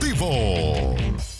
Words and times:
Muy, 0.00 1.33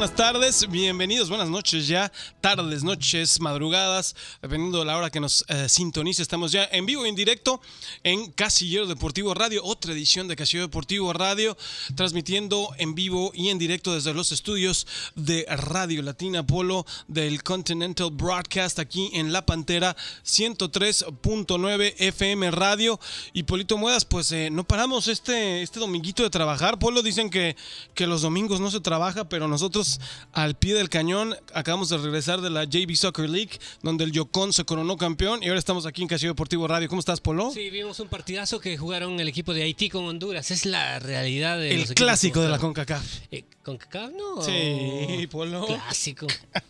buenas 0.00 0.16
tardes, 0.16 0.66
bienvenidos, 0.70 1.28
buenas 1.28 1.50
noches 1.50 1.86
ya, 1.86 2.10
tardes, 2.40 2.82
noches, 2.82 3.38
madrugadas, 3.38 4.16
dependiendo 4.40 4.78
de 4.78 4.86
la 4.86 4.96
hora 4.96 5.10
que 5.10 5.20
nos 5.20 5.44
eh, 5.48 5.68
sintonice, 5.68 6.22
estamos 6.22 6.52
ya 6.52 6.66
en 6.72 6.86
vivo 6.86 7.04
y 7.04 7.10
en 7.10 7.14
directo 7.14 7.60
en 8.02 8.32
Casillero 8.32 8.86
Deportivo 8.86 9.34
Radio, 9.34 9.62
otra 9.62 9.92
edición 9.92 10.26
de 10.26 10.36
Casillero 10.36 10.68
Deportivo 10.68 11.12
Radio, 11.12 11.54
transmitiendo 11.96 12.70
en 12.78 12.94
vivo 12.94 13.30
y 13.34 13.50
en 13.50 13.58
directo 13.58 13.92
desde 13.92 14.14
los 14.14 14.32
estudios 14.32 14.86
de 15.16 15.44
Radio 15.50 16.00
Latina 16.00 16.46
Polo 16.46 16.86
del 17.06 17.42
Continental 17.42 18.10
Broadcast 18.10 18.78
aquí 18.78 19.10
en 19.12 19.34
La 19.34 19.44
Pantera 19.44 19.94
103.9 20.24 21.94
FM 21.98 22.50
Radio. 22.52 22.98
Y 23.34 23.42
Polito 23.42 23.76
Muedas, 23.76 24.06
pues 24.06 24.32
eh, 24.32 24.48
no 24.50 24.64
paramos 24.64 25.08
este, 25.08 25.60
este 25.60 25.78
dominguito 25.78 26.22
de 26.22 26.30
trabajar, 26.30 26.78
Polo, 26.78 27.02
dicen 27.02 27.28
que, 27.28 27.54
que 27.92 28.06
los 28.06 28.22
domingos 28.22 28.60
no 28.60 28.70
se 28.70 28.80
trabaja, 28.80 29.28
pero 29.28 29.46
nosotros 29.46 29.89
al 30.32 30.54
pie 30.54 30.74
del 30.74 30.88
cañón 30.88 31.34
acabamos 31.54 31.88
de 31.88 31.98
regresar 31.98 32.40
de 32.40 32.50
la 32.50 32.64
JV 32.64 32.94
Soccer 32.96 33.28
League, 33.28 33.58
donde 33.82 34.04
el 34.04 34.12
Yocón 34.12 34.52
se 34.52 34.64
coronó 34.64 34.96
campeón 34.96 35.42
y 35.42 35.48
ahora 35.48 35.58
estamos 35.58 35.86
aquí 35.86 36.02
en 36.02 36.08
Casillero 36.08 36.34
Deportivo 36.34 36.68
Radio. 36.68 36.88
¿Cómo 36.88 37.00
estás, 37.00 37.20
Polo? 37.20 37.50
Sí, 37.50 37.70
vimos 37.70 38.00
un 38.00 38.08
partidazo 38.08 38.60
que 38.60 38.76
jugaron 38.76 39.18
el 39.18 39.28
equipo 39.28 39.54
de 39.54 39.62
Haití 39.62 39.88
con 39.88 40.04
Honduras. 40.04 40.50
Es 40.50 40.66
la 40.66 40.98
realidad 40.98 41.58
de 41.58 41.72
el 41.72 41.80
los 41.80 41.92
clásico 41.92 42.40
de 42.40 42.48
la. 42.48 42.58
CONCACAF. 42.58 43.04
Eh, 43.30 43.44
¿CONCACAF 43.62 44.10
no? 44.12 44.42
Sí, 44.42 45.26
Polo. 45.28 45.66
Clásico. 45.66 46.26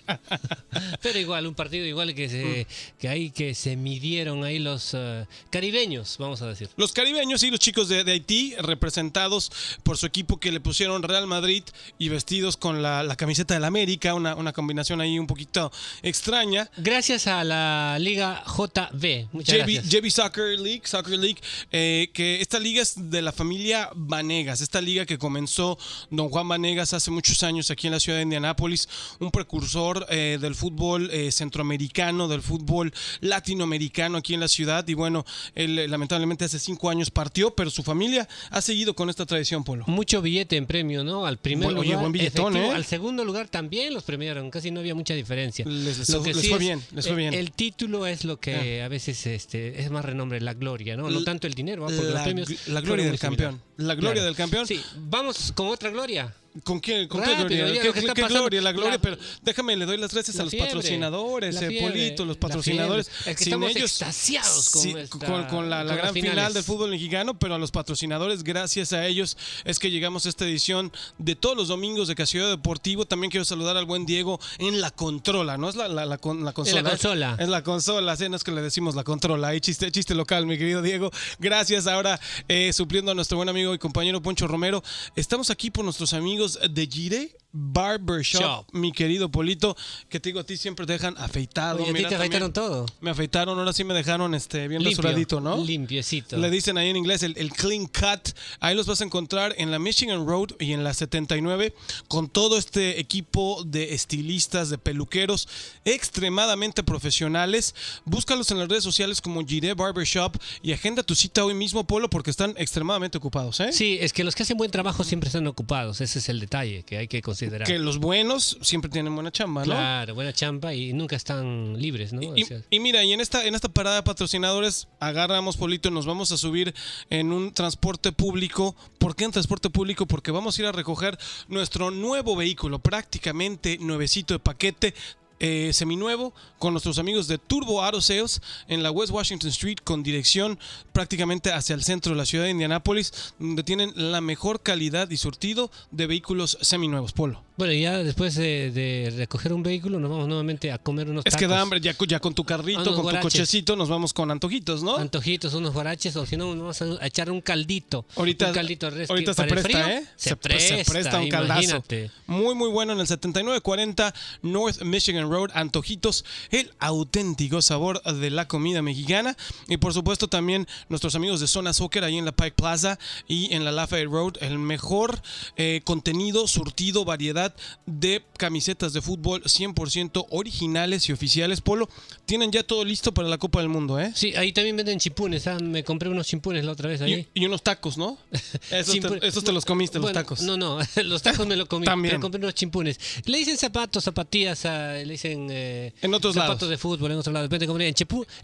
Pero 1.02 1.18
igual, 1.18 1.46
un 1.46 1.54
partido 1.54 1.84
igual 1.84 2.14
que 2.14 2.28
se, 2.28 2.66
que 2.98 3.08
ahí 3.08 3.30
que 3.30 3.54
se 3.54 3.76
midieron 3.76 4.44
ahí 4.44 4.58
los 4.58 4.92
eh, 4.94 5.26
caribeños, 5.50 6.16
vamos 6.18 6.42
a 6.42 6.46
decir. 6.46 6.68
Los 6.76 6.92
caribeños 6.92 7.42
y 7.42 7.50
los 7.50 7.60
chicos 7.60 7.88
de, 7.88 8.04
de 8.04 8.12
Haití, 8.12 8.54
representados 8.58 9.50
por 9.82 9.96
su 9.96 10.06
equipo 10.06 10.38
que 10.38 10.52
le 10.52 10.60
pusieron 10.60 11.02
Real 11.02 11.26
Madrid 11.26 11.64
y 11.98 12.08
vestidos 12.08 12.56
con 12.56 12.82
la, 12.82 13.09
la 13.10 13.16
camiseta 13.16 13.54
del 13.54 13.64
América, 13.64 14.14
una, 14.14 14.36
una 14.36 14.52
combinación 14.52 15.00
ahí 15.00 15.18
un 15.18 15.26
poquito 15.26 15.72
extraña. 16.00 16.70
Gracias 16.76 17.26
a 17.26 17.42
la 17.42 17.98
Liga 17.98 18.44
JB. 18.46 19.26
Muchas 19.32 19.56
JV, 19.56 19.72
gracias. 19.72 19.88
JV 19.88 20.10
Soccer 20.12 20.60
League, 20.60 20.82
Soccer 20.84 21.18
League, 21.18 21.40
eh, 21.72 22.08
que 22.14 22.40
esta 22.40 22.60
liga 22.60 22.80
es 22.80 23.10
de 23.10 23.20
la 23.20 23.32
familia 23.32 23.90
Vanegas, 23.96 24.60
esta 24.60 24.80
liga 24.80 25.06
que 25.06 25.18
comenzó 25.18 25.76
don 26.10 26.28
Juan 26.28 26.46
Vanegas 26.46 26.94
hace 26.94 27.10
muchos 27.10 27.42
años 27.42 27.72
aquí 27.72 27.88
en 27.88 27.94
la 27.94 27.98
ciudad 27.98 28.18
de 28.18 28.22
Indianápolis, 28.22 28.88
un 29.18 29.32
precursor 29.32 30.06
eh, 30.08 30.38
del 30.40 30.54
fútbol 30.54 31.10
eh, 31.10 31.32
centroamericano, 31.32 32.28
del 32.28 32.42
fútbol 32.42 32.94
latinoamericano 33.22 34.18
aquí 34.18 34.34
en 34.34 34.40
la 34.40 34.46
ciudad 34.46 34.86
y 34.86 34.94
bueno, 34.94 35.24
él 35.56 35.90
lamentablemente 35.90 36.44
hace 36.44 36.60
cinco 36.60 36.90
años 36.90 37.10
partió, 37.10 37.56
pero 37.56 37.70
su 37.70 37.82
familia 37.82 38.28
ha 38.50 38.62
seguido 38.62 38.94
con 38.94 39.10
esta 39.10 39.26
tradición, 39.26 39.64
Polo. 39.64 39.82
Mucho 39.88 40.22
billete 40.22 40.56
en 40.56 40.66
premio, 40.66 41.02
¿no? 41.02 41.26
Al 41.26 41.38
primer 41.38 41.64
Bueno, 41.64 41.80
oye, 41.80 41.96
buen 41.96 42.12
billetón, 42.12 42.54
efectivo, 42.54 42.72
¿eh? 42.72 42.76
Al 42.76 42.84
segundo 42.84 42.99
lugar 43.24 43.48
también 43.48 43.92
los 43.94 44.04
premiaron. 44.04 44.50
Casi 44.50 44.70
no 44.70 44.80
había 44.80 44.94
mucha 44.94 45.14
diferencia. 45.14 45.64
Les- 45.66 45.98
les- 45.98 46.08
Lo 46.10 46.22
que 46.22 46.32
les 46.32 46.42
sí 46.42 46.48
fue 46.48 46.56
es, 46.58 46.60
bien, 46.60 46.82
les 46.94 47.06
fue 47.06 47.16
bien. 47.16 47.34
El 47.34 47.52
título 47.52 48.06
es 48.06 48.24
lo 48.24 48.38
que 48.38 48.82
a 48.82 48.88
veces 48.88 49.26
este, 49.26 49.80
es 49.82 49.90
más 49.90 50.04
renombre, 50.04 50.40
la 50.40 50.54
gloria, 50.54 50.96
¿no? 50.96 51.10
No 51.10 51.24
tanto 51.24 51.46
el 51.46 51.54
dinero, 51.54 51.84
¿ah? 51.84 51.86
porque 51.88 52.02
los 52.04 52.14
La, 52.14 52.24
premios. 52.24 52.68
la 52.68 52.80
gloria 52.80 53.04
del 53.06 53.18
similar. 53.18 53.52
campeón. 53.52 53.62
La 53.76 53.94
gloria 53.94 54.12
Claro. 54.14 54.26
del 54.26 54.36
campeón. 54.36 54.66
Sí, 54.66 54.80
vamos 54.96 55.52
con 55.54 55.68
otra 55.68 55.90
gloria. 55.90 56.34
¿Con 56.64 56.80
qué, 56.80 57.06
con 57.06 57.22
qué 57.22 57.34
gloria? 57.36 57.80
¿Qué, 57.80 58.22
gloria? 58.26 58.60
La 58.60 58.72
gloria, 58.72 58.90
La- 58.94 58.98
pero 59.00 59.16
déjame, 59.42 59.76
le 59.76 59.86
doy 59.86 59.96
las 59.98 60.12
gracias 60.12 60.34
la 60.34 60.42
a 60.42 60.44
los 60.46 60.50
fiebre, 60.50 60.66
patrocinadores, 60.68 61.54
la 61.54 61.66
eh, 61.68 61.78
Polito, 61.80 62.24
los 62.24 62.36
la 62.36 62.40
patrocinadores. 62.40 63.08
fiebre. 63.08 63.30
Es 63.30 63.36
que 63.38 63.44
Sin 63.44 63.52
estamos 63.52 63.76
ellos, 63.76 64.70
con 64.72 64.82
sí, 64.82 64.94
con, 65.26 65.44
con 65.44 65.70
la, 65.70 65.84
la 65.84 65.92
con 65.92 65.96
gran 65.98 66.12
final 66.14 66.52
del 66.52 66.64
fútbol 66.64 66.90
mexicano, 66.90 67.38
pero 67.38 67.54
a 67.54 67.58
los 67.58 67.70
patrocinadores, 67.70 68.42
gracias 68.42 68.92
a 68.92 69.06
ellos, 69.06 69.36
es 69.64 69.78
que 69.78 69.92
llegamos 69.92 70.26
a 70.26 70.28
esta 70.28 70.44
edición 70.44 70.90
de 71.18 71.36
todos 71.36 71.56
los 71.56 71.68
domingos 71.68 72.08
de 72.08 72.16
Casillero 72.16 72.48
Deportivo. 72.50 73.04
También 73.06 73.30
quiero 73.30 73.44
saludar 73.44 73.76
al 73.76 73.84
buen 73.84 74.04
Diego 74.04 74.40
en 74.58 74.80
la 74.80 74.90
controla, 74.90 75.56
¿no? 75.56 75.68
Es 75.68 75.76
la, 75.76 75.86
la, 75.86 76.04
la, 76.04 76.18
con- 76.18 76.44
la 76.44 76.52
consola. 76.52 76.80
¿eh? 76.80 76.90
consola. 76.90 77.36
Es 77.38 77.48
la 77.48 77.62
consola, 77.62 78.16
sí, 78.16 78.28
no 78.28 78.34
es 78.34 78.42
que 78.42 78.50
le 78.50 78.60
decimos 78.60 78.96
la 78.96 79.04
controla. 79.04 79.48
Ahí 79.48 79.60
chiste, 79.60 79.92
chiste 79.92 80.16
local, 80.16 80.46
mi 80.46 80.58
querido 80.58 80.82
Diego. 80.82 81.12
Gracias 81.38 81.86
ahora 81.86 82.18
eh, 82.48 82.72
supliendo 82.72 83.12
a 83.12 83.14
nuestro 83.14 83.36
buen 83.36 83.48
amigo 83.48 83.72
y 83.72 83.78
compañero 83.78 84.20
Poncho 84.20 84.48
Romero. 84.48 84.82
Estamos 85.14 85.50
aquí 85.50 85.70
por 85.70 85.84
nuestros 85.84 86.12
amigos 86.12 86.39
de 86.46 86.82
Gire 86.84 87.28
Barbershop, 87.52 88.40
Shop. 88.40 88.66
mi 88.72 88.92
querido 88.92 89.30
Polito, 89.30 89.76
que 90.08 90.20
te 90.20 90.28
digo, 90.28 90.40
a 90.40 90.44
ti 90.44 90.56
siempre 90.56 90.86
te 90.86 90.92
dejan 90.92 91.16
afeitado. 91.18 91.82
Oye, 91.82 91.90
a 91.90 91.94
ti 91.94 92.04
te 92.04 92.14
afeitaron 92.14 92.52
todo. 92.52 92.86
Me 93.00 93.10
afeitaron, 93.10 93.58
ahora 93.58 93.72
sí 93.72 93.82
me 93.82 93.94
dejaron 93.94 94.34
este, 94.34 94.68
bien 94.68 94.82
Limpio, 94.82 94.98
rasuradito, 94.98 95.40
¿no? 95.40 95.56
Limpiecito. 95.56 96.36
Le 96.36 96.50
dicen 96.50 96.78
ahí 96.78 96.90
en 96.90 96.96
inglés 96.96 97.22
el, 97.22 97.36
el 97.36 97.50
clean 97.52 97.86
cut. 97.86 98.34
Ahí 98.60 98.76
los 98.76 98.86
vas 98.86 99.00
a 99.00 99.04
encontrar 99.04 99.54
en 99.58 99.70
la 99.70 99.78
Michigan 99.78 100.26
Road 100.26 100.50
y 100.60 100.72
en 100.72 100.84
la 100.84 100.94
79 100.94 101.74
con 102.08 102.28
todo 102.28 102.56
este 102.56 103.00
equipo 103.00 103.64
de 103.64 103.94
estilistas, 103.94 104.70
de 104.70 104.78
peluqueros 104.78 105.48
extremadamente 105.84 106.84
profesionales. 106.84 107.74
Búscalos 108.04 108.50
en 108.52 108.58
las 108.58 108.68
redes 108.68 108.84
sociales 108.84 109.20
como 109.20 109.44
Gire 109.44 109.74
Barbershop 109.74 110.36
y 110.62 110.72
agenda 110.72 111.02
tu 111.02 111.14
cita 111.14 111.44
hoy 111.44 111.54
mismo, 111.54 111.84
Polo, 111.84 112.08
porque 112.08 112.30
están 112.30 112.54
extremadamente 112.56 113.18
ocupados, 113.18 113.58
¿eh? 113.60 113.72
Sí, 113.72 113.98
es 114.00 114.12
que 114.12 114.22
los 114.22 114.34
que 114.34 114.44
hacen 114.44 114.56
buen 114.56 114.70
trabajo 114.70 115.02
siempre 115.02 115.28
están 115.28 115.46
ocupados. 115.46 116.00
Ese 116.00 116.20
es 116.20 116.28
el 116.28 116.38
detalle 116.38 116.84
que 116.84 116.96
hay 116.96 117.08
que 117.08 117.20
considerar. 117.22 117.39
Que 117.66 117.78
los 117.78 117.98
buenos 117.98 118.58
siempre 118.62 118.90
tienen 118.90 119.14
buena 119.14 119.30
chamba, 119.30 119.62
¿no? 119.62 119.72
Claro, 119.72 120.14
buena 120.14 120.32
champa 120.32 120.74
y 120.74 120.92
nunca 120.92 121.16
están 121.16 121.80
libres, 121.80 122.12
¿no? 122.12 122.22
Y, 122.22 122.42
O 122.42 122.46
sea, 122.46 122.62
y 122.70 122.80
mira, 122.80 123.02
y 123.04 123.12
en 123.12 123.20
esta, 123.20 123.46
en 123.46 123.54
esta 123.54 123.68
parada 123.68 123.96
de 123.96 124.02
patrocinadores, 124.02 124.88
agarramos 124.98 125.56
Polito 125.56 125.88
y 125.88 125.92
nos 125.92 126.06
vamos 126.06 126.32
a 126.32 126.36
subir 126.36 126.74
en 127.08 127.32
un 127.32 127.52
transporte 127.52 128.12
público. 128.12 128.74
¿Por 128.98 129.16
qué 129.16 129.24
en 129.24 129.32
transporte 129.32 129.70
público? 129.70 130.06
Porque 130.06 130.30
vamos 130.30 130.58
a 130.58 130.62
ir 130.62 130.66
a 130.66 130.72
recoger 130.72 131.18
nuestro 131.48 131.90
nuevo 131.90 132.36
vehículo, 132.36 132.78
prácticamente 132.78 133.78
nuevecito 133.80 134.34
de 134.34 134.40
paquete. 134.40 134.94
Eh, 135.40 135.70
seminuevo 135.72 136.32
con 136.58 136.72
nuestros 136.72 136.98
amigos 136.98 137.26
de 137.26 137.38
Turbo 137.38 137.82
Auto 137.82 138.00
Sales 138.00 138.40
en 138.68 138.82
la 138.82 138.90
West 138.90 139.12
Washington 139.12 139.50
Street 139.50 139.78
con 139.82 140.02
dirección 140.02 140.58
prácticamente 140.92 141.52
hacia 141.52 141.74
el 141.74 141.82
centro 141.82 142.12
de 142.12 142.18
la 142.18 142.26
ciudad 142.26 142.44
de 142.44 142.50
Indianápolis 142.50 143.32
donde 143.38 143.62
tienen 143.62 143.92
la 143.96 144.20
mejor 144.20 144.62
calidad 144.62 145.10
y 145.10 145.16
surtido 145.16 145.70
de 145.90 146.06
vehículos 146.06 146.58
seminuevos, 146.60 147.12
Polo. 147.12 147.42
Bueno, 147.60 147.74
y 147.74 147.82
ya 147.82 147.98
después 147.98 148.36
de, 148.36 148.70
de 148.70 149.12
recoger 149.14 149.52
un 149.52 149.62
vehículo 149.62 150.00
nos 150.00 150.10
vamos 150.10 150.26
nuevamente 150.28 150.72
a 150.72 150.78
comer 150.78 151.10
unos 151.10 151.26
Es 151.26 151.34
que 151.36 151.42
tacos. 151.44 151.56
da 151.56 151.60
hambre, 151.60 151.78
ya, 151.78 151.92
con- 151.92 152.08
ya 152.08 152.18
con 152.18 152.32
tu 152.34 152.42
carrito, 152.42 152.82
con 152.82 152.94
tu 152.94 153.02
guaraches. 153.02 153.22
cochecito 153.32 153.76
nos 153.76 153.90
vamos 153.90 154.14
con 154.14 154.30
antojitos, 154.30 154.82
¿no? 154.82 154.96
Antojitos, 154.96 155.52
unos 155.52 155.74
guaraches, 155.74 156.16
o 156.16 156.24
si 156.24 156.38
no, 156.38 156.54
nos 156.54 156.78
vamos 156.80 157.00
a 157.02 157.06
echar 157.06 157.30
un 157.30 157.42
caldito. 157.42 158.06
Ahorita, 158.16 158.48
un 158.48 158.54
caldito 158.54 158.86
ahorita 158.86 159.34
se 159.34 159.44
presta, 159.44 159.68
frío, 159.68 159.86
¿eh? 159.86 160.04
Se, 160.16 160.30
se 160.30 160.36
presta, 160.36 160.90
presta 160.90 161.20
un 161.20 161.28
caldazo. 161.28 161.84
Muy, 162.26 162.54
muy 162.54 162.70
bueno 162.70 162.94
en 162.94 163.00
el 163.00 163.06
7940 163.06 164.14
North 164.40 164.80
Michigan 164.80 165.30
Road. 165.30 165.50
Antojitos, 165.52 166.24
el 166.50 166.72
auténtico 166.78 167.60
sabor 167.60 168.02
de 168.02 168.30
la 168.30 168.48
comida 168.48 168.80
mexicana. 168.80 169.36
Y 169.68 169.76
por 169.76 169.92
supuesto 169.92 170.28
también 170.28 170.66
nuestros 170.88 171.14
amigos 171.14 171.40
de 171.40 171.46
Zona 171.46 171.74
Soccer 171.74 172.04
ahí 172.04 172.16
en 172.16 172.24
la 172.24 172.32
Pike 172.32 172.52
Plaza 172.52 172.98
y 173.28 173.52
en 173.52 173.66
la 173.66 173.72
Lafayette 173.72 174.08
Road. 174.10 174.32
El 174.40 174.58
mejor 174.58 175.20
eh, 175.56 175.82
contenido, 175.84 176.48
surtido, 176.48 177.04
variedad 177.04 177.49
de 177.86 178.24
camisetas 178.36 178.92
de 178.92 179.02
fútbol 179.02 179.42
100% 179.42 180.26
originales 180.30 181.08
y 181.08 181.12
oficiales. 181.12 181.60
Polo, 181.60 181.88
tienen 182.30 182.52
ya 182.52 182.62
todo 182.62 182.84
listo 182.84 183.12
para 183.12 183.26
la 183.26 183.38
Copa 183.38 183.58
del 183.58 183.68
Mundo, 183.68 183.98
¿eh? 183.98 184.12
Sí, 184.14 184.36
ahí 184.36 184.52
también 184.52 184.76
venden 184.76 185.00
chimpunes. 185.00 185.48
ah, 185.48 185.58
Me 185.60 185.82
compré 185.82 186.08
unos 186.08 186.28
chimpunes 186.28 186.64
la 186.64 186.70
otra 186.70 186.88
vez 186.88 187.00
ahí. 187.00 187.26
Y, 187.34 187.42
y 187.42 187.46
unos 187.46 187.60
tacos, 187.60 187.98
¿no? 187.98 188.18
Esos, 188.70 189.00
te, 189.00 189.26
esos 189.26 189.42
te 189.42 189.50
los 189.50 189.64
comiste, 189.64 189.98
los 189.98 190.12
tacos. 190.12 190.40
No, 190.42 190.56
no, 190.56 190.78
los 191.04 191.22
tacos 191.22 191.44
me 191.48 191.56
los 191.56 191.66
comí. 191.66 191.86
También. 191.86 192.12
Pero 192.12 192.20
compré 192.22 192.38
unos 192.40 192.54
chimpunes. 192.54 193.00
Le 193.24 193.38
dicen 193.38 193.56
zapatos, 193.58 194.04
zapatillas, 194.04 194.64
ah, 194.64 194.92
le 194.94 195.10
dicen. 195.10 195.48
eh, 195.50 195.92
En 196.02 196.14
otros 196.14 196.34
zapatos 196.36 196.62
lados. 196.62 196.70
de 196.70 196.78
fútbol, 196.78 197.10
en 197.10 197.18
otros 197.18 197.32
lados. 197.34 197.48
Depende, 197.50 197.66
compré 197.66 197.88
en, 197.88 197.94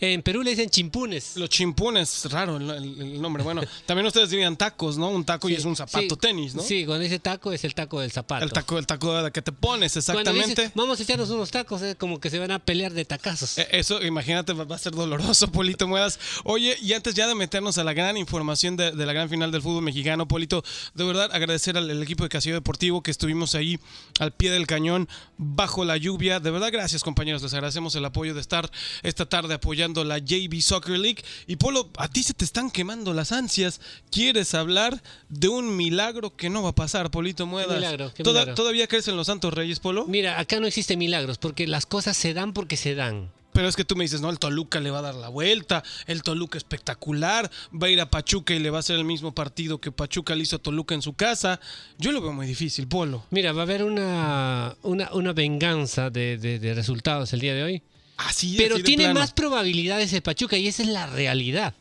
en 0.00 0.22
Perú 0.22 0.42
le 0.42 0.50
dicen 0.50 0.68
chimpunes. 0.68 1.36
Los 1.36 1.48
chimpunes, 1.48 2.24
raro 2.32 2.56
el, 2.56 3.22
nombre. 3.22 3.44
Bueno, 3.44 3.62
también 3.86 4.04
ustedes 4.08 4.30
dirían 4.30 4.56
tacos, 4.56 4.98
¿no? 4.98 5.10
Un 5.10 5.24
taco 5.24 5.48
y 5.48 5.54
es 5.54 5.64
un 5.64 5.76
zapato 5.76 6.16
Sí, 6.16 6.20
tenis, 6.20 6.56
¿no? 6.56 6.62
Sí, 6.62 6.84
cuando 6.86 7.04
dice 7.04 7.20
taco 7.20 7.52
es 7.52 7.62
el 7.62 7.72
taco 7.76 8.00
del 8.00 8.10
zapato. 8.10 8.44
El 8.44 8.50
taco, 8.50 8.80
el 8.80 8.86
taco 8.88 9.22
de 9.22 9.30
que 9.30 9.42
te 9.42 9.52
pones, 9.52 9.96
exactamente. 9.96 10.72
vamos 10.74 10.98
a 10.98 11.04
echarnos 11.04 11.30
unos 11.30 11.52
tacos, 11.52 11.82
es 11.82 11.94
como 11.94 12.18
que 12.18 12.30
se 12.30 12.40
van 12.40 12.50
a 12.50 12.58
pelear 12.58 12.92
de 12.92 13.04
tacazos. 13.04 13.58
E- 13.58 13.75
Eso, 13.76 14.02
imagínate, 14.02 14.52
va 14.52 14.74
a 14.74 14.78
ser 14.78 14.92
doloroso, 14.92 15.48
Polito 15.52 15.86
Muedas. 15.86 16.18
Oye, 16.44 16.76
y 16.80 16.92
antes 16.92 17.14
ya 17.14 17.26
de 17.26 17.34
meternos 17.34 17.78
a 17.78 17.84
la 17.84 17.92
gran 17.92 18.16
información 18.16 18.76
de, 18.76 18.92
de 18.92 19.06
la 19.06 19.12
gran 19.12 19.28
final 19.28 19.52
del 19.52 19.62
fútbol 19.62 19.82
mexicano, 19.82 20.26
Polito, 20.26 20.64
de 20.94 21.04
verdad 21.04 21.30
agradecer 21.32 21.76
al, 21.76 21.90
al 21.90 22.02
equipo 22.02 22.22
de 22.24 22.28
Casillo 22.30 22.54
Deportivo 22.54 23.02
que 23.02 23.10
estuvimos 23.10 23.54
ahí 23.54 23.78
al 24.18 24.32
pie 24.32 24.50
del 24.50 24.66
cañón, 24.66 25.08
bajo 25.36 25.84
la 25.84 25.96
lluvia. 25.96 26.40
De 26.40 26.50
verdad, 26.50 26.70
gracias, 26.72 27.02
compañeros. 27.02 27.42
Les 27.42 27.52
agradecemos 27.54 27.94
el 27.94 28.04
apoyo 28.04 28.34
de 28.34 28.40
estar 28.40 28.70
esta 29.02 29.26
tarde 29.26 29.54
apoyando 29.54 30.04
la 30.04 30.18
JV 30.18 30.60
Soccer 30.62 30.98
League. 30.98 31.22
Y 31.46 31.56
Polo, 31.56 31.90
a 31.98 32.08
ti 32.08 32.22
se 32.22 32.34
te 32.34 32.44
están 32.44 32.70
quemando 32.70 33.12
las 33.12 33.32
ansias. 33.32 33.80
¿Quieres 34.10 34.54
hablar 34.54 35.02
de 35.28 35.48
un 35.48 35.76
milagro 35.76 36.34
que 36.36 36.48
no 36.50 36.62
va 36.62 36.70
a 36.70 36.74
pasar, 36.74 37.10
Polito 37.10 37.46
Muedas? 37.46 37.76
milagro? 37.76 38.12
¿Qué 38.14 38.22
¿Toda- 38.22 38.40
milagro? 38.40 38.54
¿Todavía 38.54 38.86
crees 38.86 39.08
en 39.08 39.16
los 39.16 39.26
Santos 39.26 39.52
Reyes, 39.52 39.80
Polo? 39.80 40.06
Mira, 40.06 40.38
acá 40.40 40.60
no 40.60 40.66
existen 40.66 40.98
milagros, 40.98 41.38
porque 41.38 41.66
las 41.66 41.86
cosas 41.86 42.16
se 42.16 42.32
dan 42.34 42.52
porque 42.52 42.76
se 42.76 42.94
dan. 42.94 43.30
Pero 43.56 43.68
es 43.68 43.74
que 43.74 43.84
tú 43.84 43.96
me 43.96 44.04
dices, 44.04 44.20
no, 44.20 44.28
el 44.28 44.38
Toluca 44.38 44.80
le 44.80 44.90
va 44.90 44.98
a 44.98 45.02
dar 45.02 45.14
la 45.14 45.28
vuelta, 45.30 45.82
el 46.06 46.22
Toluca 46.22 46.58
espectacular, 46.58 47.50
va 47.72 47.86
a 47.86 47.90
ir 47.90 48.00
a 48.02 48.10
Pachuca 48.10 48.52
y 48.54 48.58
le 48.58 48.68
va 48.70 48.76
a 48.76 48.80
hacer 48.80 48.96
el 48.96 49.04
mismo 49.04 49.34
partido 49.34 49.80
que 49.80 49.90
Pachuca 49.90 50.34
le 50.34 50.42
hizo 50.42 50.56
a 50.56 50.58
Toluca 50.58 50.94
en 50.94 51.00
su 51.00 51.14
casa. 51.14 51.58
Yo 51.98 52.12
lo 52.12 52.20
veo 52.20 52.32
muy 52.34 52.46
difícil, 52.46 52.86
Polo. 52.86 53.24
Mira, 53.30 53.52
va 53.52 53.62
a 53.62 53.64
haber 53.64 53.82
una, 53.82 54.76
una, 54.82 55.10
una 55.12 55.32
venganza 55.32 56.10
de, 56.10 56.36
de- 56.36 56.58
de 56.58 56.74
resultados 56.74 57.32
el 57.32 57.40
día 57.40 57.54
de 57.54 57.62
hoy. 57.62 57.82
Así 58.18 58.54
Pero 58.58 58.74
así 58.76 58.82
de 58.82 58.86
tiene 58.86 59.04
plano. 59.04 59.20
más 59.20 59.32
probabilidades 59.32 60.12
el 60.12 60.22
Pachuca 60.22 60.56
y 60.58 60.68
esa 60.68 60.82
es 60.82 60.88
la 60.88 61.06
realidad. 61.06 61.74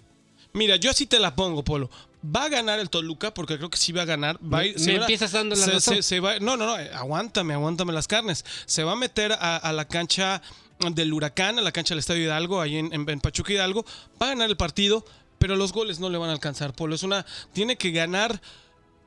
Mira, 0.54 0.78
yo 0.78 0.90
así 0.92 1.06
te 1.06 1.20
la 1.20 1.36
pongo, 1.36 1.64
Polo. 1.64 1.90
Va 2.26 2.46
a 2.46 2.50
ganar 2.50 2.80
el 2.80 2.90
Toluca 2.90 3.34
porque 3.34 3.58
creo 3.58 3.70
que 3.70 3.78
sí 3.78 3.92
va 3.92 4.02
a 4.02 4.06
ganar. 4.06 4.38
Va 4.38 4.60
a 4.60 4.62
Me- 4.62 4.68
ir- 4.70 4.74
me 4.76 4.80
se 4.80 4.94
va- 4.94 5.00
empiezas 5.02 5.32
dando 5.34 5.56
la 5.56 5.64
se- 5.66 5.72
razón. 5.74 5.96
se- 5.98 6.02
se 6.04 6.20
va- 6.20 6.40
no, 6.40 6.58
no, 6.58 6.66
no, 6.66 6.80
eh, 6.80 6.90
aguántame, 6.94 7.54
aguántame 7.54 7.94
las 7.94 8.08
carnes. 8.08 8.44
Se 8.66 8.84
va 8.84 8.94
a 8.94 8.96
meter 8.96 9.34
a, 9.34 9.58
a 9.58 9.74
la 9.74 9.86
cancha 9.88 10.42
del 10.92 11.14
Huracán, 11.14 11.58
a 11.60 11.62
la 11.62 11.72
cancha 11.72 11.94
del 11.94 12.00
Estadio 12.00 12.24
Hidalgo, 12.24 12.62
ahí 12.62 12.78
en, 12.78 12.94
en- 12.94 13.10
en 13.10 13.20
Pachuca 13.20 13.54
Hidalgo. 13.54 13.86
Va 14.22 14.28
a 14.28 14.30
ganar 14.30 14.50
el 14.50 14.58
partido, 14.58 15.06
pero 15.40 15.56
los 15.56 15.72
goles 15.74 16.00
no 16.00 16.10
le 16.10 16.18
van 16.18 16.30
a 16.30 16.34
alcanzar, 16.34 16.74
Polo. 16.74 16.96
Es 16.96 17.04
una. 17.04 17.26
Tiene 17.54 17.78
que 17.78 17.92
ganar 17.92 18.42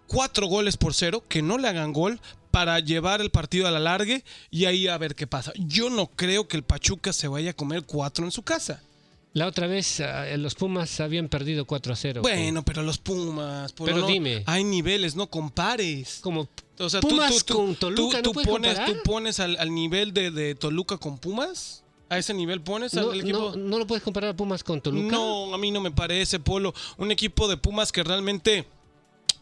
cuatro 0.06 0.46
goles 0.46 0.76
por 0.76 0.94
cero, 0.94 1.22
que 1.28 1.42
no 1.42 1.58
le 1.58 1.68
hagan 1.68 1.92
gol 1.92 2.20
para 2.50 2.78
llevar 2.80 3.20
el 3.20 3.30
partido 3.30 3.66
a 3.68 3.70
la 3.70 3.78
largue 3.78 4.24
y 4.50 4.64
ahí 4.64 4.88
a 4.88 4.96
ver 4.98 5.14
qué 5.14 5.26
pasa. 5.26 5.52
Yo 5.56 5.90
no 5.90 6.06
creo 6.06 6.48
que 6.48 6.56
el 6.56 6.62
Pachuca 6.62 7.12
se 7.12 7.28
vaya 7.28 7.50
a 7.50 7.54
comer 7.54 7.82
cuatro 7.84 8.24
en 8.24 8.32
su 8.32 8.42
casa. 8.42 8.82
La 9.34 9.46
otra 9.46 9.66
vez 9.66 10.00
ah, 10.00 10.24
los 10.38 10.54
Pumas 10.54 10.98
habían 11.00 11.28
perdido 11.28 11.66
4 11.66 11.92
a 11.92 11.96
0. 11.96 12.22
Bueno, 12.22 12.64
pero 12.64 12.82
los 12.82 12.96
Pumas, 12.98 13.72
Pero 13.74 13.98
no, 13.98 14.06
dime. 14.06 14.42
hay 14.46 14.64
niveles, 14.64 15.14
no 15.14 15.26
compares. 15.28 16.18
Como 16.22 16.48
O 16.78 16.88
sea, 16.88 17.00
Pumas 17.00 17.44
con 17.44 17.74
Toluca, 17.74 18.22
tú 18.22 18.30
¿no 18.30 18.32
puedes 18.34 18.48
pones, 18.48 18.74
comparar? 18.74 18.96
tú 18.96 19.02
pones 19.10 19.40
al, 19.40 19.56
al 19.58 19.74
nivel 19.74 20.12
de, 20.12 20.30
de 20.30 20.54
Toluca 20.54 20.98
con 20.98 21.18
Pumas. 21.18 21.82
¿A 22.10 22.16
ese 22.16 22.32
nivel 22.32 22.62
pones 22.62 22.94
al 22.94 23.04
no, 23.06 23.12
equipo? 23.12 23.38
no, 23.38 23.56
no 23.56 23.78
lo 23.78 23.86
puedes 23.86 24.02
comparar 24.02 24.30
a 24.30 24.36
Pumas 24.36 24.64
con 24.64 24.80
Toluca. 24.80 25.14
No, 25.14 25.52
a 25.54 25.58
mí 25.58 25.70
no 25.70 25.80
me 25.80 25.90
parece, 25.90 26.40
Polo. 26.40 26.72
Un 26.96 27.10
equipo 27.10 27.48
de 27.48 27.58
Pumas 27.58 27.92
que 27.92 28.02
realmente, 28.02 28.66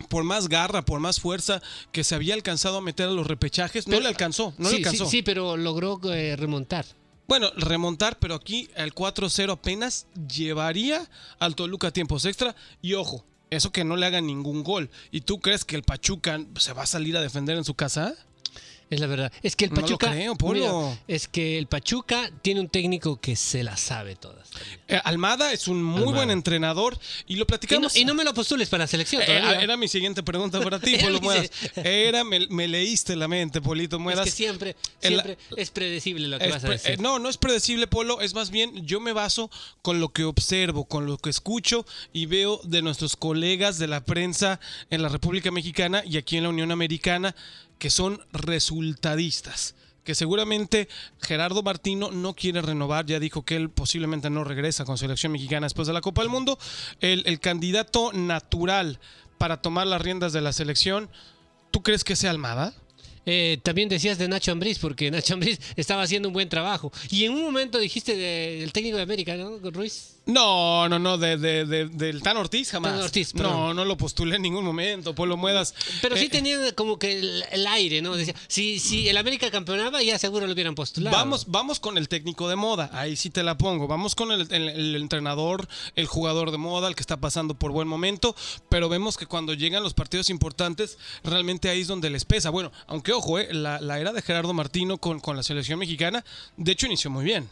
por 0.08 0.24
más 0.24 0.48
garra, 0.48 0.82
por 0.84 0.98
más 0.98 1.20
fuerza, 1.20 1.62
que 1.92 2.02
se 2.02 2.16
había 2.16 2.34
alcanzado 2.34 2.78
a 2.78 2.80
meter 2.80 3.08
a 3.08 3.12
los 3.12 3.26
repechajes, 3.26 3.86
no 3.86 4.00
le 4.00 4.08
alcanzó, 4.08 4.52
no 4.58 4.68
sí, 4.68 4.78
le 4.78 4.78
alcanzó. 4.78 5.04
Sí, 5.04 5.18
sí, 5.18 5.22
pero 5.22 5.56
logró 5.56 6.00
eh, 6.12 6.34
remontar. 6.34 6.86
Bueno, 7.28 7.50
remontar, 7.56 8.18
pero 8.18 8.34
aquí 8.34 8.68
el 8.74 8.94
4-0 8.94 9.52
apenas 9.52 10.06
llevaría 10.28 11.08
al 11.38 11.54
Toluca 11.54 11.88
a 11.88 11.90
tiempos 11.92 12.24
extra. 12.24 12.56
Y 12.82 12.94
ojo, 12.94 13.24
eso 13.50 13.72
que 13.72 13.84
no 13.84 13.96
le 13.96 14.06
hagan 14.06 14.26
ningún 14.26 14.62
gol. 14.62 14.90
¿Y 15.10 15.22
tú 15.22 15.40
crees 15.40 15.64
que 15.64 15.76
el 15.76 15.82
Pachuca 15.82 16.40
se 16.56 16.72
va 16.72 16.82
a 16.82 16.86
salir 16.86 17.16
a 17.16 17.20
defender 17.20 17.56
en 17.56 17.64
su 17.64 17.74
casa? 17.74 18.14
Es 18.88 19.00
la 19.00 19.06
verdad. 19.08 19.32
Es 19.42 19.56
que 19.56 19.64
el 19.64 19.72
No 19.72 19.76
lo 19.76 19.82
Pachuca. 19.82 20.10
creo, 20.12 20.36
Polo. 20.36 20.90
mira, 20.90 21.02
es 21.08 21.26
que 21.26 21.58
el 21.58 21.66
Pachuca 21.66 22.30
tiene 22.42 22.60
un 22.60 22.68
técnico 22.68 23.20
que 23.20 23.34
se 23.34 23.64
la 23.64 23.76
sabe 23.76 24.14
todas. 24.14 24.48
Eh, 24.86 25.00
Almada 25.04 25.52
es 25.52 25.66
un 25.66 25.82
muy 25.82 25.98
Almada. 26.00 26.16
buen 26.18 26.30
entrenador 26.30 26.96
y 27.26 27.34
lo 27.34 27.38
Y 27.38 27.40
no, 27.40 27.46
platicamos. 27.46 27.96
y 27.96 28.04
no 28.04 28.14
me 28.14 28.22
lo 28.22 28.32
postules 28.32 28.68
para 28.68 28.84
la 28.84 28.88
selección. 28.88 29.22
Eh, 29.22 29.40
era 29.60 29.76
mi 29.76 29.88
siguiente 29.88 30.22
pregunta 30.22 30.60
para 30.60 30.78
ti, 30.80 30.96
Polo 30.98 31.20
Muedas. 31.20 31.50
Era, 31.74 32.22
me, 32.22 32.46
me 32.48 32.68
leíste 32.68 33.16
la 33.16 33.26
mente, 33.26 33.60
Polito 33.60 33.96
es 33.96 34.02
Muedas. 34.02 34.24
que 34.24 34.30
siempre, 34.30 34.76
el- 35.02 35.08
siempre 35.14 35.38
es 35.56 35.70
predecible 35.70 36.28
lo 36.28 36.38
que 36.38 36.44
Es 36.46 36.52
vas 36.52 36.64
a 36.64 36.68
decir. 36.68 36.92
eh, 36.92 36.96
no, 36.98 37.18
no 37.18 37.28
es 37.28 37.38
predecible, 37.38 37.88
Polo. 37.88 38.20
Es 38.20 38.34
más 38.34 38.50
bien, 38.50 38.86
yo 38.86 39.00
me 39.00 39.12
baso 39.12 39.50
con 39.82 39.98
lo 39.98 40.10
que 40.10 40.22
observo, 40.24 40.84
con 40.84 41.06
lo 41.06 41.18
que 41.18 41.30
escucho 41.30 41.84
y 42.12 42.26
veo 42.26 42.60
de 42.62 42.82
nuestros 42.82 43.16
colegas 43.16 43.78
de 43.78 43.88
la 43.88 44.04
prensa 44.04 44.60
en 44.90 45.02
la 45.02 45.08
República 45.08 45.50
Mexicana 45.50 46.02
y 46.06 46.18
aquí 46.18 46.36
en 46.36 46.44
la 46.44 46.50
Unión 46.50 46.70
Americana, 46.70 47.34
que 47.78 47.90
son 47.90 48.20
resultadistas. 48.32 49.74
Que 50.04 50.14
seguramente 50.14 50.88
Gerardo 51.20 51.62
Martino 51.62 52.12
no 52.12 52.34
quiere 52.34 52.62
renovar, 52.62 53.06
ya 53.06 53.18
dijo 53.18 53.44
que 53.44 53.56
él 53.56 53.70
posiblemente 53.70 54.30
no 54.30 54.44
regresa 54.44 54.84
con 54.84 54.98
selección 54.98 55.32
mexicana 55.32 55.66
después 55.66 55.88
de 55.88 55.94
la 55.94 56.00
Copa 56.00 56.22
del 56.22 56.30
Mundo. 56.30 56.58
El, 57.00 57.24
el 57.26 57.40
candidato 57.40 58.12
natural 58.12 59.00
para 59.36 59.60
tomar 59.62 59.86
las 59.86 60.00
riendas 60.00 60.32
de 60.32 60.40
la 60.40 60.52
selección, 60.52 61.10
¿tú 61.72 61.82
crees 61.82 62.04
que 62.04 62.16
sea 62.16 62.30
Almada? 62.30 62.72
Eh, 63.26 63.58
también 63.62 63.88
decías 63.88 64.18
de 64.18 64.28
Nacho 64.28 64.52
Ambriz, 64.52 64.78
porque 64.78 65.10
Nacho 65.10 65.34
Ambriz 65.34 65.60
estaba 65.76 66.02
haciendo 66.02 66.28
un 66.28 66.32
buen 66.32 66.48
trabajo. 66.48 66.92
Y 67.10 67.24
en 67.24 67.32
un 67.32 67.42
momento 67.42 67.78
dijiste 67.78 68.16
de- 68.16 68.60
del 68.60 68.72
técnico 68.72 68.96
de 68.96 69.02
América, 69.02 69.36
¿no? 69.36 69.58
Ruiz. 69.70 70.12
No, 70.26 70.88
no, 70.88 70.98
no, 70.98 71.18
de, 71.18 71.36
de- 71.36 71.64
de- 71.66 71.86
del 71.86 72.20
Tan 72.20 72.36
Ortiz 72.36 72.70
jamás. 72.70 72.92
Tan 72.94 73.02
Ortiz, 73.02 73.32
no, 73.34 73.42
perdón. 73.42 73.76
no 73.76 73.84
lo 73.84 73.96
postulé 73.96 74.36
en 74.36 74.42
ningún 74.42 74.64
momento, 74.64 75.14
Polo 75.14 75.36
Muedas. 75.36 75.72
Pero 76.02 76.16
sí 76.16 76.24
Eh, 76.24 76.28
tenían 76.28 76.72
como 76.74 76.98
que 76.98 77.18
el, 77.20 77.44
el 77.52 77.66
aire, 77.68 78.02
¿no? 78.02 78.16
Decía, 78.16 78.34
si, 78.48 78.80
si 78.80 79.08
el 79.08 79.16
América 79.18 79.50
campeonaba, 79.52 80.02
ya 80.02 80.18
seguro 80.18 80.46
lo 80.48 80.52
hubieran 80.52 80.74
postulado. 80.74 81.16
Vamos, 81.16 81.44
vamos 81.48 81.78
con 81.78 81.96
el 81.96 82.08
técnico 82.08 82.48
de 82.48 82.56
moda, 82.56 82.90
ahí 82.92 83.14
sí 83.14 83.30
te 83.30 83.44
la 83.44 83.56
pongo. 83.56 83.86
Vamos 83.86 84.16
con 84.16 84.32
el, 84.32 84.52
el- 84.52 84.68
el 84.68 84.96
entrenador, 84.96 85.68
el 85.94 86.06
jugador 86.06 86.50
de 86.50 86.58
moda, 86.58 86.88
el 86.88 86.96
que 86.96 87.02
está 87.02 87.18
pasando 87.18 87.54
por 87.54 87.70
buen 87.70 87.86
momento, 87.86 88.34
pero 88.68 88.88
vemos 88.88 89.16
que 89.16 89.26
cuando 89.26 89.54
llegan 89.54 89.84
los 89.84 89.94
partidos 89.94 90.28
importantes, 90.30 90.98
realmente 91.22 91.68
ahí 91.68 91.82
es 91.82 91.86
donde 91.88 92.10
les 92.10 92.24
pesa. 92.24 92.50
Bueno, 92.50 92.72
aunque 92.88 93.12
ojo, 93.16 93.38
eh, 93.38 93.48
la, 93.52 93.80
la 93.80 93.98
era 93.98 94.12
de 94.12 94.22
Gerardo 94.22 94.52
Martino 94.52 94.98
con, 94.98 95.20
con 95.20 95.36
la 95.36 95.42
selección 95.42 95.78
mexicana, 95.78 96.24
de 96.56 96.72
hecho 96.72 96.86
inició 96.86 97.10
muy 97.10 97.24
bien. 97.24 97.48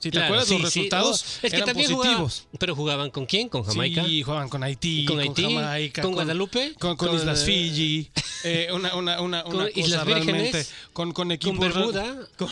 Si 0.00 0.10
te 0.12 0.20
acuerdas, 0.22 0.46
sí, 0.46 0.58
los 0.58 0.72
sí. 0.72 0.80
resultados 0.82 1.22
Oh, 1.22 1.46
es 1.46 1.50
que 1.50 1.56
eran 1.56 1.66
también 1.66 1.90
positivos. 1.90 2.32
jugaban- 2.42 2.58
pero 2.60 2.76
jugaban 2.76 3.10
con 3.10 3.26
quién? 3.26 3.48
Con 3.48 3.64
Jamaica. 3.64 4.04
Sí, 4.04 4.22
jugaban 4.22 4.48
con 4.48 4.62
Haití, 4.62 5.04
Con 5.04 5.16
con, 5.16 5.24
Haití, 5.24 5.42
Jamaica, 5.42 6.02
con 6.02 6.12
Guadalupe, 6.12 6.74
con, 6.78 6.96
con 6.96 7.08
con, 7.08 7.16
Islas 7.16 7.42
Fiji, 7.44 8.08
eh, 8.44 8.68
una, 8.72 8.94
una, 8.94 9.20
una, 9.20 9.42
con 9.42 9.56
una 9.56 9.68
Islas 9.74 10.06
Vírgenes, 10.06 10.72
con, 10.92 11.12
con 11.12 11.32
equipos 11.32 11.58
Bermuda. 11.58 12.16
con- 12.38 12.48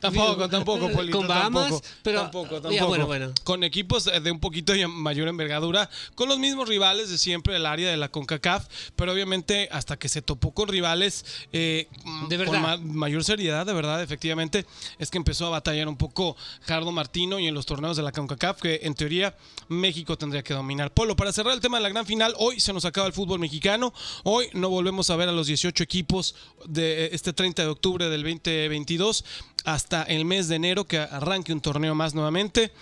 tampoco, 0.00 0.48
tampoco, 0.50 0.90
Polito, 0.90 1.18
Con 1.18 1.28
Bahamas, 1.28 1.64
tampoco, 1.70 1.86
pero- 2.02 2.20
tampoco, 2.22 2.54
ya, 2.56 2.60
tampoco. 2.62 2.86
bueno, 2.88 3.06
bueno. 3.06 3.32
Con 3.44 3.64
equipos 3.64 4.04
de 4.04 4.30
un 4.30 4.40
poquito 4.40 4.72
mayor 4.88 5.28
envergadura, 5.28 5.88
con 6.14 6.28
los 6.28 6.38
mismos 6.38 6.68
rivales 6.68 7.08
de 7.10 7.18
siempre 7.18 7.54
del 7.54 7.66
área 7.66 7.90
de 7.90 7.96
la 7.96 8.08
CONCACAF, 8.10 8.66
pero 8.96 9.12
obviamente 9.12 9.68
hasta 9.70 9.96
que 9.98 10.08
se 10.08 10.22
topó 10.22 10.52
con 10.52 10.68
rivales 10.68 11.24
eh, 11.52 11.86
De 12.28 12.36
con 12.36 12.46
verdad. 12.52 12.60
ma- 12.60 12.76
mayor 12.78 13.24
seriedad, 13.24 13.66
de 13.66 13.72
verdad, 13.72 14.02
efectivamente, 14.02 14.66
es 14.98 15.10
que 15.10 15.18
empezó 15.18 15.46
a 15.46 15.50
batallar 15.50 15.88
un 15.88 15.96
poco 15.96 16.36
Jardo 16.62 16.92
Martino 16.92 17.38
y 17.38 17.46
en 17.46 17.54
los 17.54 17.66
torneos 17.66 17.96
de 17.96 18.02
la 18.02 18.12
CONCACAF, 18.12 18.60
que 18.60 18.80
en 18.82 18.94
teoría 18.94 19.36
México 19.68 20.16
tendría 20.16 20.42
que 20.42 20.54
dominar. 20.54 20.92
Polo, 20.92 21.16
para 21.16 21.32
cerrar 21.32 21.54
el 21.54 21.60
tema 21.60 21.78
de 21.78 21.84
la 21.84 21.88
gran 21.88 22.06
final, 22.06 22.34
hoy 22.38 22.60
se 22.60 22.72
nos 22.72 22.84
acaba 22.84 23.06
el 23.06 23.12
fútbol 23.12 23.38
mexicano, 23.38 23.92
hoy 24.24 24.48
no 24.52 24.68
volvemos 24.68 25.10
a 25.10 25.16
ver 25.16 25.28
a 25.28 25.32
los 25.32 25.46
18 25.46 25.82
equipos 25.82 26.34
de 26.66 27.10
este 27.12 27.32
30 27.32 27.62
de 27.62 27.68
octubre 27.68 28.08
del 28.08 28.22
2022 28.22 29.24
hasta 29.64 30.02
el 30.02 30.24
mes 30.24 30.48
de 30.48 30.56
enero 30.56 30.86
que 30.86 30.98
arranque 30.98 31.52
un 31.52 31.60
torneo 31.60 31.94
más 31.94 32.14
nuevamente. 32.14 32.72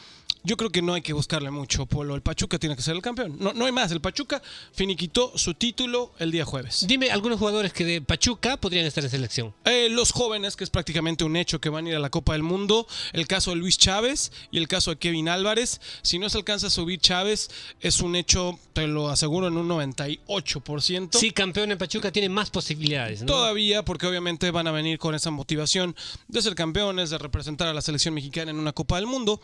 Yo 0.46 0.56
creo 0.56 0.70
que 0.70 0.80
no 0.80 0.94
hay 0.94 1.02
que 1.02 1.12
buscarle 1.12 1.50
mucho, 1.50 1.86
Polo. 1.86 2.14
El 2.14 2.22
Pachuca 2.22 2.56
tiene 2.56 2.76
que 2.76 2.82
ser 2.82 2.94
el 2.94 3.02
campeón. 3.02 3.36
No, 3.40 3.52
no 3.52 3.64
hay 3.64 3.72
más. 3.72 3.90
El 3.90 4.00
Pachuca 4.00 4.40
finiquitó 4.72 5.36
su 5.36 5.54
título 5.54 6.12
el 6.20 6.30
día 6.30 6.44
jueves. 6.44 6.84
Dime 6.86 7.10
algunos 7.10 7.40
jugadores 7.40 7.72
que 7.72 7.84
de 7.84 8.00
Pachuca 8.00 8.56
podrían 8.56 8.86
estar 8.86 9.02
en 9.02 9.10
selección. 9.10 9.52
Eh, 9.64 9.88
los 9.90 10.12
jóvenes, 10.12 10.54
que 10.54 10.62
es 10.62 10.70
prácticamente 10.70 11.24
un 11.24 11.34
hecho 11.34 11.60
que 11.60 11.68
van 11.68 11.86
a 11.86 11.88
ir 11.88 11.96
a 11.96 11.98
la 11.98 12.10
Copa 12.10 12.34
del 12.34 12.44
Mundo. 12.44 12.86
El 13.12 13.26
caso 13.26 13.50
de 13.50 13.56
Luis 13.56 13.76
Chávez 13.76 14.30
y 14.52 14.58
el 14.58 14.68
caso 14.68 14.92
de 14.92 14.98
Kevin 14.98 15.28
Álvarez. 15.28 15.80
Si 16.02 16.20
no 16.20 16.28
se 16.28 16.38
alcanza 16.38 16.68
a 16.68 16.70
subir 16.70 17.00
Chávez, 17.00 17.50
es 17.80 18.00
un 18.00 18.14
hecho, 18.14 18.56
te 18.72 18.86
lo 18.86 19.08
aseguro, 19.08 19.48
en 19.48 19.56
un 19.56 19.68
98%. 19.68 21.08
Sí, 21.18 21.32
campeón 21.32 21.72
en 21.72 21.78
Pachuca 21.78 22.12
tiene 22.12 22.28
más 22.28 22.50
posibilidades, 22.50 23.22
¿no? 23.22 23.26
Todavía, 23.26 23.84
porque 23.84 24.06
obviamente 24.06 24.52
van 24.52 24.68
a 24.68 24.70
venir 24.70 25.00
con 25.00 25.16
esa 25.16 25.32
motivación 25.32 25.96
de 26.28 26.40
ser 26.40 26.54
campeones, 26.54 27.10
de 27.10 27.18
representar 27.18 27.66
a 27.66 27.74
la 27.74 27.82
selección 27.82 28.14
mexicana 28.14 28.52
en 28.52 28.60
una 28.60 28.72
Copa 28.72 28.94
del 28.94 29.06
Mundo. 29.06 29.40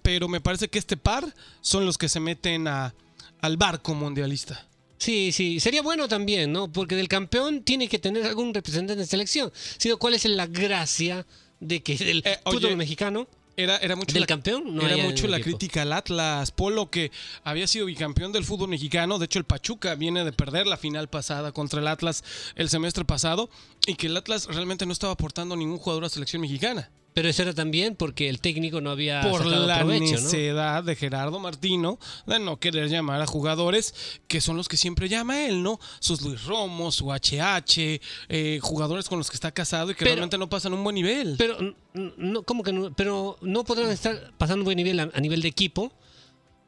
Pero 0.00 0.28
me 0.28 0.40
parece 0.46 0.68
que 0.68 0.78
este 0.78 0.96
par 0.96 1.34
son 1.60 1.84
los 1.84 1.98
que 1.98 2.08
se 2.08 2.20
meten 2.20 2.68
a, 2.68 2.94
al 3.40 3.56
barco 3.56 3.94
mundialista. 3.94 4.68
Sí, 4.96 5.32
sí, 5.32 5.58
sería 5.58 5.82
bueno 5.82 6.06
también, 6.06 6.52
¿no? 6.52 6.70
Porque 6.70 6.94
del 6.94 7.08
campeón 7.08 7.62
tiene 7.64 7.88
que 7.88 7.98
tener 7.98 8.24
algún 8.24 8.54
representante 8.54 9.00
de 9.00 9.06
selección. 9.06 9.50
Sino, 9.76 9.96
¿cuál 9.98 10.14
es 10.14 10.24
la 10.24 10.46
gracia 10.46 11.26
de 11.58 11.82
que 11.82 11.94
Eh, 11.94 12.38
oye, 12.44 12.60
fútbol 12.60 12.76
mexicano 12.76 13.26
Era, 13.56 13.76
era 13.78 13.96
mucho 13.96 14.12
del 14.14 14.20
la, 14.20 14.26
campeón 14.26 14.62
no 14.72 14.86
era 14.86 14.96
mucho 14.98 15.26
la 15.26 15.38
equipo? 15.38 15.58
crítica 15.58 15.82
al 15.82 15.92
Atlas, 15.92 16.52
Polo, 16.52 16.90
que 16.90 17.10
había 17.42 17.66
sido 17.66 17.86
bicampeón 17.86 18.30
del 18.30 18.44
fútbol 18.44 18.68
mexicano. 18.68 19.18
De 19.18 19.24
hecho, 19.24 19.40
el 19.40 19.46
Pachuca 19.46 19.96
viene 19.96 20.24
de 20.24 20.32
perder 20.32 20.68
la 20.68 20.76
final 20.76 21.08
pasada 21.08 21.50
contra 21.50 21.80
el 21.80 21.88
Atlas 21.88 22.22
el 22.54 22.68
semestre 22.68 23.04
pasado 23.04 23.50
y 23.86 23.96
que 23.96 24.06
el 24.06 24.16
Atlas 24.16 24.46
realmente 24.46 24.86
no 24.86 24.92
estaba 24.92 25.14
aportando 25.14 25.56
ningún 25.56 25.78
jugador 25.78 26.04
a 26.04 26.06
la 26.06 26.10
selección 26.10 26.40
mexicana. 26.40 26.88
Pero 27.16 27.30
eso 27.30 27.40
era 27.40 27.54
también 27.54 27.96
porque 27.96 28.28
el 28.28 28.42
técnico 28.42 28.82
no 28.82 28.90
había 28.90 29.22
por 29.22 29.42
sacado 29.42 29.66
la 29.66 29.78
provecho, 29.78 30.04
¿no? 30.16 30.20
necedad 30.20 30.84
de 30.84 30.94
Gerardo 30.96 31.38
Martino 31.38 31.98
de 32.26 32.38
no 32.38 32.60
querer 32.60 32.90
llamar 32.90 33.22
a 33.22 33.26
jugadores 33.26 33.94
que 34.28 34.42
son 34.42 34.58
los 34.58 34.68
que 34.68 34.76
siempre 34.76 35.08
llama 35.08 35.46
él, 35.46 35.62
¿no? 35.62 35.80
Sus 35.98 36.20
Luis 36.20 36.44
Romo, 36.44 36.92
su 36.92 37.06
HH, 37.10 38.00
eh, 38.28 38.58
jugadores 38.60 39.08
con 39.08 39.16
los 39.16 39.30
que 39.30 39.36
está 39.36 39.50
casado 39.50 39.92
y 39.92 39.94
que 39.94 40.00
Pero- 40.00 40.10
realmente 40.16 40.36
no 40.36 40.50
pasan 40.50 40.74
un 40.74 40.84
buen 40.84 40.94
nivel. 40.94 41.36
Pero 41.38 41.56
no, 41.94 42.42
¿cómo 42.42 42.62
que 42.62 42.74
no? 42.74 42.92
Pero 42.94 43.38
no 43.40 43.64
podrán 43.64 43.90
estar 43.90 44.32
pasando 44.36 44.60
un 44.60 44.66
buen 44.66 44.76
nivel 44.76 45.00
a, 45.00 45.08
a 45.14 45.20
nivel 45.20 45.40
de 45.40 45.48
equipo. 45.48 45.94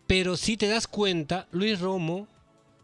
Pero 0.07 0.39
si 0.39 0.57
te 0.57 0.67
das 0.67 0.87
cuenta, 0.87 1.47
Luis 1.53 1.79
Romo 1.79 2.27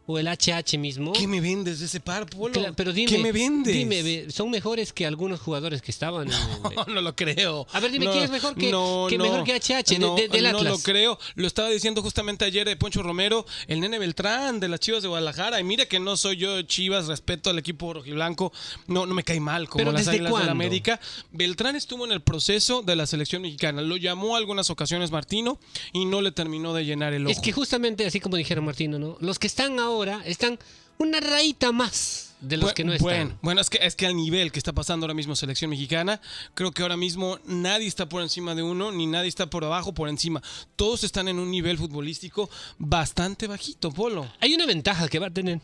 o 0.07 0.19
el 0.19 0.27
HH 0.27 0.77
mismo. 0.77 1.13
¿Qué 1.13 1.27
me 1.27 1.41
vendes 1.41 1.79
de 1.79 1.85
ese 1.87 1.99
par, 1.99 2.25
Polo? 2.27 2.61
Pero 2.75 2.93
dime, 2.93 3.11
¿Qué 3.11 3.17
me 3.17 3.31
vendes? 3.31 3.73
dime, 3.73 4.29
son 4.31 4.51
mejores 4.51 4.93
que 4.93 5.05
algunos 5.05 5.39
jugadores 5.39 5.81
que 5.81 5.91
estaban. 5.91 6.27
en- 6.31 6.35
No, 6.75 6.85
no 6.93 7.01
lo 7.01 7.15
creo. 7.15 7.65
A 7.71 7.79
ver, 7.79 7.91
dime, 7.91 8.05
No, 8.05 8.11
¿quién 8.11 8.23
es 8.25 8.29
mejor 8.31 8.55
que- 8.55 8.71
no, 8.71 9.07
que 9.09 9.17
no. 9.17 9.23
mejor 9.23 9.43
que 9.43 9.53
HH 9.55 9.93
de- 9.95 9.99
No, 9.99 10.15
de- 10.15 10.27
del 10.27 10.43
no 10.43 10.49
Atlas? 10.59 10.73
lo 10.73 10.79
creo. 10.79 11.17
Lo 11.35 11.47
estaba 11.47 11.69
diciendo 11.69 12.01
justamente 12.03 12.45
ayer 12.45 12.67
de 12.67 12.75
Poncho 12.75 13.01
Romero, 13.01 13.45
el 13.67 13.79
nene 13.79 13.97
Beltrán 13.99 14.59
de 14.59 14.67
las 14.69 14.79
Chivas 14.79 15.01
de 15.01 15.07
Guadalajara. 15.09 15.59
Y 15.59 15.63
mira 15.63 15.85
que 15.87 15.99
no 15.99 16.17
soy 16.17 16.37
yo 16.37 16.61
Chivas, 16.61 17.07
respeto 17.07 17.49
al 17.49 17.57
equipo 17.57 17.93
rojiblanco. 17.93 18.53
No, 18.87 19.05
no 19.07 19.15
me 19.15 19.23
cae 19.23 19.39
mal 19.39 19.67
como 19.67 19.79
¿Pero 19.79 19.91
las 19.91 20.01
desde 20.01 20.11
Águilas 20.11 20.27
de 20.29 20.31
cuándo? 20.31 20.45
la 20.45 20.51
América. 20.51 20.99
Beltrán 21.31 21.75
estuvo 21.75 22.05
en 22.05 22.11
el 22.11 22.21
proceso 22.21 22.83
de 22.83 22.95
la 22.95 23.07
selección 23.07 23.41
mexicana. 23.41 23.81
Lo 23.81 23.97
llamó 23.97 24.35
algunas 24.35 24.69
ocasiones 24.69 25.09
Martino 25.09 25.59
y 25.93 26.05
no 26.05 26.21
le 26.21 26.31
terminó 26.31 26.73
de 26.75 26.85
llenar 26.85 27.13
el 27.13 27.25
ojo. 27.25 27.31
Es 27.31 27.39
que 27.39 27.51
justamente 27.51 28.05
así 28.05 28.19
como 28.19 28.35
dijeron 28.37 28.65
Martino, 28.65 28.99
¿no? 28.99 29.17
Los 29.19 29.39
que 29.39 29.47
están 29.47 29.79
ahora 29.79 29.94
están 30.25 30.59
una 30.97 31.19
rayita 31.19 31.71
más 31.71 32.33
de 32.41 32.57
los 32.57 32.71
Bu- 32.71 32.73
que 32.73 32.83
no 32.83 32.93
están. 32.93 33.05
Bueno, 33.05 33.39
bueno, 33.41 33.61
es 33.61 33.69
que 33.69 33.79
es 33.81 33.95
que 33.95 34.05
al 34.05 34.15
nivel 34.15 34.51
que 34.51 34.59
está 34.59 34.71
pasando 34.73 35.05
ahora 35.05 35.13
mismo 35.13 35.35
selección 35.35 35.69
mexicana, 35.69 36.21
creo 36.53 36.71
que 36.71 36.81
ahora 36.83 36.95
mismo 36.97 37.39
nadie 37.45 37.87
está 37.87 38.07
por 38.07 38.21
encima 38.21 38.55
de 38.55 38.63
uno, 38.63 38.91
ni 38.91 39.07
nadie 39.07 39.27
está 39.29 39.49
por 39.49 39.65
abajo, 39.65 39.93
por 39.93 40.09
encima. 40.09 40.41
Todos 40.75 41.03
están 41.03 41.27
en 41.27 41.39
un 41.39 41.49
nivel 41.51 41.77
futbolístico 41.77 42.49
bastante 42.77 43.47
bajito, 43.47 43.91
Polo. 43.91 44.31
Hay 44.39 44.53
una 44.53 44.65
ventaja 44.65 45.07
que 45.07 45.19
va 45.19 45.27
a 45.27 45.33
tener 45.33 45.59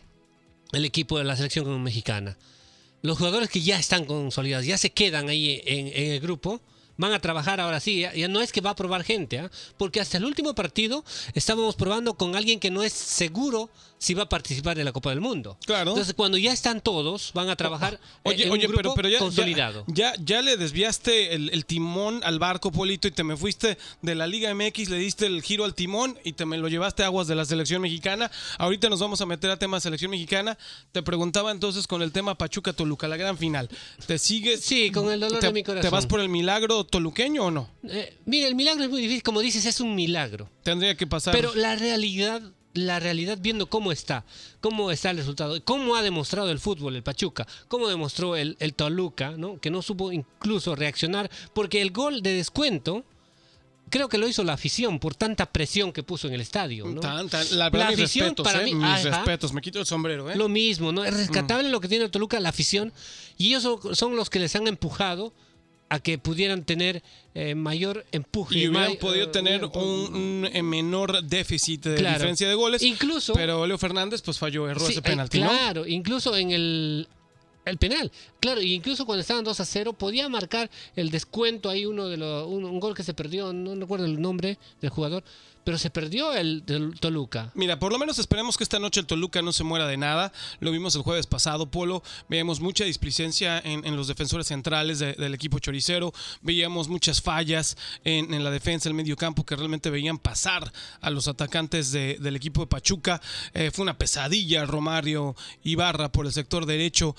el 0.71 0.85
equipo 0.85 1.17
de 1.17 1.23
la 1.23 1.35
selección 1.35 1.81
mexicana. 1.83 2.37
Los 3.03 3.17
jugadores 3.17 3.49
que 3.49 3.61
ya 3.61 3.79
están 3.79 4.05
consolidados, 4.05 4.65
ya 4.65 4.77
se 4.77 4.91
quedan 4.91 5.27
ahí 5.29 5.61
en, 5.65 5.87
en 5.87 6.11
el 6.13 6.19
grupo, 6.19 6.61
van 6.97 7.13
a 7.13 7.19
trabajar 7.19 7.59
ahora 7.59 7.79
sí. 7.79 8.01
Ya, 8.15 8.27
no 8.27 8.41
es 8.41 8.51
que 8.51 8.61
va 8.61 8.69
a 8.71 8.75
probar 8.75 9.03
gente, 9.03 9.39
¿ah? 9.39 9.51
porque 9.77 9.99
hasta 9.99 10.17
el 10.17 10.25
último 10.25 10.53
partido 10.55 11.03
estábamos 11.33 11.75
probando 11.75 12.13
con 12.13 12.35
alguien 12.35 12.59
que 12.59 12.69
no 12.69 12.83
es 12.83 12.93
seguro 12.93 13.69
si 14.01 14.15
va 14.15 14.23
a 14.23 14.29
participar 14.29 14.75
de 14.75 14.83
la 14.83 14.91
Copa 14.91 15.11
del 15.11 15.21
Mundo. 15.21 15.59
Claro. 15.63 15.91
Entonces, 15.91 16.15
cuando 16.15 16.39
ya 16.39 16.51
están 16.51 16.81
todos, 16.81 17.29
van 17.35 17.49
a 17.49 17.55
trabajar 17.55 17.99
Oye, 18.23 18.47
en 18.47 18.51
un 18.51 18.57
grupo 18.57 18.75
pero, 18.75 18.93
pero 18.95 19.09
ya, 19.09 19.19
consolidado. 19.19 19.83
ya, 19.87 20.15
ya, 20.15 20.23
ya 20.25 20.41
le 20.41 20.57
desviaste 20.57 21.35
el, 21.35 21.51
el 21.53 21.67
timón 21.67 22.19
al 22.23 22.39
barco, 22.39 22.71
Polito, 22.71 23.07
y 23.07 23.11
te 23.11 23.23
me 23.23 23.37
fuiste 23.37 23.77
de 24.01 24.15
la 24.15 24.25
Liga 24.25 24.51
MX, 24.55 24.89
le 24.89 24.97
diste 24.97 25.27
el 25.27 25.43
giro 25.43 25.65
al 25.65 25.75
timón 25.75 26.17
y 26.23 26.33
te 26.33 26.47
me 26.47 26.57
lo 26.57 26.67
llevaste 26.67 27.03
a 27.03 27.05
aguas 27.05 27.27
de 27.27 27.35
la 27.35 27.45
selección 27.45 27.79
mexicana. 27.79 28.31
Ahorita 28.57 28.89
nos 28.89 28.99
vamos 28.99 29.21
a 29.21 29.27
meter 29.27 29.51
a 29.51 29.57
tema 29.57 29.79
selección 29.79 30.09
mexicana. 30.09 30.57
Te 30.91 31.03
preguntaba 31.03 31.51
entonces 31.51 31.85
con 31.85 32.01
el 32.01 32.11
tema 32.11 32.35
Pachuca 32.35 32.73
Toluca, 32.73 33.07
la 33.07 33.17
gran 33.17 33.37
final. 33.37 33.69
¿Te 34.07 34.17
sigues? 34.17 34.61
Sí, 34.61 34.89
con 34.89 35.11
el 35.11 35.19
dolor 35.19 35.39
te, 35.41 35.45
de 35.45 35.53
mi 35.53 35.61
corazón. 35.61 35.87
¿Te 35.87 35.93
vas 35.93 36.07
por 36.07 36.21
el 36.21 36.29
milagro 36.29 36.85
toluqueño 36.85 37.45
o 37.45 37.51
no? 37.51 37.69
Eh, 37.87 38.17
mira, 38.25 38.47
el 38.47 38.55
milagro 38.55 38.83
es 38.83 38.89
muy 38.89 39.01
difícil, 39.01 39.21
como 39.21 39.41
dices, 39.41 39.63
es 39.67 39.79
un 39.79 39.93
milagro. 39.93 40.49
Tendría 40.63 40.97
que 40.97 41.05
pasar. 41.05 41.35
Pero 41.35 41.53
la 41.53 41.75
realidad, 41.75 42.41
la 42.73 42.99
realidad 42.99 43.37
viendo 43.41 43.67
cómo 43.67 43.91
está, 43.91 44.23
cómo 44.61 44.91
está 44.91 45.09
el 45.11 45.17
resultado, 45.17 45.61
cómo 45.63 45.95
ha 45.95 46.01
demostrado 46.01 46.49
el 46.51 46.59
fútbol 46.59 46.95
el 46.95 47.03
Pachuca, 47.03 47.45
cómo 47.67 47.87
demostró 47.89 48.35
el, 48.35 48.55
el 48.59 48.73
Toluca, 48.73 49.31
¿no? 49.31 49.59
que 49.59 49.69
no 49.69 49.81
supo 49.81 50.11
incluso 50.11 50.75
reaccionar, 50.75 51.29
porque 51.53 51.81
el 51.81 51.91
gol 51.91 52.21
de 52.21 52.33
descuento 52.33 53.03
creo 53.89 54.07
que 54.07 54.17
lo 54.17 54.25
hizo 54.25 54.45
la 54.45 54.53
afición 54.53 54.99
por 54.99 55.15
tanta 55.15 55.51
presión 55.51 55.91
que 55.91 56.01
puso 56.01 56.29
en 56.29 56.33
el 56.35 56.39
estadio. 56.39 56.85
¿no? 56.85 57.01
Tan, 57.01 57.27
tan- 57.27 57.45
la 57.57 57.69
La 57.69 57.89
mis 57.89 57.99
afición 57.99 58.27
respetos, 58.27 58.43
para 58.47 58.61
¿eh? 58.61 58.65
mí- 58.65 58.75
mis 58.75 58.85
ajá. 58.85 59.17
respetos. 59.17 59.51
Me 59.51 59.61
quito 59.61 59.79
el 59.79 59.85
sombrero, 59.85 60.31
¿eh? 60.31 60.37
Lo 60.37 60.47
mismo, 60.47 60.93
¿no? 60.93 61.03
Es 61.03 61.13
rescatable 61.13 61.67
Mm. 61.67 61.71
lo 61.73 61.81
que 61.81 61.89
tiene 61.89 62.05
el 62.05 62.11
Toluca, 62.11 62.39
la 62.39 62.49
afición, 62.49 62.93
y 63.37 63.47
ellos 63.53 63.67
son 63.97 64.15
los 64.15 64.29
que 64.29 64.39
les 64.39 64.55
han 64.55 64.67
empujado 64.67 65.33
a 65.93 65.99
que 65.99 66.17
pudieran 66.17 66.63
tener 66.63 67.03
eh, 67.35 67.53
mayor 67.53 68.05
empuje. 68.13 68.59
y 68.59 68.67
hubieran 68.69 68.89
may- 68.91 68.97
podido 68.97 69.25
eh, 69.25 69.29
tener 69.31 69.65
un, 69.65 70.15
un, 70.15 70.49
eh, 70.51 70.63
menor 70.63 71.21
déficit 71.23 71.83
de 71.83 71.95
Claro. 71.95 72.13
diferencia 72.15 72.47
de 72.47 72.55
goles. 72.55 72.81
Incluso- 72.81 73.33
Pero 73.33 73.67
Leo 73.67 73.77
Fernández 73.77 74.21
pues 74.21 74.39
falló, 74.39 74.69
erró 74.69 74.85
Sí, 74.85 74.93
ese 74.93 75.01
penalti, 75.01 75.39
¿no? 75.41 75.49
Claro, 75.49 75.85
incluso 75.85 76.35
en 76.37 76.51
el, 76.51 77.07
el 77.65 77.77
penal. 77.77 78.11
Claro, 78.39 78.61
incluso 78.61 79.05
cuando 79.05 79.21
estaban 79.21 79.43
2 79.43 79.59
a 79.59 79.65
0, 79.65 79.93
podía 79.93 80.27
marcar 80.29 80.69
el 80.95 81.11
descuento 81.11 81.69
ahí 81.69 81.85
uno 81.85 82.07
de 82.07 82.17
los, 82.17 82.47
un, 82.47 82.79
gol 82.79 82.95
que 82.95 83.03
se 83.03 83.13
perdió, 83.13 83.53
no 83.53 83.75
recuerdo 83.75 84.05
el 84.05 84.21
nombre 84.21 84.57
del 84.81 84.89
jugador, 84.89 85.23
pero 85.63 85.77
se 85.77 85.91
perdió 85.91 86.33
el 86.33 86.65
del 86.65 86.99
Toluca. 86.99 87.51
Mira, 87.53 87.77
por 87.77 87.91
lo 87.91 87.99
menos 87.99 88.17
esperemos 88.17 88.57
que 88.57 88.63
esta 88.63 88.79
noche 88.79 88.99
el 88.99 89.05
Toluca 89.05 89.43
no 89.43 89.51
se 89.53 89.63
muera 89.63 89.85
de 89.85 89.95
nada. 89.95 90.33
Lo 90.59 90.71
vimos 90.71 90.95
el 90.95 91.03
jueves 91.03 91.27
pasado, 91.27 91.69
Polo. 91.69 92.01
Veíamos 92.29 92.59
mucha 92.61 92.83
displicencia 92.83 93.59
en, 93.63 93.95
los 93.95 94.07
defensores 94.07 94.47
centrales 94.47 94.97
de- 94.97 95.13
del 95.13 95.35
equipo 95.35 95.59
choricero. 95.59 96.13
Veíamos 96.41 96.87
muchas 96.87 97.21
fallas 97.21 97.77
en, 98.03 98.33
en 98.33 98.43
la 98.43 98.49
defensa, 98.49 98.89
el 98.89 98.95
medio 98.95 99.15
campo, 99.15 99.45
que 99.45 99.55
realmente 99.55 99.91
veían 99.91 100.17
pasar 100.17 100.73
a 100.99 101.11
los 101.11 101.27
atacantes 101.27 101.91
de- 101.91 102.17
del 102.19 102.35
equipo 102.35 102.61
de 102.61 102.67
Pachuca. 102.67 103.21
Eh, 103.53 103.69
fue 103.71 103.83
una 103.83 103.99
pesadilla 103.99 104.65
Romario 104.65 105.35
Ibarra 105.63 106.11
por 106.11 106.25
el 106.25 106.31
sector 106.33 106.65
derecho 106.65 107.15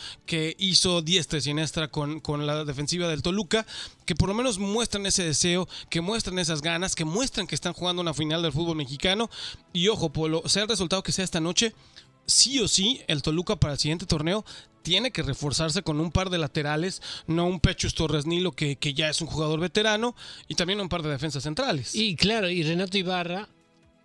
hizo 0.59 1.03
diestra 1.03 1.39
y 1.39 1.43
siniestra 1.43 1.89
con, 1.89 2.21
con 2.21 2.47
la 2.47 2.65
defensiva 2.65 3.09
del 3.09 3.23
Toluca. 3.23 3.67
Que 4.05 4.15
por 4.15 4.29
lo 4.29 4.35
menos 4.35 4.59
muestran 4.59 5.07
ese 5.07 5.25
deseo, 5.25 5.69
que 5.91 6.01
muestran 6.01 6.39
esas 6.39 6.63
ganas, 6.63 6.95
que 6.95 7.05
muestran 7.05 7.47
que 7.47 7.55
están 7.55 7.73
jugando 7.73 8.03
una 8.03 8.15
final 8.15 8.43
del 8.43 8.53
fútbol 8.53 8.77
mexicano. 8.77 9.31
Y 9.73 9.89
ojo, 9.89 10.13
Polo, 10.13 10.43
sea 10.47 10.63
el 10.63 10.69
resultado 10.69 11.03
que 11.03 11.13
sea 11.13 11.25
esta 11.25 11.41
noche, 11.41 11.75
sí 12.27 12.59
o 12.61 12.69
sí, 12.69 13.01
el 13.07 13.23
Toluca 13.23 13.57
para 13.57 13.75
el 13.75 13.79
siguiente 13.79 14.07
torneo 14.07 14.45
tiene 14.83 15.13
que 15.13 15.23
reforzarse 15.23 15.83
con 15.83 16.01
un 16.01 16.11
par 16.11 16.29
de 16.29 16.39
laterales, 16.39 17.03
no 17.27 17.47
un 17.47 17.61
Pechus 17.61 17.95
Torres 17.95 18.27
Nilo 18.27 18.53
que, 18.53 18.77
que 18.77 18.95
ya 18.95 19.09
es 19.09 19.21
un 19.21 19.29
jugador 19.29 19.61
veterano, 19.61 20.17
y 20.49 20.57
también 20.57 20.81
un 20.81 20.89
par 20.89 21.03
de 21.03 21.11
defensas 21.11 21.45
centrales. 21.45 21.95
Y 21.95 22.17
claro, 22.17 22.51
y 22.51 22.63
Renato 22.63 22.99
Ibarra, 22.99 23.49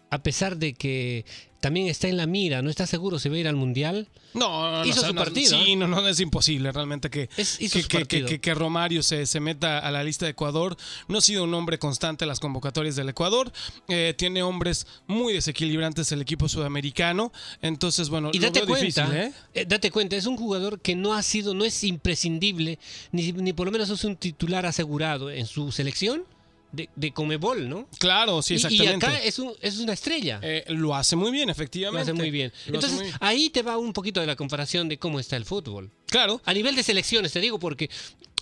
a 0.10 0.24
pesar 0.24 0.58
de 0.58 0.74
que 0.74 1.26
también 1.60 1.88
está 1.88 2.08
en 2.08 2.18
la 2.18 2.28
mira, 2.28 2.62
no 2.62 2.70
está 2.70 2.86
seguro 2.86 3.18
si 3.18 3.30
va 3.30 3.36
a 3.36 3.40
ir 3.40 3.48
al 3.48 3.56
Mundial, 3.56 4.08
No, 4.36 4.72
no, 4.72 4.78
no, 4.84 4.86
Hizo 4.86 5.00
o 5.00 5.02
sea, 5.02 5.10
su 5.10 5.16
no, 5.16 5.24
partido, 5.24 5.60
Sí, 5.66 5.76
no, 5.76 5.88
no, 5.88 6.08
es 6.08 6.20
imposible 6.20 6.72
realmente 6.72 7.10
que, 7.10 7.30
Es- 7.36 7.58
que, 7.58 7.68
que- 7.84 7.98
partido. 8.00 8.28
que- 8.28 8.40
que 8.40 8.54
Romario 8.54 9.02
se, 9.02 9.26
se 9.26 9.40
meta 9.40 9.80
a 9.80 9.90
la 9.90 10.04
lista 10.04 10.26
de 10.26 10.32
Ecuador. 10.32 10.78
No 11.08 11.18
ha 11.18 11.22
sido 11.22 11.44
un 11.46 11.54
hombre 11.56 11.80
constante 11.80 12.26
en 12.26 12.30
las 12.30 12.40
convocatorias 12.40 12.96
del 12.96 13.10
Ecuador. 13.10 13.52
Eh, 13.88 14.14
tiene 14.16 14.44
hombres 14.44 14.86
muy 15.08 15.34
desequilibrantes 15.34 16.12
el 16.12 16.22
equipo 16.22 16.48
sudamericano. 16.48 17.32
Entonces, 17.64 18.10
bueno, 18.10 18.30
Y 18.32 18.38
lo 18.38 18.46
date 18.48 18.60
veo 18.60 18.68
cuenta, 18.68 19.06
difícil, 19.08 19.18
¿eh? 19.18 19.34
eh, 19.56 19.66
date 19.68 19.90
cuenta, 19.90 20.16
es 20.16 20.28
un 20.28 20.38
jugador 20.38 20.80
que 20.80 20.96
no 20.96 21.16
ha 21.16 21.24
sido, 21.24 21.56
no 21.56 21.66
es 21.66 21.84
imprescindible, 21.84 22.78
ni, 23.12 23.32
ni 23.32 23.54
por 23.54 23.66
lo 23.66 23.72
menos 23.72 23.90
es 23.90 24.04
un 24.04 24.16
titular 24.16 24.68
asegurado 24.68 25.32
en 25.32 25.48
su 25.48 25.72
selección 25.72 26.24
de, 26.72 26.90
de 26.96 27.12
Comebol, 27.14 27.68
¿no? 27.70 27.88
Claro, 28.00 28.42
sí, 28.42 28.54
Y- 28.54 28.58
y, 28.58 28.60
exactamente. 28.66 29.06
acá 29.06 29.20
es, 29.24 29.40
un, 29.40 29.54
es 29.62 29.78
una 29.80 29.94
estrella. 29.94 30.40
Eh, 30.44 30.66
lo 30.70 30.94
hace 30.96 31.16
muy 31.16 31.32
bien, 31.32 31.48
Lo 31.48 31.52
efectivamente. 31.54 32.02
hace 32.12 32.14
muy 32.14 32.30
bien. 32.32 32.52
Lo 32.52 32.56
hace 32.56 32.88
Entonces, 32.88 32.94
muy 32.94 33.04
bien. 33.06 33.18
ahí 33.22 33.50
te 33.50 33.62
va 33.62 33.78
un 33.78 33.94
poquito 33.94 34.20
de 34.20 34.28
la 34.28 34.36
comparación 34.36 34.90
de 34.90 34.98
cómo 35.00 35.20
está 35.20 35.36
el 35.38 35.46
fútbol. 35.46 35.90
Claro. 36.08 36.42
A 36.46 36.54
nivel 36.54 36.76
de 36.76 36.84
selecciones, 36.84 37.32
te 37.34 37.40
digo, 37.40 37.60
porque 37.60 37.90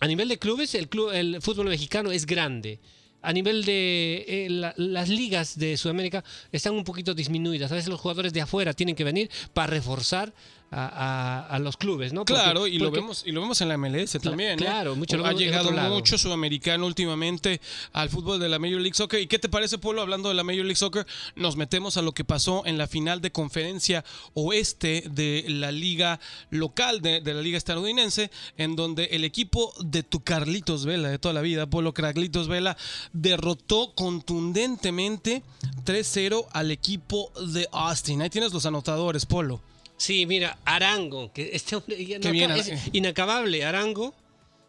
a 0.01 0.08
nivel 0.08 0.27
de 0.27 0.38
clubes, 0.39 0.75
el, 0.75 0.89
club, 0.89 1.12
el 1.12 1.41
fútbol 1.41 1.67
mexicano 1.70 2.12
es 2.12 2.25
grande. 2.25 2.79
A 3.22 3.34
nivel 3.34 3.65
de 3.65 4.25
eh, 4.27 4.48
la- 4.51 4.74
las 4.77 5.10
ligas 5.10 5.58
de 5.58 5.77
Sudamérica 5.77 6.24
están 6.51 6.74
un 6.74 6.84
poquito 6.84 7.13
disminuidas. 7.15 7.72
A 7.72 7.75
veces 7.75 7.89
los 7.89 8.00
jugadores 8.00 8.34
de 8.34 8.41
afuera 8.41 8.74
tienen 8.74 8.96
que 8.96 9.03
venir 9.03 9.32
para 9.53 9.67
reforzar 9.67 10.32
a, 10.72 10.86
a- 10.88 11.48
a 11.48 11.60
los 11.60 11.77
clubes, 11.77 12.12
¿no? 12.12 12.25
Porque- 12.25 12.41
Claro, 12.41 12.67
y 12.67 12.79
lo 12.79 12.91
vemos 12.91 13.24
y 13.25 13.31
lo 13.31 13.41
vemos 13.41 13.62
en 13.62 13.69
la 13.69 13.77
MLS 13.77 14.19
también. 14.19 14.53
¿eh? 14.53 14.55
claro, 14.57 14.95
mucho 14.95 15.15
lo 15.17 15.24
ha 15.25 15.27
vemos 15.29 15.41
en 15.41 15.48
llegado 15.48 15.72
mucho 15.95 16.17
sudamericano 16.17 16.86
últimamente 16.86 17.62
al 17.93 18.10
fútbol 18.10 18.39
de 18.39 18.50
la 18.50 18.60
Major 18.60 18.81
League 18.81 18.93
Soccer. 18.95 19.22
¿Y 19.22 19.27
qué 19.27 19.39
te 19.39 19.48
parece, 19.48 19.77
Polo? 19.77 20.01
Hablando 20.01 20.29
de 20.29 20.36
la 20.36 20.43
Major 20.43 20.63
League 20.65 20.75
Soccer, 20.75 21.05
nos 21.36 21.55
metemos 21.55 21.98
a 21.98 22.01
lo 22.01 22.13
que 22.13 22.24
pasó 22.25 22.63
en 22.65 22.77
la 22.77 22.88
final 22.88 23.22
de 23.22 23.31
conferencia 23.31 24.03
oeste 24.34 25.03
de 25.12 25.45
la 25.48 25.72
liga 25.72 26.19
local, 26.50 27.01
de, 27.01 27.22
de 27.22 27.34
la 27.34 27.41
liga 27.41 27.57
estadounidense, 27.57 28.31
en 28.57 28.75
donde 28.75 29.05
el 29.05 29.24
equipo 29.24 29.74
de 29.79 30.03
tu 30.03 30.22
Carlitos 30.22 30.86
Vela 30.86 31.10
de 31.10 31.19
toda 31.19 31.34
la 31.34 31.41
vida, 31.41 31.67
Polo 31.67 31.93
Carlitos 31.93 32.48
Vela, 32.48 32.75
derrotó 33.13 33.93
contundentemente 33.95 35.43
3-0 35.86 36.45
al 36.51 36.72
equipo 36.72 37.31
de 37.53 37.67
Austin. 37.72 38.22
Ahí 38.22 38.29
tienes 38.29 38.53
los 38.53 38.65
anotadores, 38.65 39.25
Polo. 39.25 39.62
Sí, 39.98 40.25
mira, 40.25 40.58
Arango, 40.66 41.32
que 41.32 41.52
este 41.54 41.75
hombre 41.75 41.96
Qué 42.20 42.32
bien, 42.32 42.52
es 42.52 42.70
inacabable. 42.94 43.64
Arango 43.64 44.14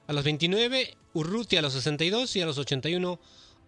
a 0.06 0.12
los 0.12 0.24
29, 0.24 0.96
Urruti 1.14 1.56
a 1.56 1.62
los 1.62 1.72
62 1.72 2.36
y 2.36 2.40
a 2.42 2.46
los 2.46 2.58
81, 2.58 3.18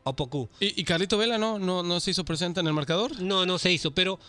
Opoku. 0.04 0.48
¿Y, 0.60 0.80
y 0.80 0.84
Carlito 0.84 1.18
Vela 1.18 1.36
no, 1.38 1.58
no, 1.58 1.82
no 1.82 1.98
se 2.00 2.12
hizo 2.12 2.24
presente 2.24 2.60
en 2.60 2.66
el 2.68 2.72
marcador? 2.74 3.20
No, 3.20 3.44
no 3.44 3.58
se 3.58 3.72
hizo, 3.72 3.90
pero 3.92 4.20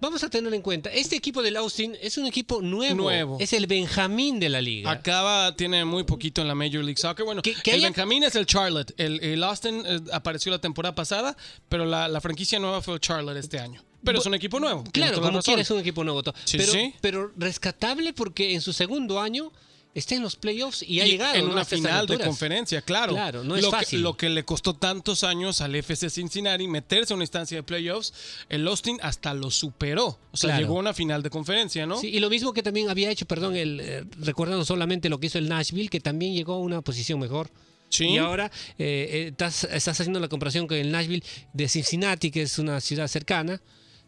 vamos 0.00 0.24
a 0.24 0.30
tener 0.30 0.52
en 0.54 0.62
cuenta, 0.62 0.88
este 0.90 1.14
equipo 1.16 1.42
del 1.42 1.56
Austin 1.58 1.94
es 2.00 2.16
un 2.16 2.26
equipo 2.26 2.62
nuevo. 2.62 2.94
Nuevo. 2.94 3.36
Es 3.38 3.52
el 3.52 3.66
Benjamín 3.66 4.40
de 4.40 4.48
la 4.48 4.62
liga. 4.62 4.90
Acaba, 4.90 5.54
tiene 5.56 5.84
muy 5.84 6.04
poquito 6.04 6.40
en 6.40 6.48
la 6.48 6.54
Major 6.54 6.82
League 6.82 6.96
Soccer. 6.96 7.26
Bueno, 7.26 7.42
que 7.42 7.50
el 7.66 7.74
haya- 7.74 7.88
Benjamín 7.88 8.22
es 8.24 8.34
el 8.34 8.46
Charlotte. 8.46 8.94
El, 8.96 9.22
el 9.22 9.44
Austin 9.44 9.82
eh, 9.84 10.00
apareció 10.12 10.50
la 10.50 10.58
temporada 10.60 10.94
pasada, 10.94 11.36
pero 11.68 11.84
la, 11.84 12.08
la 12.08 12.20
franquicia 12.22 12.58
nueva 12.58 12.80
fue 12.80 12.94
el 12.94 13.00
Charlotte 13.00 13.36
este 13.36 13.58
año. 13.58 13.82
Pero 14.04 14.18
es 14.18 14.26
un 14.26 14.34
equipo 14.34 14.58
nuevo. 14.60 14.84
Claro, 14.92 15.20
como 15.20 15.40
quieres 15.42 15.70
un 15.70 15.80
equipo 15.80 16.04
nuevo. 16.04 16.22
Sí, 16.44 16.58
pero, 16.58 16.72
sí. 16.72 16.94
pero 17.00 17.32
rescatable 17.36 18.12
porque 18.12 18.54
en 18.54 18.60
su 18.60 18.72
segundo 18.72 19.20
año 19.20 19.52
está 19.92 20.14
en 20.14 20.22
los 20.22 20.36
playoffs 20.36 20.82
y 20.82 21.00
ha 21.00 21.06
Y 21.06 21.10
llegado 21.12 21.34
en 21.34 21.46
¿no? 21.46 21.52
una 21.52 21.64
final 21.64 22.06
de 22.06 22.18
conferencia, 22.18 22.80
claro. 22.80 23.12
Claro, 23.12 23.42
no 23.42 23.56
es 23.56 23.62
lo 23.62 23.70
fácil. 23.70 23.98
Que, 23.98 24.02
lo 24.02 24.16
que 24.16 24.28
le 24.28 24.44
costó 24.44 24.74
tantos 24.74 25.24
años 25.24 25.60
al 25.60 25.74
FC 25.74 26.08
Cincinnati 26.10 26.68
meterse 26.68 27.12
a 27.12 27.16
una 27.16 27.24
instancia 27.24 27.56
de 27.58 27.62
playoffs, 27.64 28.12
el 28.48 28.66
Austin 28.68 28.98
hasta 29.02 29.34
lo 29.34 29.50
superó. 29.50 30.18
O 30.30 30.36
sea, 30.36 30.50
Claro. 30.50 30.62
llegó 30.62 30.76
a 30.76 30.80
una 30.80 30.94
final 30.94 31.22
de 31.22 31.30
conferencia, 31.30 31.86
¿no? 31.86 31.96
Sí, 32.00 32.08
y 32.08 32.20
lo 32.20 32.30
mismo 32.30 32.52
que 32.52 32.62
también 32.62 32.88
había 32.88 33.10
hecho, 33.10 33.26
perdón, 33.26 33.56
el, 33.56 33.80
eh, 33.80 34.04
recordando 34.20 34.64
solamente 34.64 35.08
lo 35.08 35.18
que 35.18 35.26
hizo 35.26 35.38
el 35.38 35.48
Nashville, 35.48 35.88
que 35.88 36.00
también 36.00 36.34
llegó 36.34 36.54
a 36.54 36.58
una 36.58 36.80
posición 36.82 37.18
mejor. 37.18 37.50
Sí. 37.88 38.04
Y 38.10 38.18
ahora 38.18 38.46
eh, 38.78 39.08
eh, 39.10 39.26
estás, 39.32 39.64
estás 39.64 40.00
haciendo 40.00 40.20
la 40.20 40.28
comparación 40.28 40.68
con 40.68 40.76
el 40.76 40.92
Nashville 40.92 41.24
de 41.52 41.68
Cincinnati, 41.68 42.30
que 42.30 42.42
es 42.42 42.60
una 42.60 42.80
ciudad 42.80 43.08
cercana, 43.08 43.60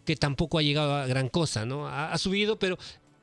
que 0.05 0.17
tampoco 0.17 0.59
ha 0.59 0.63
llegado 0.63 0.95
a 0.95 1.07
gran 1.07 1.29
cosa, 1.29 1.65
¿no? 1.65 1.89
Ha, 1.89 2.17
subido, 2.19 2.59
pero 2.59 2.79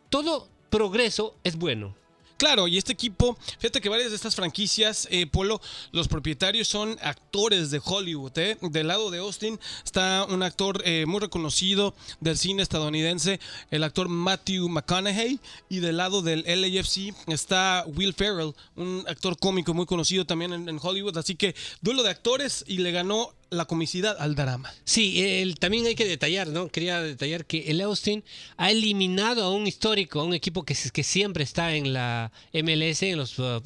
todo 0.09 0.47
progreso 0.69 1.35
es 1.43 1.55
bueno. 1.55 1.95
Claro, 2.37 2.69
y 2.69 2.77
este 2.77 2.93
equipo, 2.93 3.37
fíjate 3.57 3.81
que 3.81 3.89
varias 3.89 4.11
de 4.11 4.15
estas 4.15 4.33
franquicias, 4.33 5.09
eh, 5.11 5.27
Polo, 5.27 5.59
los 5.91 6.07
propietarios 6.07 6.69
son 6.69 6.97
actores 7.01 7.69
de 7.69 7.81
Hollywood. 7.83 8.31
¿eh? 8.37 8.57
Del 8.61 8.87
lado 8.87 9.11
de 9.11 9.17
Austin 9.17 9.59
está 9.83 10.25
un 10.29 10.41
actor 10.41 10.81
eh, 10.85 11.05
muy 11.05 11.19
reconocido 11.19 11.93
del 12.21 12.37
cine 12.37 12.63
estadounidense, 12.63 13.41
el 13.71 13.83
actor 13.83 14.07
Matthew 14.07 14.69
McConaughey, 14.69 15.41
y 15.67 15.79
del 15.79 15.97
lado 15.97 16.21
del 16.21 16.45
LAFC 16.47 17.13
está 17.27 17.83
Will 17.87 18.13
Ferrell, 18.13 18.53
un 18.77 19.03
actor 19.09 19.37
cómico 19.37 19.73
muy 19.73 19.85
conocido 19.85 20.23
también 20.23 20.53
en 20.53 20.79
Hollywood. 20.81 21.17
Así 21.17 21.35
que 21.35 21.55
duelo 21.81 22.03
de 22.03 22.11
actores 22.11 22.63
y 22.65 22.77
le 22.77 22.93
ganó 22.93 23.33
la 23.51 23.65
comicidad 23.65 24.15
al 24.19 24.35
drama. 24.35 24.71
Sí, 24.83 25.23
el- 25.23 25.57
también 25.57 25.85
hay 25.85 25.95
que 25.95 26.05
detallar, 26.05 26.47
¿no? 26.47 26.67
Quería 26.69 27.01
detallar 27.01 27.45
que 27.45 27.71
el 27.71 27.81
Austin 27.81 28.23
ha 28.57 28.69
eliminado 28.71 29.43
a 29.43 29.51
un 29.53 29.65
histórico, 29.67 30.19
a 30.21 30.23
un 30.23 30.33
equipo 30.33 30.63
que, 30.63 30.75
que 30.93 31.03
siempre 31.03 31.43
está 31.43 31.73
en 31.75 31.93
la 31.93 32.31
MLS, 32.53 33.03
en 33.03 33.17
los 33.17 33.37
uh, 33.39 33.57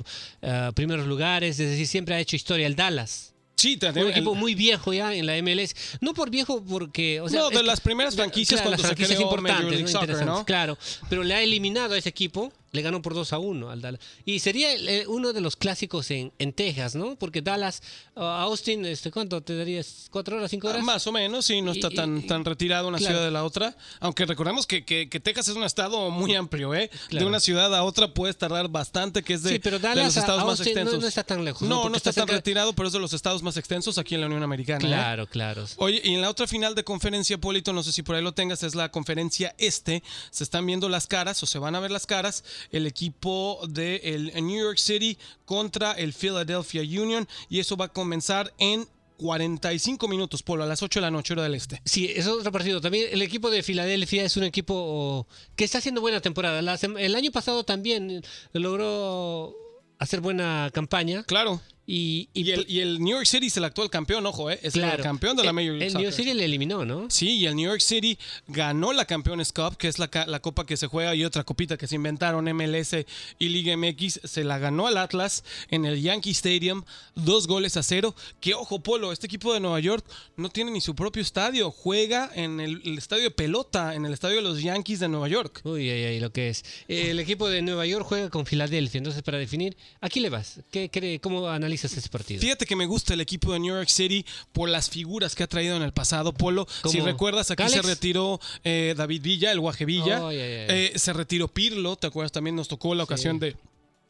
uh, 0.41 0.73
primeros 0.73 1.05
lugares, 1.07 1.59
es 1.59 1.69
decir, 1.71 1.87
siempre 1.87 2.15
ha 2.15 2.19
hecho 2.19 2.35
historia, 2.35 2.65
el 2.67 2.75
Dallas. 2.75 3.31
Sí, 3.55 3.77
Un 3.81 3.97
el- 3.97 4.09
equipo 4.09 4.35
muy 4.35 4.55
viejo 4.55 4.91
ya 4.93 5.13
en 5.13 5.25
la 5.25 5.37
MLS. 5.41 5.75
No 6.01 6.13
por 6.13 6.29
viejo 6.29 6.63
porque... 6.65 7.21
O 7.21 7.29
sea, 7.29 7.41
No, 7.41 7.49
de 7.49 7.57
es- 7.57 7.63
las 7.63 7.79
primeras 7.79 8.15
franquicias 8.15 8.59
claro, 8.61 8.71
cuando 8.71 8.81
las 8.83 8.89
se 8.89 8.95
franquicias 8.95 9.17
creó 9.17 9.29
Major 9.29 9.39
importantes, 9.39 9.71
League 9.71 9.83
¿no? 9.83 9.89
Soccer, 9.89 10.09
Interesantes, 10.09 10.39
¿no? 10.39 10.45
Claro, 10.45 10.77
pero 11.09 11.23
le 11.23 11.33
ha 11.33 11.41
eliminado 11.43 11.93
a 11.93 11.97
ese 11.97 12.09
equipo, 12.09 12.51
le 12.73 12.81
ganó 12.81 13.01
por 13.03 13.13
2 13.13 13.31
a 13.33 13.37
1 13.39 13.69
al 13.69 13.81
Dallas. 13.81 14.01
Y 14.25 14.39
sería 14.39 14.73
eh, 14.73 15.05
uno 15.07 15.31
de 15.31 15.41
los 15.41 15.55
clásicos 15.55 16.09
en, 16.09 16.33
en 16.39 16.53
Texas, 16.53 16.95
¿no? 16.95 17.15
Porque 17.15 17.43
Dallas, 17.43 17.83
uh, 18.15 18.21
Austin, 18.21 18.83
este, 18.85 19.11
¿cuánto 19.11 19.41
te 19.41 19.55
darías? 19.55 20.07
¿Cuatro 20.09 20.37
horas, 20.37 20.49
cinco 20.49 20.67
Ah, 20.67 20.71
horas? 20.71 20.83
Más 20.83 21.05
o 21.05 21.11
menos, 21.11 21.45
sí, 21.45 21.61
no 21.61 21.71
está 21.71 21.89
y- 21.91 21.95
tan, 21.95 22.17
y- 22.17 22.21
tan 22.27 22.43
retirado 22.43 22.87
una 22.87 22.97
claro. 22.97 23.13
ciudad 23.13 23.25
de 23.25 23.31
la 23.31 23.43
otra. 23.43 23.77
Aunque 23.99 24.25
recordemos 24.25 24.65
que, 24.65 24.83
que- 24.83 25.07
que 25.07 25.19
Texas 25.19 25.49
es 25.49 25.55
un 25.55 25.63
estado 25.63 26.09
muy 26.09 26.33
amplio, 26.35 26.73
¿eh? 26.73 26.89
De 27.11 27.23
una 27.25 27.39
ciudad 27.39 27.73
a 27.75 27.83
otra 27.83 28.11
puedes 28.11 28.37
tardar 28.37 28.67
bastante, 28.69 29.21
que 29.21 29.35
es 29.35 29.43
de, 29.43 29.51
Sí, 29.51 29.59
pero 29.59 29.77
de 29.77 29.87
Dallas 29.87 30.05
los 30.07 30.17
a 30.17 30.19
estados 30.21 30.41
más 30.43 30.59
Austin 30.59 30.73
no- 30.73 30.79
extensos. 30.81 31.01
no 31.03 31.07
está 31.07 31.23
tan 31.23 31.45
lejos, 31.45 31.61
¿no? 31.69 31.89
No, 31.89 31.95
está, 31.95 32.09
está 32.09 32.21
tan 32.21 32.27
cerca- 32.27 32.33
retirado, 32.37 32.73
pero 32.73 32.87
es 32.87 32.93
de 32.93 32.99
los 32.99 33.13
estados 33.13 33.43
más 33.43 33.55
extensos 33.55 33.99
aquí 33.99 34.15
en 34.15 34.21
la 34.21 34.27
Unión 34.27 34.41
Americana. 34.41 34.79
¿eh? 34.83 34.87
Claro, 34.87 35.27
claro. 35.27 35.65
Oye, 35.77 36.01
y 36.03 36.15
en 36.15 36.21
la 36.21 36.29
otra 36.31 36.47
final 36.47 36.73
de 36.73 36.83
conferencia, 36.83 37.37
Polito, 37.37 37.71
no 37.71 37.83
sé 37.83 37.91
si 37.91 38.01
por 38.01 38.15
ahí 38.15 38.23
lo 38.23 38.33
tengas, 38.33 38.63
es 38.63 38.73
la 38.73 38.89
conferencia 38.89 39.53
este. 39.59 40.01
Se 40.31 40.43
están 40.43 40.65
viendo 40.65 40.89
las 40.89 41.05
caras 41.05 41.43
o 41.43 41.45
se 41.45 41.59
van 41.59 41.75
a 41.75 41.79
ver 41.79 41.91
las 41.91 42.07
caras. 42.07 42.43
El 42.71 42.87
equipo 42.87 43.59
de 43.67 43.97
el 44.03 44.33
New 44.45 44.63
York 44.63 44.77
City 44.77 45.17
contra 45.45 45.93
el 45.93 46.13
Philadelphia 46.13 46.81
Union. 46.81 47.27
Y 47.49 47.59
eso 47.59 47.77
va 47.77 47.85
a 47.85 47.89
comenzar 47.89 48.53
en 48.57 48.87
45 49.17 50.07
minutos, 50.07 50.43
Polo, 50.43 50.63
a 50.63 50.67
las 50.67 50.81
8 50.81 50.99
de 50.99 51.01
la 51.01 51.11
noche, 51.11 51.33
hora 51.33 51.43
del 51.43 51.55
este. 51.55 51.81
Sí, 51.85 52.11
es 52.13 52.27
otro 52.27 52.51
partido. 52.51 52.81
También 52.81 53.07
el 53.11 53.21
equipo 53.21 53.49
de 53.49 53.63
Filadelfia 53.63 54.23
es 54.23 54.35
un 54.37 54.43
equipo 54.43 55.27
que 55.55 55.63
está 55.63 55.77
haciendo 55.77 56.01
buena 56.01 56.19
temporada. 56.19 56.59
El 56.59 57.15
año 57.15 57.31
pasado 57.31 57.63
también 57.63 58.23
logró 58.53 59.55
hacer 59.99 60.19
buena 60.19 60.69
campaña. 60.73 61.23
Claro. 61.23 61.61
Y, 61.85 62.29
Y 62.33 62.49
el, 62.51 62.65
y 62.69 62.79
el 62.79 62.99
New 62.99 63.15
York 63.17 63.25
City 63.25 63.47
es 63.47 63.57
el 63.57 63.65
actual 63.65 63.89
campeón, 63.89 64.25
ojo, 64.25 64.49
¿eh? 64.49 64.57
es 64.63 64.71
claro, 64.73 64.95
el 64.97 65.03
campeón 65.03 65.35
de 65.35 65.43
la 65.43 65.49
el- 65.49 65.55
Major 65.55 65.71
League 65.73 65.87
El 65.87 65.93
New 65.95 66.03
York. 66.03 66.15
City 66.15 66.33
le 66.33 66.45
eliminó, 66.45 66.85
¿no? 66.85 67.09
Sí, 67.09 67.31
y 67.39 67.45
el 67.45 67.55
New 67.57 67.69
York 67.69 67.81
City 67.81 68.17
ganó 68.47 68.93
la 68.93 69.03
Campeones 69.05 69.51
Cup, 69.51 69.75
que 69.75 69.89
es 69.89 69.99
la, 69.99 70.09
la 70.27 70.39
copa 70.41 70.65
que 70.65 70.77
se 70.77 70.87
juega, 70.87 71.13
y 71.13 71.25
otra 71.25 71.43
copita 71.43 71.75
que 71.77 71.85
se 71.87 71.95
inventaron, 71.95 72.45
MLS 72.55 72.95
y 73.37 73.49
Liga 73.49 73.75
MX, 73.75 74.21
se 74.23 74.45
la 74.45 74.59
ganó 74.59 74.87
al 74.87 74.95
Atlas 74.97 75.43
en 75.71 75.83
el 75.83 76.01
Yankee 76.01 76.31
Stadium, 76.31 76.83
dos 77.15 77.47
goles 77.47 77.75
a 77.75 77.83
cero. 77.83 78.15
Que 78.39 78.53
ojo, 78.53 78.79
Polo, 78.81 79.11
este 79.11 79.25
equipo 79.27 79.53
de 79.53 79.59
Nueva 79.59 79.81
York 79.81 80.05
no 80.37 80.47
tiene 80.47 80.71
ni 80.71 80.79
su 80.79 80.95
propio 80.95 81.21
estadio, 81.21 81.69
juega 81.69 82.31
en 82.33 82.61
el, 82.61 82.81
el 82.85 82.97
estadio 82.97 83.23
de 83.23 83.31
pelota, 83.31 83.93
en 83.93 84.05
el 84.05 84.13
estadio 84.13 84.37
de 84.37 84.41
los 84.43 84.61
Yankees 84.61 85.01
de 85.01 85.09
Nueva 85.09 85.27
York. 85.27 85.59
Uy, 85.65 85.89
ay, 85.89 86.03
ay, 86.05 86.19
lo 86.21 86.31
que 86.31 86.47
es. 86.47 86.63
El 86.87 87.19
equipo 87.19 87.49
de 87.49 87.61
Nueva 87.61 87.85
York 87.85 88.05
juega 88.07 88.29
con 88.29 88.45
Filadelfia. 88.45 88.99
Entonces, 88.99 89.21
para 89.21 89.37
definir, 89.37 89.75
¿a 89.99 90.07
quién 90.07 90.23
le 90.23 90.29
vas? 90.29 90.61
¿Qué, 90.71 90.89
cree- 90.89 91.19
¿Cómo 91.19 91.49
analizas 91.49 91.72
ese 91.73 92.09
partido? 92.09 92.41
Fíjate 92.41 92.65
que 92.65 92.75
me 92.75 92.85
gusta 92.85 93.13
el 93.13 93.21
equipo 93.21 93.53
de 93.53 93.59
New 93.59 93.73
York 93.75 93.89
City 93.89 94.25
por 94.51 94.69
las 94.69 94.89
figuras 94.89 95.35
que 95.35 95.43
ha 95.43 95.47
traído 95.47 95.75
en 95.75 95.83
el 95.83 95.93
pasado, 95.93 96.33
Polo. 96.33 96.67
Si 96.89 96.99
recuerdas, 96.99 97.51
aquí 97.51 97.63
¿Calex? 97.63 97.81
se 97.81 97.87
retiró 97.87 98.39
eh, 98.63 98.93
David 98.97 99.21
Villa, 99.21 99.51
el 99.51 99.59
Guaje 99.59 99.85
Villa. 99.85 100.27
Ay. 100.27 100.37
Eh, 100.39 100.93
se 100.95 101.13
retiró 101.13 101.47
Pirlo, 101.47 101.95
¿te 101.95 102.07
acuerdas? 102.07 102.31
También 102.31 102.55
nos 102.55 102.67
tocó 102.67 102.95
la 102.95 103.03
ocasión 103.03 103.39
de 103.39 103.55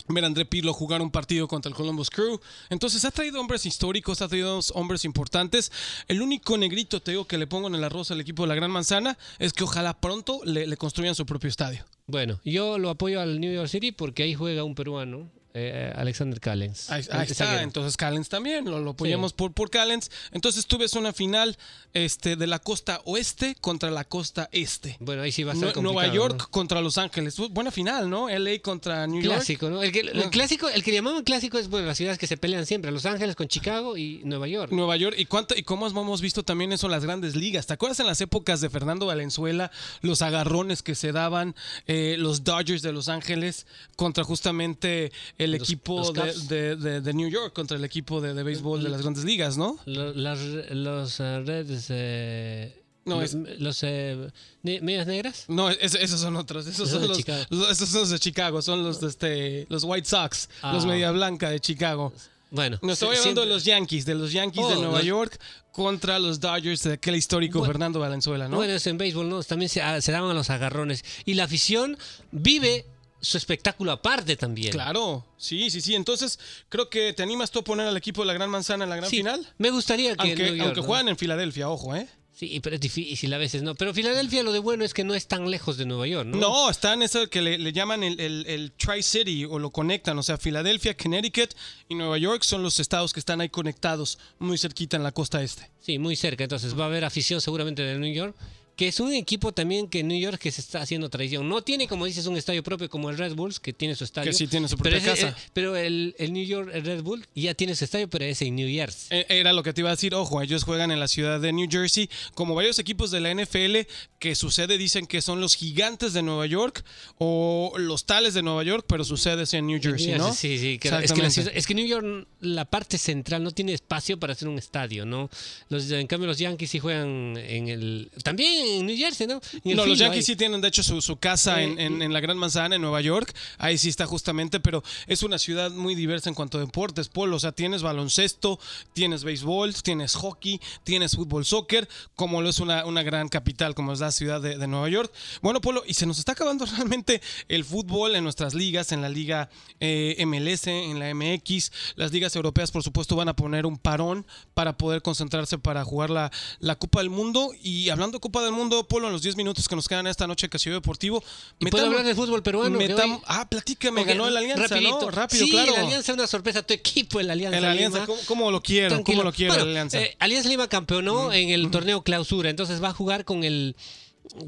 ver 0.10 0.24
a 0.24 0.28
André 0.28 0.46
Pirlo 0.46 0.74
jugar 0.74 1.02
un 1.02 1.12
partido 1.12 1.48
contra 1.48 1.70
el 1.70 1.76
Columbus 1.76 2.10
Crew. 2.10 2.40
Entonces 2.70 3.06
ha 3.06 3.12
traído 3.12 3.40
hombres 3.40 3.66
históricos, 3.66 4.22
ha 4.22 4.28
traído 4.28 4.60
hombres 4.74 5.06
importantes. 5.06 5.72
El 6.08 6.22
único 6.22 6.58
negrito, 6.58 7.02
te 7.02 7.12
digo, 7.12 7.26
que 7.26 7.38
le 7.38 7.48
pongo 7.48 7.68
en 7.68 7.76
el 7.76 7.84
arroz 7.84 8.12
al 8.12 8.20
equipo 8.20 8.44
de 8.44 8.50
la 8.50 8.56
Gran 8.56 8.72
Manzana 8.72 9.18
es 9.40 9.54
que 9.54 9.64
ojalá 9.64 10.00
pronto 10.00 10.42
le, 10.44 10.68
le 10.68 10.78
construyan 10.78 11.16
su 11.16 11.26
propio 11.26 11.50
estadio. 11.50 11.86
Bueno, 12.08 12.40
yo 12.44 12.78
lo 12.78 12.90
apoyo 12.90 13.22
al 13.22 13.40
New 13.40 13.54
York 13.54 13.70
City 13.70 13.92
porque 13.92 14.24
ahí 14.24 14.34
juega 14.34 14.64
un 14.64 14.76
peruano, 14.76 15.32
eh, 15.54 15.94
Alexander 15.96 16.40
Callens. 16.40 16.90
Ahí, 16.90 17.02
está, 17.02 17.62
entonces 17.62 17.96
Callens 17.96 18.28
también, 18.30 18.66
lo, 18.66 18.80
lo 18.80 18.92
apoyamos 18.92 19.32
Sí. 19.32 19.36
por, 19.38 19.54
por 19.54 19.70
Callens. 19.70 20.10
Entonces 20.32 20.66
tú 20.66 20.78
ves 20.78 20.94
una 20.94 21.14
final 21.14 21.58
este, 21.94 22.36
de 22.36 22.48
la 22.48 22.60
costa 22.60 23.02
oeste 23.06 23.56
contra 23.62 23.92
la 23.92 24.04
costa 24.04 24.50
este. 24.52 24.98
Bueno, 25.00 25.22
ahí 25.22 25.32
sí 25.32 25.44
va 25.44 25.52
a 25.52 25.56
Nue- 25.56 25.72
complicado. 25.74 25.82
Nueva 25.84 26.08
York 26.08 26.38
¿no? 26.40 26.48
contra 26.50 26.82
Los 26.82 26.98
Ángeles. 26.98 27.38
Bu- 27.38 27.50
Buena 27.52 27.70
final, 27.72 28.10
¿no? 28.10 28.30
LA 28.30 28.60
contra 28.64 29.06
New 29.06 29.22
York. 29.22 29.36
Clásico, 29.36 29.70
¿no? 29.70 29.84
El, 29.84 29.92
que, 29.92 30.00
el 30.00 30.18
No. 30.18 30.30
clásico, 30.32 30.70
el 30.70 30.84
que 30.84 30.92
llamaban 30.92 31.24
clásico 31.24 31.60
es, 31.60 31.70
bueno, 31.70 31.86
las 31.86 31.98
ciudades 31.98 32.18
que 32.18 32.26
se 32.28 32.36
pelean 32.38 32.66
siempre, 32.66 32.90
Los 32.92 33.06
Ángeles 33.06 33.36
con 33.36 33.48
Chicago 33.48 33.96
y 33.96 34.22
Nueva 34.24 34.48
York. 34.48 34.72
Nueva 34.72 34.98
York. 34.98 35.16
¿Y, 35.20 35.26
cuánto, 35.26 35.56
y 35.56 35.64
cómo 35.64 35.86
hemos 35.88 36.22
visto 36.22 36.42
también 36.44 36.74
eso 36.74 36.88
en 36.88 36.92
las 36.92 37.04
grandes 37.04 37.36
ligas? 37.36 37.68
¿Te 37.68 37.74
acuerdas 37.74 38.00
en 38.00 38.08
las 38.08 38.20
épocas 38.22 38.60
de 38.62 38.70
Fernando 38.72 39.06
Valenzuela? 39.06 39.70
Los 40.02 40.22
agarrones 40.24 40.82
que 40.82 40.96
se 40.96 41.12
daban 41.12 41.56
eh, 41.86 42.16
los 42.18 42.44
Dodgers 42.44 42.82
de 42.82 42.92
Los 42.92 43.08
Ángeles 43.08 43.68
contra 43.96 44.24
justamente 44.24 45.12
el 45.44 45.52
Los- 45.52 45.62
equipo 45.62 46.00
los 46.00 46.14
de, 46.14 46.22
Cubs. 46.22 46.48
de- 46.48 46.76
de- 46.76 47.02
de 47.02 47.14
New 47.14 47.30
York, 47.30 47.54
contra 47.54 47.78
el 47.78 47.84
equipo 47.86 48.22
de, 48.22 48.34
béisbol 48.44 48.84
de 48.84 48.90
las 48.90 49.02
grandes 49.02 49.24
ligas, 49.24 49.58
¿no? 49.58 49.78
Las- 49.86 50.40
los 50.72 51.20
eh, 51.20 51.44
Reds... 51.46 51.86
eh, 51.90 52.80
No, 53.06 53.22
es- 53.22 53.34
Los 53.60 53.80
eh, 53.84 54.30
medias 54.64 55.06
negras. 55.08 55.44
No, 55.50 55.70
es- 55.70 55.94
esos 55.96 56.22
son 56.22 56.38
otros. 56.38 56.66
Esos 56.68 56.90
son 56.90 57.06
los, 57.08 57.18
Chicago. 57.18 57.44
los- 57.50 57.70
esos 57.72 57.90
son 57.90 58.00
los 58.02 58.10
de 58.12 58.20
Chicago. 58.20 58.62
Son 58.62 58.82
los 58.84 59.02
de 59.02 59.08
este, 59.10 59.66
los 59.70 59.84
White 59.84 60.08
Sox, 60.08 60.48
los 60.72 60.86
Ah. 60.86 60.88
Media 60.88 61.12
Blanca 61.12 61.50
de 61.50 61.60
Chicago. 61.60 62.14
Bueno, 62.50 62.78
No 62.84 62.94
estoy 62.94 63.18
hablando 63.18 63.42
de 63.42 63.48
los 63.48 63.66
Yankees, 63.66 64.06
de 64.06 64.14
los 64.14 64.32
Yankees 64.32 64.68
de 64.70 64.76
Oh, 64.76 64.82
Nueva 64.84 65.02
York 65.02 65.40
contra 65.72 66.20
los 66.20 66.40
Dodgers 66.40 66.84
de 66.84 66.94
aquel 66.94 67.16
histórico 67.16 67.58
Bueno, 67.60 67.74
Fernando 67.74 68.00
Valenzuela, 68.00 68.48
¿no? 68.48 68.58
Bueno, 68.58 68.74
eso 68.74 68.92
en 68.92 68.98
béisbol, 69.00 69.28
¿no? 69.28 69.42
También 69.44 69.70
se, 69.70 69.82
ah, 69.82 70.00
se 70.00 70.12
daban 70.12 70.36
los 70.36 70.52
agarrones. 70.52 71.04
Y 71.26 71.34
la 71.34 71.46
afición 71.46 71.98
vive 72.32 72.86
su 73.24 73.38
espectáculo 73.38 73.92
aparte 73.92 74.36
también. 74.36 74.72
Claro, 74.72 75.26
sí, 75.38 75.70
sí, 75.72 75.82
sí. 75.82 75.96
Entonces, 75.96 76.38
creo 76.70 76.90
que 76.90 77.14
te 77.14 77.24
animas 77.24 77.50
tú 77.50 77.60
a 77.60 77.64
poner 77.64 77.88
al 77.88 77.98
equipo 77.98 78.22
de 78.22 78.28
la 78.28 78.34
Gran 78.34 78.50
Manzana 78.50 78.84
en 78.84 78.90
la 78.90 78.98
gran 78.98 79.10
Sí, 79.10 79.18
final. 79.18 79.48
Me 79.58 79.72
gustaría 79.72 80.16
que 80.16 80.28
Aunque, 80.30 80.48
York, 80.50 80.60
aunque 80.62 80.82
¿no? 80.82 80.86
juegan 80.88 81.08
en 81.10 81.18
Filadelfia, 81.18 81.70
ojo, 81.70 81.96
¿eh? 81.96 82.08
Sí, 82.36 82.60
pero 82.62 82.76
es 82.76 82.82
difícil 82.82 83.32
a 83.34 83.38
veces, 83.38 83.62
¿no? 83.62 83.76
Pero 83.76 83.94
Filadelfia 83.94 84.42
lo 84.42 84.52
de 84.52 84.58
bueno 84.60 84.84
es 84.84 84.94
que 84.96 85.04
no 85.04 85.14
es 85.14 85.28
tan 85.28 85.50
lejos 85.52 85.78
de 85.78 85.86
Nueva 85.86 86.08
York, 86.08 86.28
¿no? 86.28 86.38
No, 86.40 86.70
está 86.70 86.94
en 86.94 87.04
eso 87.04 87.30
que 87.30 87.42
le, 87.44 87.60
le 87.60 87.72
llaman 87.72 88.04
el, 88.04 88.20
el- 88.20 88.46
el 88.48 88.72
Tri-City 88.72 89.46
o 89.46 89.60
lo 89.60 89.70
conectan. 89.70 90.18
O 90.18 90.24
sea, 90.24 90.38
Filadelfia, 90.40 90.98
Connecticut 90.98 91.52
y 91.88 91.94
Nueva 91.96 92.18
York 92.18 92.42
son 92.44 92.64
los 92.64 92.80
estados 92.80 93.14
que 93.14 93.20
están 93.20 93.40
ahí 93.40 93.50
conectados, 93.50 94.18
muy 94.40 94.58
cerquita 94.58 94.98
en 94.98 95.04
la 95.04 95.12
costa 95.12 95.44
este. 95.44 95.70
Sí, 95.80 96.00
muy 96.00 96.16
cerca. 96.16 96.44
Entonces 96.44 96.78
va 96.78 96.86
a 96.86 96.88
haber 96.88 97.06
afición 97.06 97.40
seguramente 97.40 97.84
de 97.84 98.00
New 98.00 98.12
York 98.14 98.36
que 98.76 98.88
es 98.88 99.00
un 99.00 99.14
equipo 99.14 99.52
también 99.52 99.88
que 99.88 100.04
New 100.04 100.20
York 100.20 100.40
que 100.40 100.52
se 100.52 100.62
está 100.62 100.82
haciendo 100.82 101.10
tradición. 101.10 101.48
No 101.48 101.62
tiene, 101.62 101.88
como 101.88 102.06
dices, 102.06 102.26
un 102.26 102.38
estadio 102.38 102.64
propio 102.64 102.90
como 102.90 103.10
el 103.10 103.18
Red 103.18 103.36
Bulls, 103.36 103.60
que 103.60 103.72
tiene 103.74 103.96
su 103.96 104.04
estadio. 104.04 104.32
Que 104.32 104.38
sí 104.38 104.48
tiene 104.48 104.68
su 104.68 104.78
pero 104.78 104.96
propia 104.98 105.14
ese- 105.14 105.26
casa. 105.26 105.38
eh, 105.38 105.50
pero 105.54 105.76
el, 105.76 106.16
el 106.18 106.34
New 106.34 106.44
York 106.46 106.72
el 106.74 106.84
Red 106.84 107.04
Bull 107.04 107.26
ya 107.36 107.54
tiene 107.54 107.76
su 107.76 107.86
estadio, 107.86 108.10
pero 108.10 108.26
es 108.26 108.42
en 108.42 108.56
New 108.56 108.68
Year's. 108.68 109.08
Eh, 109.12 109.26
Era 109.30 109.54
lo 109.54 109.62
que 109.64 109.74
te 109.74 109.82
iba 109.82 109.90
a 109.90 109.94
decir, 109.96 110.16
ojo, 110.16 110.42
ellos 110.42 110.64
juegan 110.64 110.92
en 110.92 111.00
la 111.00 111.08
ciudad 111.08 111.40
de 111.40 111.54
New 111.54 111.68
Jersey, 111.70 112.10
como 112.34 112.56
varios 112.56 112.80
equipos 112.80 113.12
de 113.12 113.20
la 113.20 113.32
NFL 113.34 113.88
que 114.20 114.36
su 114.36 114.50
sede 114.52 114.78
dicen 114.78 115.06
que 115.06 115.22
son 115.22 115.40
los 115.42 115.56
gigantes 115.56 116.14
de 116.14 116.22
Nueva 116.24 116.46
York 116.48 116.84
o 117.18 117.74
los 117.78 118.06
tales 118.06 118.34
de 118.34 118.42
Nueva 118.42 118.64
York, 118.64 118.86
pero 118.88 119.04
su 119.04 119.18
sede 119.18 119.44
es 119.44 119.54
en 119.54 119.68
New 119.68 119.80
Jersey, 119.82 120.16
¿no? 120.18 120.34
Sí, 120.34 120.58
sí, 120.58 120.80
que- 120.80 120.88
es, 120.88 120.90
que 120.90 120.90
la 120.90 121.00
Exactamente. 121.02 121.34
ciudad- 121.34 121.52
es 121.56 121.68
que 121.68 121.76
New 121.76 121.86
York, 121.86 122.28
la 122.42 122.66
parte 122.66 122.98
central 122.98 123.44
no 123.44 123.52
tiene 123.52 123.74
espacio 123.74 124.18
para 124.20 124.34
hacer 124.34 124.48
un 124.48 124.58
estadio, 124.58 125.06
¿no? 125.06 125.30
Los, 125.70 125.90
en 125.92 126.08
cambio, 126.08 126.28
los 126.28 126.38
Yankees 126.40 126.70
sí 126.72 126.80
juegan 126.80 127.38
en 127.38 127.68
el. 127.68 128.10
También 128.24 128.63
en 128.64 128.86
New 128.86 128.98
Jersey, 128.98 129.28
¿no? 129.28 129.40
En 129.64 129.76
No, 129.76 129.86
los 129.86 130.00
Yankees 130.00 130.26
sí 130.26 130.36
tienen 130.36 130.62
de 130.62 130.68
hecho 130.70 130.82
su, 130.84 131.02
su 131.02 131.18
casa 131.18 131.62
Eh, 131.62 131.66
en, 131.66 131.80
en- 131.80 132.02
en 132.02 132.14
la 132.14 132.20
Gran 132.20 132.38
Manzana, 132.38 132.76
en 132.76 132.82
Nueva 132.82 133.02
York. 133.02 133.34
Ahí 133.58 133.78
sí 133.78 133.90
está 133.90 134.06
justamente, 134.06 134.60
pero 134.60 134.84
es 135.08 135.24
una 135.24 135.38
ciudad 135.38 135.72
muy 135.72 135.96
diversa 135.96 136.30
en 136.30 136.36
cuanto 136.36 136.58
a 136.58 136.62
deportes, 136.62 137.10
Polo. 137.10 137.36
O 137.36 137.40
sea, 137.40 137.52
tienes 137.52 137.82
baloncesto, 137.84 138.60
tienes 138.94 139.24
béisbol, 139.24 139.74
tienes 139.76 140.16
hockey, 140.16 140.60
tienes 140.84 141.16
fútbol, 141.16 141.46
soccer, 141.46 141.88
como 142.16 142.42
lo 142.42 142.50
es 142.50 142.60
una, 142.60 142.86
una 142.86 143.04
gran 143.04 143.30
capital, 143.30 143.76
como 143.76 143.94
es 143.94 144.00
la 144.00 144.12
ciudad 144.12 144.42
de, 144.42 144.58
de 144.58 144.68
Nueva 144.68 144.90
York. 144.90 145.12
Bueno, 145.42 145.62
Polo, 145.62 145.84
y 145.86 145.94
se 145.94 146.06
nos 146.06 146.20
está 146.20 146.32
acabando 146.34 146.66
realmente 146.78 147.22
el 147.48 147.64
fútbol 147.66 148.16
en 148.16 148.24
nuestras 148.24 148.54
ligas, 148.54 148.92
en 148.92 149.02
la 149.02 149.10
liga 149.10 149.50
eh, 149.80 150.24
MLS, 150.26 150.68
en 150.68 151.00
la 151.00 151.14
MX. 151.14 151.72
Las 151.96 152.12
ligas 152.12 152.36
europeas, 152.36 152.72
por 152.72 152.84
supuesto, 152.84 153.16
van 153.16 153.30
a 153.30 153.36
poner 153.36 153.66
un 153.66 153.78
parón 153.78 154.26
para 154.54 154.78
poder 154.78 155.02
concentrarse 155.02 155.58
para 155.58 155.84
jugar 155.84 156.10
la, 156.10 156.32
la 156.60 156.76
Copa 156.76 157.00
del 157.00 157.10
Mundo. 157.10 157.52
Y 157.62 157.90
hablando 157.90 158.18
de 158.18 158.22
Copa 158.22 158.42
del 158.42 158.53
Mundo, 158.54 158.88
Polo, 158.88 159.08
en 159.08 159.14
los 159.14 159.22
10 159.22 159.36
minutos 159.36 159.68
que 159.68 159.76
nos 159.76 159.88
quedan 159.88 160.08
esta 160.08 160.28
noche 160.28 160.46
en 160.46 160.50
Casillo 160.52 160.76
Deportivo, 160.76 161.24
¿Y 161.60 161.66
puedo 161.68 161.86
hablar 161.88 162.06
de 162.06 162.16
fútbol 162.16 162.42
peruano? 162.44 162.80
metam- 162.80 163.22
ah, 163.26 163.48
platícame, 163.50 164.02
Ok, 164.02 164.08
ganó 164.08 164.28
el 164.28 164.38
Alianza, 164.38 164.68
rapidito. 164.68 165.02
¿no? 165.02 165.12
Rápido, 165.12 165.46
sí, 165.46 165.52
claro. 165.52 165.74
el 165.76 165.80
Alianza 165.86 166.14
una 166.14 166.28
sorpresa. 166.28 166.64
Tu 166.64 166.74
equipo, 166.74 167.20
el 167.20 167.30
Alianza 167.30 167.58
El 167.58 167.66
Alianza, 167.66 167.98
Lima. 168.00 168.08
¿cómo, 168.08 168.20
cómo 168.26 168.52
lo 168.52 168.62
quiero? 168.62 168.90
Tranquilo. 168.90 169.18
¿Cómo 169.20 169.30
lo 169.30 169.36
quiero 169.36 169.54
Bueno, 169.54 169.64
el 169.66 169.70
Alianza? 169.72 170.02
eh, 170.02 170.16
Alianza 170.20 170.50
Lima 170.50 170.68
campeonó 170.68 171.34
en 171.34 171.50
el 171.50 171.70
torneo 171.72 172.04
clausura, 172.04 172.50
entonces 172.50 172.82
va 172.82 172.90
a 172.90 172.94
jugar 172.94 173.26
con 173.26 173.44
el 173.44 173.76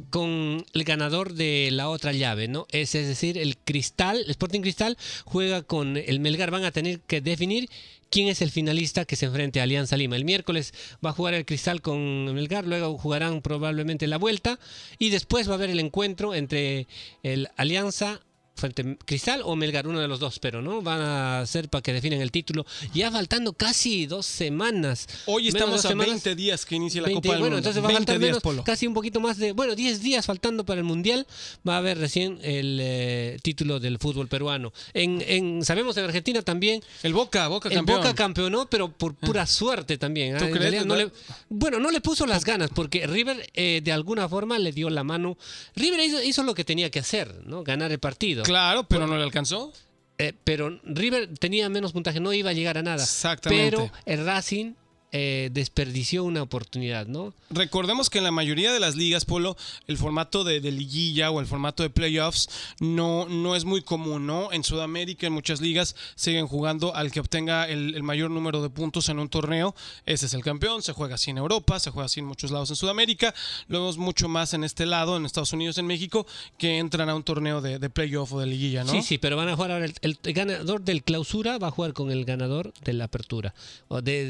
con 0.09 0.65
el 0.73 0.83
ganador 0.85 1.33
de 1.33 1.69
la 1.71 1.89
otra 1.89 2.13
llave, 2.13 2.47
¿no? 2.47 2.65
Es, 2.71 2.95
es 2.95 3.07
decir, 3.07 3.37
el 3.37 3.57
Cristal, 3.57 4.17
el 4.23 4.31
Sporting 4.31 4.61
Cristal 4.61 4.97
juega 5.25 5.63
con 5.63 5.97
el 5.97 6.19
Melgar, 6.21 6.49
van 6.49 6.63
a 6.63 6.71
tener 6.71 7.01
que 7.01 7.19
definir 7.21 7.69
quién 8.15 8.29
es 8.29 8.41
el 8.41 8.49
finalista 8.49 9.03
que 9.03 9.17
se 9.17 9.25
enfrente 9.25 9.59
a 9.59 9.63
Alianza 9.63 9.97
Lima. 9.97 10.15
El 10.15 10.23
miércoles 10.23 10.73
va 11.05 11.09
a 11.09 11.13
jugar 11.13 11.33
el 11.33 11.45
Cristal 11.45 11.81
con 11.81 11.97
el 11.97 12.33
Melgar, 12.33 12.65
luego 12.65 12.97
jugarán 12.97 13.41
probablemente 13.41 14.07
la 14.07 14.17
vuelta 14.17 14.57
y 14.97 15.09
después 15.09 15.49
va 15.49 15.51
a 15.51 15.55
haber 15.55 15.69
el 15.69 15.81
encuentro 15.81 16.33
entre 16.33 16.87
el 17.23 17.49
Alianza 17.57 18.21
frente 18.55 18.97
Cristal 19.05 19.41
o 19.43 19.55
Melgar, 19.55 19.85
uno 19.87 19.99
de 19.99 20.07
los 20.07 20.19
dos, 20.19 20.39
pero 20.39 20.61
no 20.61 20.81
van 20.81 21.01
a 21.01 21.45
ser 21.45 21.67
para 21.69 21.81
que 21.81 21.91
definen 21.93 22.21
el 22.21 22.31
título. 22.31 22.65
Ya 22.93 23.11
faltando 23.11 23.53
casi 23.53 24.05
dos 24.05 24.25
semanas. 24.25 25.07
Hoy 25.25 25.49
estamos 25.49 25.83
a 25.85 25.89
semanas. 25.89 26.23
20 26.23 26.35
días 26.35 26.65
que 26.65 26.75
inicie 26.75 27.01
la 27.01 27.07
20, 27.07 27.21
Copa 27.21 27.33
del 27.33 27.41
bueno, 27.41 27.55
Mundo. 27.57 27.69
entonces 27.69 27.83
va 27.83 27.87
a 27.87 27.89
20 27.89 27.99
faltar 27.99 28.19
días, 28.19 28.29
menos, 28.29 28.43
Polo. 28.43 28.63
casi 28.63 28.87
un 28.87 28.93
poquito 28.93 29.19
más 29.19 29.37
de, 29.37 29.51
bueno, 29.51 29.75
10 29.75 30.01
días 30.01 30.25
faltando 30.25 30.65
para 30.65 30.79
el 30.79 30.85
Mundial, 30.85 31.27
va 31.67 31.75
a 31.75 31.77
haber 31.79 31.97
recién 31.97 32.39
el 32.43 32.79
eh, 32.81 33.37
título 33.43 33.79
del 33.81 33.97
fútbol 33.99 34.27
peruano. 34.29 34.71
En, 34.93 35.21
en 35.27 35.65
sabemos 35.65 35.97
en 35.97 36.05
Argentina 36.05 36.41
también 36.41 36.81
El 37.03 37.13
Boca, 37.13 37.47
Boca 37.49 37.67
el 37.69 37.75
campeón. 37.75 37.97
Boca 37.99 38.15
campeonó, 38.15 38.69
pero 38.69 38.89
por 38.91 39.15
pura 39.15 39.45
suerte 39.47 39.97
también. 39.97 40.35
¿ah? 40.35 40.39
¿Tú 40.39 40.49
crees, 40.49 40.85
no 40.85 40.95
le- 40.95 41.11
bueno, 41.49 41.79
no 41.79 41.91
le 41.91 41.99
puso 41.99 42.25
las 42.25 42.45
ganas, 42.45 42.69
porque 42.73 43.05
River 43.05 43.49
eh, 43.53 43.81
de 43.83 43.91
alguna 43.91 44.29
forma 44.29 44.57
le 44.59 44.71
dio 44.71 44.89
la 44.89 45.03
mano. 45.03 45.37
River 45.75 45.99
hizo, 45.99 46.23
hizo 46.23 46.43
lo 46.43 46.55
que 46.55 46.63
tenía 46.63 46.89
que 46.89 46.99
hacer, 46.99 47.41
¿no? 47.45 47.63
Ganar 47.63 47.91
el 47.91 47.99
partido. 47.99 48.44
Claro, 48.45 48.83
pero 48.87 49.07
no 49.07 49.17
le 49.17 49.23
alcanzó. 49.23 49.71
Eh, 50.17 50.33
pero 50.43 50.79
River 50.83 51.37
tenía 51.37 51.67
menos 51.69 51.91
puntaje, 51.91 52.19
no 52.19 52.31
iba 52.31 52.51
a 52.51 52.53
llegar 52.53 52.77
a 52.77 52.81
nada. 52.81 53.03
Exactamente. 53.03 53.77
Pero 53.77 53.91
el 54.05 54.25
Racing 54.25 54.73
eh, 55.17 55.49
desperdició 55.53 56.25
una 56.25 56.41
oportunidad, 56.41 57.07
¿no? 57.07 57.33
Recordemos 57.49 58.09
que 58.09 58.17
en 58.17 58.25
la 58.25 58.31
mayoría 58.31 58.73
de 58.73 58.81
las 58.81 58.95
ligas, 58.97 59.23
Polo, 59.23 59.55
el 59.87 59.97
formato 59.97 60.43
de, 60.43 60.59
de 60.59 60.71
liguilla 60.73 61.31
o 61.31 61.39
el 61.39 61.45
formato 61.45 61.83
de 61.83 61.89
playoffs 61.89 62.49
no, 62.81 63.25
no 63.29 63.55
es 63.55 63.63
muy 63.63 63.81
común, 63.81 64.27
¿no? 64.27 64.51
En 64.51 64.65
Sudamérica, 64.65 65.25
en 65.27 65.31
muchas 65.31 65.61
ligas, 65.61 65.95
siguen 66.15 66.47
jugando 66.47 66.93
al 66.93 67.11
que 67.13 67.21
obtenga 67.21 67.69
el, 67.69 67.95
el 67.95 68.03
mayor 68.03 68.29
número 68.29 68.61
de 68.61 68.69
puntos 68.69 69.07
en 69.07 69.19
un 69.19 69.29
torneo. 69.29 69.73
Ese 70.05 70.25
es 70.25 70.33
el 70.33 70.43
campeón. 70.43 70.81
Se 70.81 70.91
juega 70.91 71.15
así 71.15 71.31
en 71.31 71.37
Europa, 71.37 71.79
se 71.79 71.91
juega 71.91 72.07
así 72.07 72.19
en 72.19 72.25
muchos 72.25 72.51
lados 72.51 72.69
en 72.71 72.75
Sudamérica. 72.75 73.33
Lo 73.69 73.79
vemos 73.79 73.97
mucho 73.97 74.27
más 74.27 74.53
en 74.53 74.65
este 74.65 74.85
lado, 74.85 75.15
en 75.15 75.25
Estados 75.25 75.53
Unidos, 75.53 75.77
en 75.77 75.87
México, 75.87 76.27
que 76.57 76.77
entran 76.77 77.07
a 77.09 77.15
un 77.15 77.23
torneo 77.23 77.61
de, 77.61 77.79
de 77.79 77.89
playoff 77.89 78.33
o 78.33 78.39
de 78.41 78.47
liguilla, 78.47 78.83
¿no? 78.83 78.91
Sí, 78.91 79.01
sí, 79.01 79.17
pero 79.17 79.37
van 79.37 79.47
a 79.47 79.55
jugar 79.55 79.71
ahora. 79.71 79.85
El, 79.85 80.17
el 80.23 80.33
ganador 80.33 80.81
del 80.81 81.03
clausura 81.03 81.57
va 81.57 81.67
a 81.67 81.71
jugar 81.71 81.93
con 81.93 82.11
el 82.11 82.25
ganador 82.25 82.73
de 82.83 82.91
la 82.93 83.05
apertura. 83.05 83.53
O 83.87 84.01
de, 84.01 84.25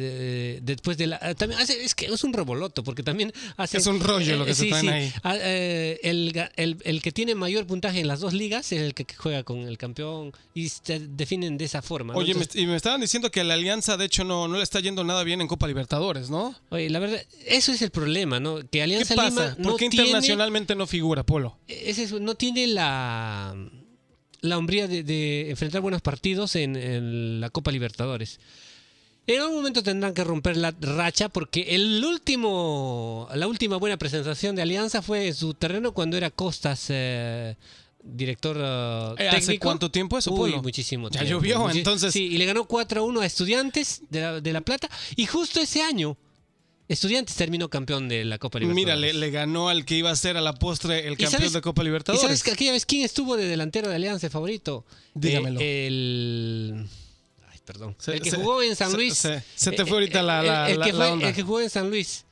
de- 0.62 0.75
después 0.76 0.98
de 0.98 1.08
la. 1.08 1.20
eh, 1.22 1.36
También 1.36 1.60
hace- 1.62 1.84
es 1.84 1.96
que 1.96 2.06
es 2.06 2.24
un 2.24 2.34
revoloto, 2.34 2.84
porque 2.84 3.04
también 3.04 3.34
hace. 3.58 3.78
Es 3.78 3.88
un 3.88 4.00
rollo 4.00 4.38
lo 4.38 4.46
que 4.46 4.54
se 4.54 4.64
sí, 4.64 4.70
traen 4.70 4.86
sí. 4.86 4.92
ahí. 4.92 5.14
Ah, 5.24 5.36
eh, 5.40 6.00
el, 6.04 6.34
el- 6.56 6.78
el 6.84 7.02
que 7.02 7.12
tiene 7.12 7.36
mayor 7.36 7.66
puntaje 7.68 8.00
en 8.00 8.08
las 8.08 8.20
dos 8.20 8.34
ligas 8.34 8.72
es 8.72 8.82
el 8.82 8.94
que 8.94 9.06
juega 9.16 9.44
con 9.44 9.60
el 9.60 9.78
campeón 9.78 10.32
y 10.54 10.70
se 10.70 11.00
definen 11.00 11.58
de 11.58 11.66
esa 11.66 11.82
forma. 11.82 12.14
¿no? 12.14 12.20
Oye, 12.20 12.34
me, 12.36 12.46
y 12.54 12.66
me 12.68 12.76
estaban 12.76 13.02
diciendo 13.02 13.32
que 13.32 13.42
a 13.42 13.44
la 13.44 13.56
Alianza, 13.56 13.98
de 13.98 14.06
hecho, 14.06 14.24
no, 14.24 14.48
no 14.48 14.58
le 14.58 14.64
está 14.64 14.80
yendo 14.80 15.04
nada 15.04 15.24
bien 15.24 15.42
en 15.42 15.48
Copa 15.48 15.68
Libertadores, 15.68 16.30
¿no? 16.30 16.56
oye, 16.70 16.90
la 16.90 17.00
verdad, 17.00 17.22
eso 17.46 17.72
es 17.72 17.82
el 17.82 17.92
problema, 17.92 18.40
¿no? 18.40 18.58
Que 18.60 18.68
¿Qué 18.72 18.82
Alianza 18.84 19.16
pasa? 19.16 19.30
Lima 19.30 19.56
¿Por 19.56 19.66
no 19.66 19.76
qué 19.78 19.90
tiene- 19.90 20.06
internacionalmente 20.08 20.76
no 20.76 20.86
figura, 20.88 21.24
Polo? 21.24 21.58
es 21.68 21.98
eso, 21.98 22.20
no 22.20 22.36
tiene 22.36 22.68
la, 22.68 23.56
la 24.42 24.58
hombría 24.58 24.88
de, 24.88 25.04
de 25.04 25.50
enfrentar 25.50 25.82
buenos 25.82 26.02
partidos 26.02 26.56
en, 26.56 26.76
en 26.76 27.40
la 27.42 27.50
Copa 27.50 27.72
Libertadores. 27.72 28.40
En 29.28 29.42
algún 29.42 29.56
momento 29.58 29.82
tendrán 29.82 30.14
que 30.14 30.24
romper 30.24 30.56
la 30.58 30.74
racha 30.80 31.30
porque 31.30 31.62
el 31.76 32.04
último, 32.06 33.28
la 33.34 33.48
última 33.48 33.78
buena 33.78 33.98
presentación 33.98 34.56
de 34.56 34.62
Alianza 34.62 35.02
fue 35.02 35.28
en 35.28 35.34
su 35.34 35.54
terreno 35.56 35.94
cuando 35.94 36.16
era 36.16 36.30
Costas 36.30 36.86
eh, 36.90 37.56
director 38.04 38.56
eh, 38.60 39.16
Eh, 39.24 39.28
¿hace 39.30 39.40
técnico. 39.40 39.64
cuánto 39.68 39.90
tiempo 39.90 40.18
eso, 40.20 40.32
Uy, 40.32 40.54
muchísimo 40.62 41.10
Ya 41.10 41.22
tiempo. 41.22 41.30
llovió, 41.40 41.60
Muchi- 41.68 41.78
entonces. 41.80 42.14
Sí, 42.14 42.26
y 42.28 42.38
le 42.38 42.46
ganó 42.46 42.66
4 42.66 43.02
a 43.02 43.04
1 43.04 43.22
a 43.22 43.26
Estudiantes 43.26 44.02
de 44.12 44.22
la, 44.22 44.42
de 44.42 44.54
la 44.54 44.62
Plata 44.62 44.90
y 45.16 45.26
justo 45.26 45.60
ese 45.60 45.82
año 45.82 46.18
Estudiantes 46.88 47.36
terminó 47.36 47.68
campeón 47.68 48.08
de 48.08 48.26
la 48.26 48.38
Copa 48.38 48.60
Libertadores. 48.60 48.86
Mira, 48.86 48.96
le, 48.96 49.12
le 49.20 49.32
ganó 49.32 49.70
al 49.70 49.86
que 49.86 49.96
iba 49.96 50.12
a 50.12 50.16
ser 50.16 50.38
a 50.38 50.42
la 50.42 50.54
postre 50.54 51.08
el 51.08 51.14
¿Y 51.14 51.16
campeón 51.16 51.32
sabes- 51.42 51.54
de 51.54 51.62
Copa 51.62 51.82
¿Y 51.82 51.86
Libertadores. 51.86 52.22
sabes 52.22 52.44
que 52.44 52.52
aquella 52.52 52.74
vez 52.74 52.86
quién 52.86 53.04
estuvo 53.04 53.36
de 53.38 53.48
delantero 53.48 53.90
de 53.90 53.96
Alianza 53.96 54.30
favorito? 54.30 54.86
Dígamelo. 55.16 55.60
Eh, 55.62 55.88
el. 55.88 56.86
Perdón. 57.66 57.96
Se- 58.00 58.14
el 58.14 58.22
que 58.22 58.30
se- 58.32 58.38
jugó 58.38 58.62
en 58.62 58.76
San 58.76 58.94
Luis. 58.94 59.18
se- 59.18 59.44
se 59.56 59.72
te 59.72 59.82
Eh, 59.82 59.86
fue 59.86 59.98
ahorita 59.98 60.20
eh, 60.20 60.24
la- 60.24 60.42
la- 60.44 60.66
el, 60.68 60.74
el 60.74 60.80
la- 60.80 60.86
que 60.86 60.92
la 60.94 60.98
fue- 60.98 61.10
onda. 61.12 61.28
el 61.30 61.36
que 61.36 61.42
jugó 61.44 61.62
en 61.62 61.70
San 61.70 61.90
Luis. 61.90 62.26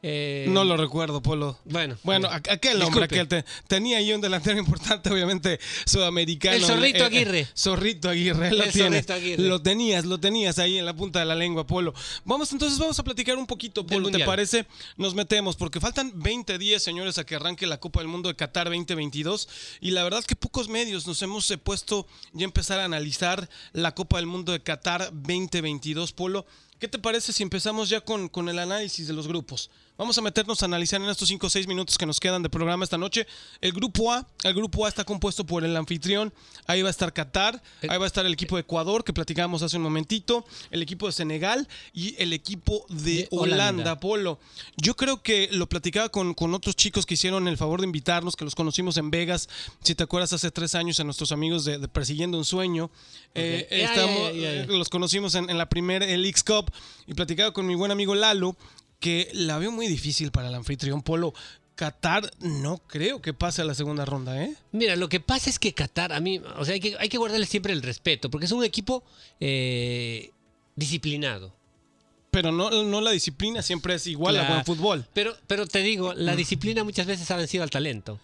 Eh, 0.00 0.46
No 0.50 0.62
lo 0.64 0.76
recuerdo, 0.76 1.20
Polo. 1.20 1.58
Bueno. 1.64 1.96
Bueno, 2.04 2.28
eh, 2.28 2.40
aquel 2.50 2.80
hombre, 2.82 3.04
aquel 3.06 3.26
te- 3.26 3.44
tenía 3.66 3.96
ahí 3.98 4.12
un 4.12 4.20
delantero 4.20 4.56
importante, 4.58 5.10
obviamente, 5.10 5.58
sudamericano. 5.86 6.54
El 6.56 6.64
Zorrito 6.64 6.98
Eh, 6.98 7.02
eh, 7.02 7.04
Aguirre. 7.06 7.48
Zorrito 7.56 8.08
Aguirre, 8.08 8.50
lo 8.52 8.62
El 8.62 8.72
tienes. 8.72 9.04
Zorrito 9.06 9.12
Aguirre. 9.14 9.42
Lo 9.42 9.60
tenías, 9.60 10.04
lo 10.04 10.18
tenías 10.20 10.58
ahí 10.60 10.78
en 10.78 10.86
la 10.86 10.94
punta 10.94 11.18
de 11.18 11.24
la 11.24 11.34
lengua, 11.34 11.66
Polo. 11.66 11.94
Vamos, 12.24 12.52
entonces 12.52 12.78
vamos 12.78 12.96
a 12.98 13.02
platicar 13.02 13.36
un 13.36 13.46
poquito, 13.48 13.84
Polo, 13.84 14.10
¿te 14.10 14.24
parece? 14.24 14.66
Nos 14.96 15.14
metemos, 15.16 15.56
porque 15.56 15.80
faltan 15.80 16.12
20 16.14 16.58
días, 16.58 16.80
señores, 16.82 17.18
a 17.18 17.24
que 17.24 17.34
arranque 17.34 17.66
la 17.66 17.80
Copa 17.80 17.98
del 17.98 18.08
Mundo 18.08 18.28
de 18.28 18.36
Qatar 18.36 18.68
2022. 18.68 19.48
Y 19.80 19.90
la 19.90 20.04
verdad 20.04 20.22
que 20.24 20.36
pocos 20.36 20.68
medios 20.68 21.08
nos 21.08 21.20
hemos 21.22 21.50
eh, 21.50 21.58
puesto 21.58 22.06
ya 22.32 22.44
a 22.44 22.44
empezar 22.44 22.78
a 22.78 22.84
analizar 22.84 23.48
la 23.72 23.94
Copa 23.96 24.18
del 24.18 24.26
Mundo 24.26 24.52
de 24.52 24.62
Qatar 24.62 25.10
2022, 25.12 26.12
Polo. 26.12 26.46
¿Qué 26.78 26.86
te 26.86 27.00
parece 27.00 27.32
si 27.32 27.42
empezamos 27.42 27.88
ya 27.88 28.00
con, 28.02 28.28
con 28.28 28.48
el 28.48 28.60
análisis 28.60 29.08
de 29.08 29.12
los 29.12 29.26
grupos? 29.26 29.68
Vamos 29.98 30.16
a 30.16 30.22
meternos 30.22 30.62
a 30.62 30.66
analizar 30.66 31.02
en 31.02 31.08
estos 31.08 31.26
5 31.26 31.48
o 31.48 31.50
6 31.50 31.66
minutos 31.66 31.98
que 31.98 32.06
nos 32.06 32.20
quedan 32.20 32.40
de 32.40 32.48
programa 32.48 32.84
esta 32.84 32.96
noche. 32.96 33.26
El 33.60 33.72
grupo 33.72 34.12
A, 34.12 34.24
el 34.44 34.54
grupo 34.54 34.86
A 34.86 34.88
está 34.88 35.02
compuesto 35.02 35.44
por 35.44 35.64
el 35.64 35.76
anfitrión, 35.76 36.32
ahí 36.68 36.82
va 36.82 36.88
a 36.88 36.90
estar 36.92 37.12
Qatar, 37.12 37.60
ahí 37.82 37.98
va 37.98 38.04
a 38.04 38.06
estar 38.06 38.24
el 38.24 38.32
equipo 38.32 38.54
de 38.54 38.60
Ecuador 38.60 39.02
que 39.02 39.12
platicábamos 39.12 39.60
hace 39.62 39.76
un 39.76 39.82
momentito, 39.82 40.46
el 40.70 40.82
equipo 40.82 41.06
de 41.06 41.12
Senegal 41.12 41.66
y 41.92 42.14
el 42.22 42.32
equipo 42.32 42.86
de, 42.88 43.26
Holanda, 43.32 43.54
Holanda. 43.56 43.98
Polo. 43.98 44.38
Yo 44.76 44.94
creo 44.94 45.20
que 45.20 45.48
lo 45.50 45.68
platicaba 45.68 46.10
con, 46.10 46.32
con 46.32 46.54
otros 46.54 46.76
chicos 46.76 47.04
que 47.04 47.14
hicieron 47.14 47.48
el 47.48 47.56
favor 47.56 47.80
de 47.80 47.88
invitarnos, 47.88 48.36
que 48.36 48.44
los 48.44 48.54
conocimos 48.54 48.98
en 48.98 49.10
Vegas, 49.10 49.48
si 49.82 49.96
te 49.96 50.04
acuerdas 50.04 50.32
hace 50.32 50.52
tres 50.52 50.76
años 50.76 51.00
a 51.00 51.04
nuestros 51.04 51.32
amigos 51.32 51.64
de, 51.64 51.76
de 51.78 51.88
Persiguiendo 51.88 52.38
un 52.38 52.44
Sueño. 52.44 52.92
Eh, 53.34 53.66
ya, 53.68 54.32
ya. 54.32 54.66
los 54.66 54.90
conocimos 54.90 55.34
en, 55.34 55.50
en 55.50 55.58
la 55.58 55.68
primera 55.68 56.06
el 56.06 56.24
X 56.24 56.44
Cup 56.44 56.70
y 57.08 57.14
platicaba 57.14 57.52
con 57.52 57.66
mi 57.66 57.74
buen 57.74 57.90
amigo 57.90 58.14
Lalo 58.14 58.56
que 59.00 59.28
la 59.32 59.58
veo 59.58 59.70
muy 59.72 59.86
difícil 59.86 60.30
para 60.30 60.48
el 60.48 60.54
anfitrión 60.54 61.02
Polo. 61.02 61.32
Qatar 61.74 62.28
no 62.40 62.78
creo 62.78 63.22
que 63.22 63.32
pase 63.32 63.62
a 63.62 63.64
la 63.64 63.72
segunda 63.74 64.04
ronda, 64.04 64.42
¿eh? 64.42 64.52
Mira, 64.72 64.96
lo 64.96 65.08
que 65.08 65.20
pasa 65.20 65.48
es 65.48 65.60
que 65.60 65.72
Qatar, 65.74 66.12
a 66.12 66.18
mí, 66.18 66.40
o 66.56 66.64
sea, 66.64 66.74
hay 66.74 66.80
que, 66.80 66.96
hay 66.98 67.08
que 67.08 67.18
guardarle 67.18 67.46
siempre 67.46 67.72
el 67.72 67.82
respeto, 67.82 68.30
porque 68.30 68.46
es 68.46 68.52
un 68.52 68.64
equipo 68.64 69.04
eh, 69.38 70.32
disciplinado. 70.74 71.54
Pero 72.30 72.52
no, 72.52 72.82
no 72.82 73.00
la 73.00 73.10
disciplina 73.12 73.62
siempre 73.62 73.94
es 73.94 74.06
igual 74.06 74.36
a 74.38 74.46
buen 74.48 74.64
fútbol. 74.64 75.06
Pero, 75.14 75.34
pero 75.46 75.66
te 75.66 75.78
digo, 75.80 76.12
la 76.14 76.36
disciplina 76.36 76.84
muchas 76.84 77.06
veces 77.06 77.30
ha 77.30 77.36
vencido 77.36 77.62
al 77.64 77.70
talento. 77.70 78.20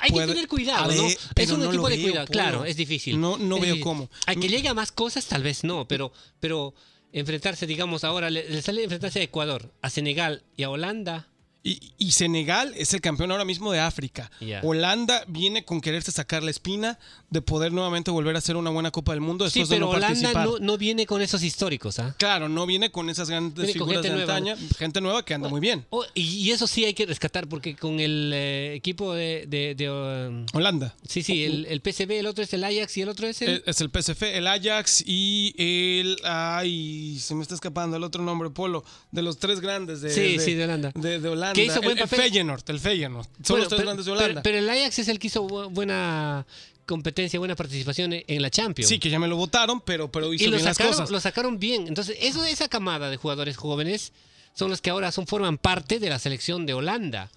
Hay 0.00 0.10
Mm. 0.10 0.12
Puede- 0.12 0.26
que 0.26 0.32
tener 0.34 0.48
cuidado, 0.48 0.90
A 0.90 0.94
¿no? 0.94 1.06
Es 1.06 1.50
un 1.52 1.60
no 1.60 1.66
equipo 1.66 1.88
de 1.88 1.96
veo, 1.96 2.06
cuidado. 2.08 2.26
Claro, 2.26 2.64
es 2.66 2.76
difícil. 2.76 3.18
No- 3.18 3.38
no 3.38 3.54
Es 3.56 3.62
veo 3.62 3.74
difícil. 3.74 3.82
cómo. 3.82 4.10
Hay 4.26 4.36
que 4.36 4.48
llegue 4.48 4.68
a 4.68 4.74
más 4.74 4.92
cosas, 4.92 5.24
tal 5.26 5.42
vez 5.42 5.64
no, 5.64 5.88
pero, 5.88 6.12
pero 6.38 6.74
enfrentarse, 7.20 7.66
digamos, 7.66 8.04
ahora 8.04 8.30
le, 8.30 8.48
le 8.48 8.62
sale 8.62 8.84
enfrentarse 8.84 9.20
a 9.20 9.24
Ecuador, 9.24 9.72
a 9.82 9.90
Senegal 9.90 10.42
y 10.56 10.64
a 10.64 10.70
Holanda. 10.70 11.28
Y, 11.66 11.92
y 11.98 12.12
Senegal 12.12 12.72
es 12.76 12.94
el 12.94 13.00
campeón 13.00 13.32
ahora 13.32 13.44
mismo 13.44 13.72
de 13.72 13.80
África. 13.80 14.30
Holanda 14.62 15.24
viene 15.26 15.64
con 15.64 15.80
quererse 15.80 16.12
sacar 16.12 16.44
la 16.44 16.50
espina 16.50 16.98
de 17.30 17.42
poder 17.42 17.72
nuevamente 17.72 18.12
volver 18.12 18.36
a 18.36 18.38
hacer 18.38 18.56
una 18.56 18.70
buena 18.70 18.92
Copa 18.92 19.12
del 19.12 19.20
Mundo 19.20 19.50
Sí, 19.50 19.60
después 19.60 19.70
de 19.70 19.76
pero 19.76 19.86
no 19.86 19.96
Holanda 19.96 20.44
no, 20.44 20.58
no 20.60 20.78
viene 20.78 21.06
con 21.06 21.22
esos 21.22 21.42
históricos, 21.42 21.98
¿ah? 21.98 22.14
Claro, 22.18 22.48
no 22.48 22.66
viene 22.66 22.92
con 22.92 23.10
esas 23.10 23.28
grandes 23.28 23.56
Viene 23.66 23.72
figuras 23.72 24.02
de 24.02 24.10
nueva, 24.10 24.36
antaña, 24.36 24.56
gente 24.78 25.00
nueva 25.00 25.24
que 25.24 25.34
anda 25.34 25.48
muy 25.48 25.60
bien. 25.60 25.84
Oh, 25.90 26.04
y, 26.14 26.50
eso 26.52 26.66
sí 26.68 26.84
hay 26.84 26.94
que 26.94 27.04
rescatar, 27.04 27.48
porque 27.48 27.74
con 27.74 27.98
el 27.98 28.30
eh, 28.32 28.74
equipo 28.74 29.12
de... 29.12 29.46
de- 29.48 29.74
de, 29.74 29.90
um, 29.90 30.46
Holanda. 30.52 30.94
sí, 31.08 31.22
sí, 31.22 31.44
el, 31.44 31.66
el 31.66 31.80
PSV, 31.80 32.12
el 32.12 32.26
otro 32.26 32.44
es 32.44 32.52
el 32.54 32.62
Ajax 32.62 32.96
y 32.96 33.02
el 33.02 33.08
otro 33.08 33.26
es 33.26 33.42
el... 33.42 33.48
Eh, 33.56 33.62
Es 33.66 33.80
el 33.80 33.90
el 34.22 34.46
Ajax 34.46 35.02
y 35.06 35.54
el. 35.58 36.16
Ay, 36.24 37.18
se 37.18 37.34
me 37.34 37.42
está 37.42 37.54
escapando 37.54 37.96
el 37.96 38.04
otro 38.04 38.22
nombre, 38.22 38.50
Polo. 38.50 38.84
De 39.10 39.22
los 39.22 39.38
tres 39.38 39.60
grandes 39.60 40.00
de, 40.00 40.10
Sí, 40.10 40.38
sí, 40.38 40.54
de 40.54 40.64
Holanda. 40.64 40.92
De 40.94 41.16
Holanda. 41.28 41.55
Hizo 41.64 41.80
buen 41.80 41.92
el, 41.92 41.98
el 41.98 42.08
papel. 42.08 42.20
Feyenoord, 42.20 42.62
el 42.70 42.80
Feyenoord. 42.80 43.24
Son 43.26 43.32
Bueno, 43.48 43.56
los 43.64 43.68
tres 43.68 43.76
pero, 43.78 43.86
grandes 43.86 44.06
de 44.06 44.12
Holanda. 44.12 44.42
pero 44.42 44.58
el 44.58 44.68
Ajax 44.68 44.98
es 45.00 45.08
el 45.08 45.18
que 45.18 45.26
hizo 45.28 45.46
bu- 45.46 45.70
buena 45.70 46.46
competencia, 46.86 47.38
buena 47.38 47.56
participación 47.56 48.12
en, 48.12 48.24
en 48.26 48.42
la 48.42 48.50
Champions. 48.50 48.88
sí, 48.88 48.98
que 48.98 49.10
ya 49.10 49.18
me 49.18 49.26
lo 49.28 49.36
votaron, 49.36 49.80
pero, 49.80 50.10
pero 50.12 50.32
hizo 50.32 50.44
y 50.44 50.46
lo 50.48 50.52
bien 50.56 50.64
las 50.64 50.76
sacaron, 50.76 50.92
cosas. 50.94 51.10
lo 51.10 51.20
sacaron 51.20 51.58
bien. 51.58 51.88
Entonces, 51.88 52.16
eso, 52.20 52.44
esa 52.44 52.68
camada 52.68 53.10
de 53.10 53.16
jugadores 53.16 53.56
jóvenes 53.56 54.12
son 54.54 54.70
los 54.70 54.80
que 54.80 54.90
ahora 54.90 55.10
son, 55.12 55.26
forman 55.26 55.58
parte 55.58 55.98
de 55.98 56.08
la 56.08 56.18
selección 56.18 56.64
de 56.66 56.74
Holanda. 56.74 57.30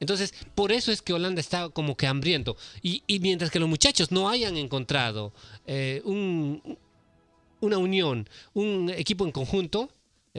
Entonces, 0.00 0.34
por 0.54 0.70
eso 0.72 0.92
es 0.92 1.02
que 1.02 1.12
Holanda 1.12 1.40
está 1.40 1.68
como 1.70 1.96
que 1.96 2.06
hambriento. 2.06 2.56
Y, 2.82 3.02
y 3.06 3.20
mientras 3.20 3.50
que 3.50 3.58
los 3.58 3.68
muchachos 3.68 4.10
no 4.12 4.28
hayan 4.28 4.56
encontrado 4.56 5.32
eh, 5.66 6.02
un- 6.04 6.78
una 7.60 7.78
unión, 7.78 8.28
un 8.52 8.90
equipo 8.90 9.24
en 9.24 9.32
conjunto, 9.32 9.90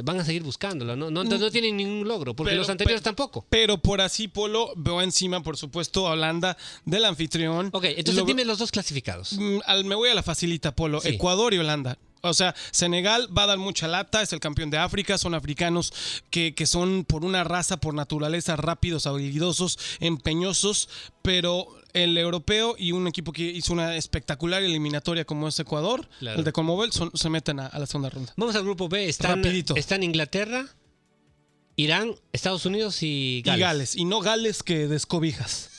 van 0.03 0.19
a 0.19 0.25
seguir 0.25 0.43
buscándolo. 0.43 0.95
No, 0.95 1.09
no, 1.09 1.23
no 1.23 1.51
tienen 1.51 1.77
ningún 1.77 2.07
logro, 2.07 2.35
porque 2.35 2.49
Pero- 2.51 2.61
los 2.61 2.69
anteriores 2.69 3.01
pero- 3.01 3.15
tampoco. 3.15 3.45
Pero 3.49 3.77
por 3.77 4.01
así, 4.01 4.27
Polo, 4.27 4.73
veo 4.75 5.01
encima, 5.01 5.41
por 5.41 5.55
supuesto, 5.57 6.07
a 6.07 6.11
Holanda 6.11 6.57
del 6.83 7.05
anfitrión. 7.05 7.69
Ok, 7.71 7.85
entonces 7.85 8.15
Lo- 8.15 8.25
dime 8.25 8.43
los 8.45 8.57
dos 8.57 8.71
clasificados. 8.71 9.33
Mm, 9.33 9.59
al- 9.65 9.85
me 9.85 9.95
voy 9.95 10.09
a 10.09 10.13
la 10.13 10.23
facilita, 10.23 10.75
Polo. 10.75 10.99
Sí. 11.01 11.09
Ecuador 11.09 11.53
y 11.53 11.57
Holanda. 11.59 11.97
O 12.21 12.33
sea, 12.33 12.55
Senegal 12.71 13.29
va 13.37 13.43
a 13.43 13.47
dar 13.47 13.59
mucha 13.59 13.87
lata, 13.87 14.23
es 14.23 14.33
el 14.33 14.39
campeón 14.39 14.71
de 14.71 14.79
África, 14.79 15.17
son 15.19 15.35
africanos 15.35 15.93
que, 16.31 16.55
que 16.55 16.65
son 16.65 17.05
por 17.05 17.23
una 17.23 17.43
raza, 17.43 17.77
por 17.77 17.93
naturaleza, 17.93 18.55
rápidos, 18.55 19.05
habilidosos, 19.05 19.77
empeñosos, 19.99 20.89
pero 21.21 21.67
el 21.95 22.17
europeo 22.17 22.75
y 22.77 22.91
un 22.91 23.07
equipo 23.07 23.31
que 23.31 23.43
hizo 23.43 23.73
una 23.73 23.95
espectacular 23.95 24.61
eliminatoria 24.61 25.25
como 25.25 25.47
es 25.47 25.59
Ecuador, 25.59 26.07
Claro. 26.19 26.39
el 26.39 26.45
de 26.45 26.51
Conmebol, 26.51 26.91
se 26.91 27.29
meten 27.29 27.59
a, 27.59 27.67
a 27.67 27.79
la 27.79 27.85
segunda 27.85 28.09
ronda. 28.09 28.33
Vamos 28.37 28.55
al 28.55 28.63
grupo 28.63 28.87
B. 28.89 29.07
Están, 29.09 29.37
Rapidito. 29.43 29.75
están 29.75 30.03
Inglaterra, 30.03 30.65
Irán, 31.77 32.15
Estados 32.33 32.65
Unidos 32.65 33.01
y 33.03 33.37
Y 33.39 33.41
Gales. 33.41 33.59
Gales, 33.61 33.95
y 33.95 34.05
no 34.05 34.19
Gales 34.21 34.61
que 34.63 34.87
descobijas. 34.87 35.69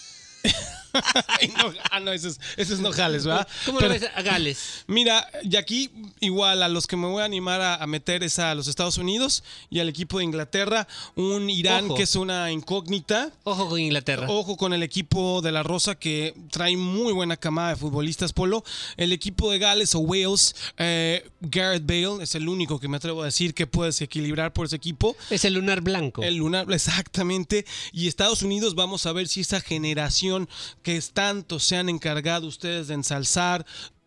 Y 1.41 1.49
no- 1.49 1.73
ah, 1.91 2.01
no, 2.01 2.13
ese 2.13 2.29
es, 2.29 2.41
ese 2.57 2.75
es 2.75 2.81
no 2.81 2.91
Gales, 2.91 3.25
¿verdad? 3.27 3.47
¿Cómo 3.65 3.79
Pero- 3.79 3.95
lo 3.95 4.01
ves 4.01 4.11
a 4.15 4.23
Gales? 4.23 4.85
Mira, 4.87 5.29
y 5.43 5.57
aquí 5.57 5.91
igual 6.21 6.63
a 6.63 6.69
los 6.69 6.87
que 6.87 6.97
me 6.97 7.07
voy 7.07 7.23
a 7.23 7.25
animar 7.25 7.61
a, 7.61 7.75
a 7.77 7.87
meter 7.87 8.23
es 8.23 8.39
a 8.39 8.55
los 8.55 8.69
Estados 8.69 8.99
Unidos 8.99 9.45
y 9.71 9.81
al 9.81 9.89
equipo 9.89 10.19
de 10.19 10.25
Inglaterra, 10.25 10.87
un 11.15 11.51
Irán 11.51 11.87
Ojo. 11.87 11.95
que 11.95 12.03
es 12.05 12.17
una 12.17 12.51
incógnita. 12.53 13.33
Ojo 13.45 13.69
con 13.69 13.81
Inglaterra. 13.81 14.27
Ojo 14.31 14.57
con 14.57 14.73
el 14.73 14.83
equipo 14.83 15.41
de 15.43 15.53
la 15.53 15.63
Rosa 15.63 15.95
que 15.97 16.35
trae 16.51 16.77
muy 16.77 17.13
buena 17.13 17.37
camada 17.37 17.71
de 17.71 17.77
futbolistas, 17.77 18.33
Polo. 18.33 18.65
El 18.97 19.13
equipo 19.13 19.51
de 19.51 19.59
Gales 19.59 19.95
o 19.95 19.99
Wales, 20.01 20.55
eh, 20.79 21.29
Gareth 21.41 21.85
Bale 21.87 22.23
es 22.23 22.35
el 22.35 22.49
único 22.49 22.81
que 22.81 22.89
me 22.89 22.97
atrevo 22.97 23.23
a 23.23 23.27
decir 23.27 23.55
que 23.55 23.67
puede 23.67 23.93
equilibrar 24.01 24.53
por 24.53 24.67
ese 24.67 24.77
equipo. 24.77 25.17
Es 25.31 25.45
el 25.45 25.55
lunar 25.55 25.81
blanco. 25.81 26.23
El 26.23 26.37
lunar, 26.37 26.67
exactamente. 26.73 27.65
Y 27.93 28.09
Estados 28.09 28.43
Unidos, 28.43 28.75
vamos 28.75 29.07
a 29.07 29.13
ver 29.13 29.29
si 29.29 29.41
esa 29.43 29.61
generación 29.61 30.49
que 30.87 31.03
tanto 31.13 31.59
se 31.59 31.77
han 31.77 31.89
encargado 31.89 32.47
ustedes 32.47 32.87
de 32.87 32.95
ensalzar, 32.95 33.67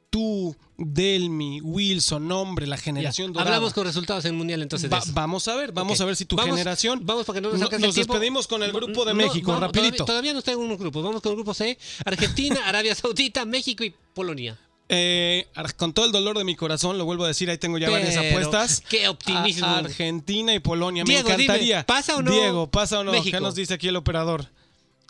tú, 0.10 0.56
Delmi, 0.78 1.60
Wilson, 1.60 2.32
hombre, 2.32 2.68
la 2.68 2.78
generación 2.78 3.34
dorada. 3.34 3.50
Hablamos 3.54 3.74
con 3.74 3.84
resultados 3.86 4.24
en 4.24 4.36
mundial 4.38 4.62
entonces. 4.62 4.90
Va- 4.90 5.04
vamos 5.12 5.46
a 5.50 5.56
ver, 5.58 5.74
vamos 5.74 6.00
a 6.00 6.06
ver 6.06 6.16
si 6.16 6.24
tu 6.24 6.38
Vamos- 6.38 6.56
generación. 6.56 7.02
Vamos 7.06 7.26
para 7.26 7.36
que 7.36 7.42
no 7.42 7.50
nos 7.52 7.60
No- 7.60 7.78
nos 7.80 7.96
despedimos 7.96 8.48
con 8.48 8.64
el 8.64 8.72
grupo 8.72 9.04
de 9.04 9.14
No, 9.14 9.18
México, 9.18 9.60
rapidito. 9.60 10.06
Todavía, 10.06 10.32
no 10.32 10.40
está 10.40 10.54
en 10.54 10.60
unos 10.60 10.78
grupos. 10.78 11.04
Vamos 11.04 11.22
con 11.22 11.32
el 11.34 11.36
grupo 11.36 11.54
C. 11.54 11.78
Argentina, 12.06 12.62
Arabia 12.66 12.96
Saudita, 12.96 13.44
México 13.44 13.84
y 13.84 13.94
Polonia. 14.16 14.58
Eh, 14.88 15.48
con 15.76 15.92
todo 15.92 16.06
el 16.06 16.14
dolor 16.14 16.38
de 16.38 16.46
mi 16.46 16.56
corazón, 16.56 16.98
lo 16.98 17.04
vuelvo 17.04 17.26
a 17.26 17.28
decir, 17.28 17.50
ahí 17.50 17.58
tengo 17.58 17.78
ya 17.78 17.90
varias 17.90 18.16
apuestas. 18.16 18.82
qué 18.88 19.10
optimismo. 19.10 19.68
A- 19.68 19.80
Argentina 19.80 20.54
y 20.56 20.60
Polonia. 20.60 21.04
Diego, 21.04 21.28
Me 21.28 21.36
dime, 21.36 21.44
encantaría. 21.44 21.86
¿pasa 21.86 22.16
o 22.16 22.22
no 22.22 22.32
Diego, 22.32 22.72
¿pasa 22.72 23.00
o 23.00 23.04
no? 23.04 23.12
México? 23.12 23.36
¿Qué 23.38 23.42
nos 23.42 23.54
dice 23.54 23.74
aquí 23.74 23.90
el 23.90 23.98
operador? 23.98 24.48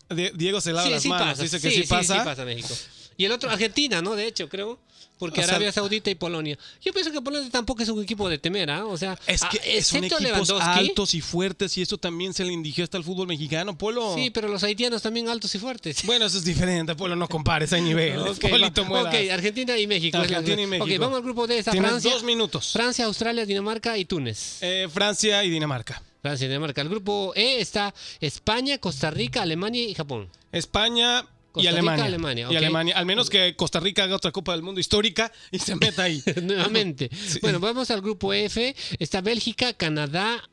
Die- 0.10 0.32
Diego 0.36 0.60
se 0.62 0.74
lava 0.74 0.90
las 0.90 1.06
manos, 1.06 1.40
dice 1.40 1.60
que 1.62 1.72
sí, 1.72 1.84
pasa. 1.84 2.16
Sí, 2.20 2.22
pasa 2.26 2.46
México. 2.46 2.74
Y 3.18 3.26
el 3.26 3.32
otro, 3.32 3.50
Argentina, 3.50 4.02
¿no? 4.02 4.16
De 4.16 4.28
hecho, 4.28 4.48
creo. 4.50 4.80
Porque 5.18 5.42
O 5.42 5.44
sea- 5.44 5.56
Arabia 5.56 5.74
Saudita 5.74 6.10
y 6.10 6.16
Polonia. 6.16 6.58
Yo 6.82 6.94
pienso 6.94 7.12
que 7.12 7.22
Polonia 7.22 7.50
tampoco 7.52 7.84
es 7.84 7.90
un 7.90 8.02
equipo 8.02 8.30
de 8.30 8.38
temer, 8.38 8.72
¿ah? 8.72 8.86
O 8.86 8.96
sea, 8.98 9.20
Es 9.28 9.42
que 9.42 9.60
ah, 9.78 9.84
son 9.84 10.06
equipos 10.06 10.22
Lewandowski. 10.22 10.64
altos 10.70 11.14
y 11.14 11.20
fuertes 11.20 11.78
y 11.78 11.82
eso 11.82 11.98
también 11.98 12.34
se 12.34 12.46
le 12.46 12.54
indigesta 12.54 12.98
al 12.98 13.04
fútbol 13.04 13.28
mexicano, 13.28 13.78
Polo. 13.78 14.16
Sí, 14.16 14.30
pero 14.30 14.48
los 14.48 14.64
haitianos 14.64 15.02
también 15.02 15.28
altos 15.28 15.54
y 15.56 15.60
fuertes. 15.60 16.06
Bueno, 16.06 16.26
eso 16.26 16.38
es 16.38 16.46
diferente, 16.46 16.96
Polo, 16.96 17.18
no 17.18 17.28
compares, 17.28 17.74
hay 17.74 17.82
nivel. 17.82 18.18
Ok, 18.30 18.48
Polito 18.50 18.84
va- 18.84 18.88
Muelas. 18.88 19.14
ok, 19.14 19.30
Argentina 19.32 19.78
y 19.78 19.88
México. 19.88 20.18
Argentina 20.18 20.62
y 20.62 20.68
México. 20.68 20.86
Ok, 20.86 20.98
vamos 21.02 21.18
al 21.18 21.24
grupo 21.24 21.46
D. 21.48 21.60
Está 21.60 21.72
Tienes 21.72 21.90
Francia, 21.90 22.12
dos 22.14 22.24
minutos. 22.24 22.72
Francia, 22.72 23.04
Australia, 23.04 23.46
Dinamarca 23.46 23.98
y 23.98 24.06
Túnez. 24.06 24.60
Eh, 24.62 24.88
Francia 24.90 25.44
y 25.44 25.50
Dinamarca. 25.50 26.02
Francia 26.22 26.46
y 26.46 26.48
Dinamarca. 26.48 26.82
El 26.82 26.90
grupo 26.90 27.34
E 27.36 27.60
está 27.62 27.94
España, 28.20 28.78
Costa 28.78 29.12
Rica, 29.12 29.42
Alemania 29.42 29.84
y 29.84 29.94
Japón. 29.94 30.30
España 30.52 31.26
y 31.56 31.62
Rica, 31.62 31.70
Alemania. 31.70 32.06
Alemania, 32.06 32.48
Y. 32.52 32.56
Alemania. 32.56 32.98
Al 32.98 33.06
menos 33.06 33.30
que 33.30 33.56
Costa 33.56 33.80
Rica 33.80 34.04
haga 34.04 34.16
otra 34.16 34.32
Copa 34.32 34.52
del 34.52 34.62
Mundo 34.62 34.80
histórica 34.80 35.32
y 35.52 35.60
se 35.60 35.76
meta 35.76 36.04
ahí. 36.04 36.22
Nuevamente. 36.44 37.10
Bueno, 37.42 37.60
vamos 37.60 37.90
al 37.92 38.02
grupo 38.02 38.34
F. 38.34 38.76
Está 39.00 39.22
Bélgica, 39.22 39.74
Canadá, 39.74 40.50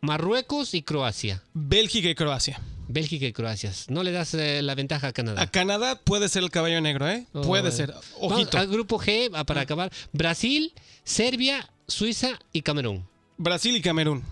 Marruecos 0.00 0.74
y 0.74 0.82
Croacia. 0.82 1.42
Bélgica 1.52 2.08
y 2.08 2.14
Croacia. 2.14 2.60
Bélgica 2.88 3.26
y 3.26 3.32
Croacia. 3.32 3.72
No 3.88 4.02
le 4.02 4.10
das 4.10 4.34
eh, 4.34 4.62
la 4.62 4.74
ventaja 4.74 5.08
a 5.08 5.12
Canadá. 5.12 5.40
A 5.42 5.50
Canadá 5.50 6.00
puede 6.00 6.28
ser 6.28 6.42
el 6.42 6.50
caballo 6.50 6.80
negro, 6.80 7.08
¿eh? 7.08 7.26
Oh, 7.32 7.42
puede 7.42 7.70
ser. 7.70 7.92
Vamos 8.20 8.32
Ojito. 8.32 8.58
al 8.58 8.66
grupo 8.66 8.98
G, 8.98 9.30
ah, 9.34 9.44
para 9.44 9.60
acabar. 9.60 9.92
Brasil, 10.12 10.72
Serbia, 11.04 11.70
Suiza 11.86 12.38
y 12.52 12.62
Camerún. 12.62 13.06
Brasil 13.36 13.76
y 13.76 13.80
Camerún. 13.80 14.24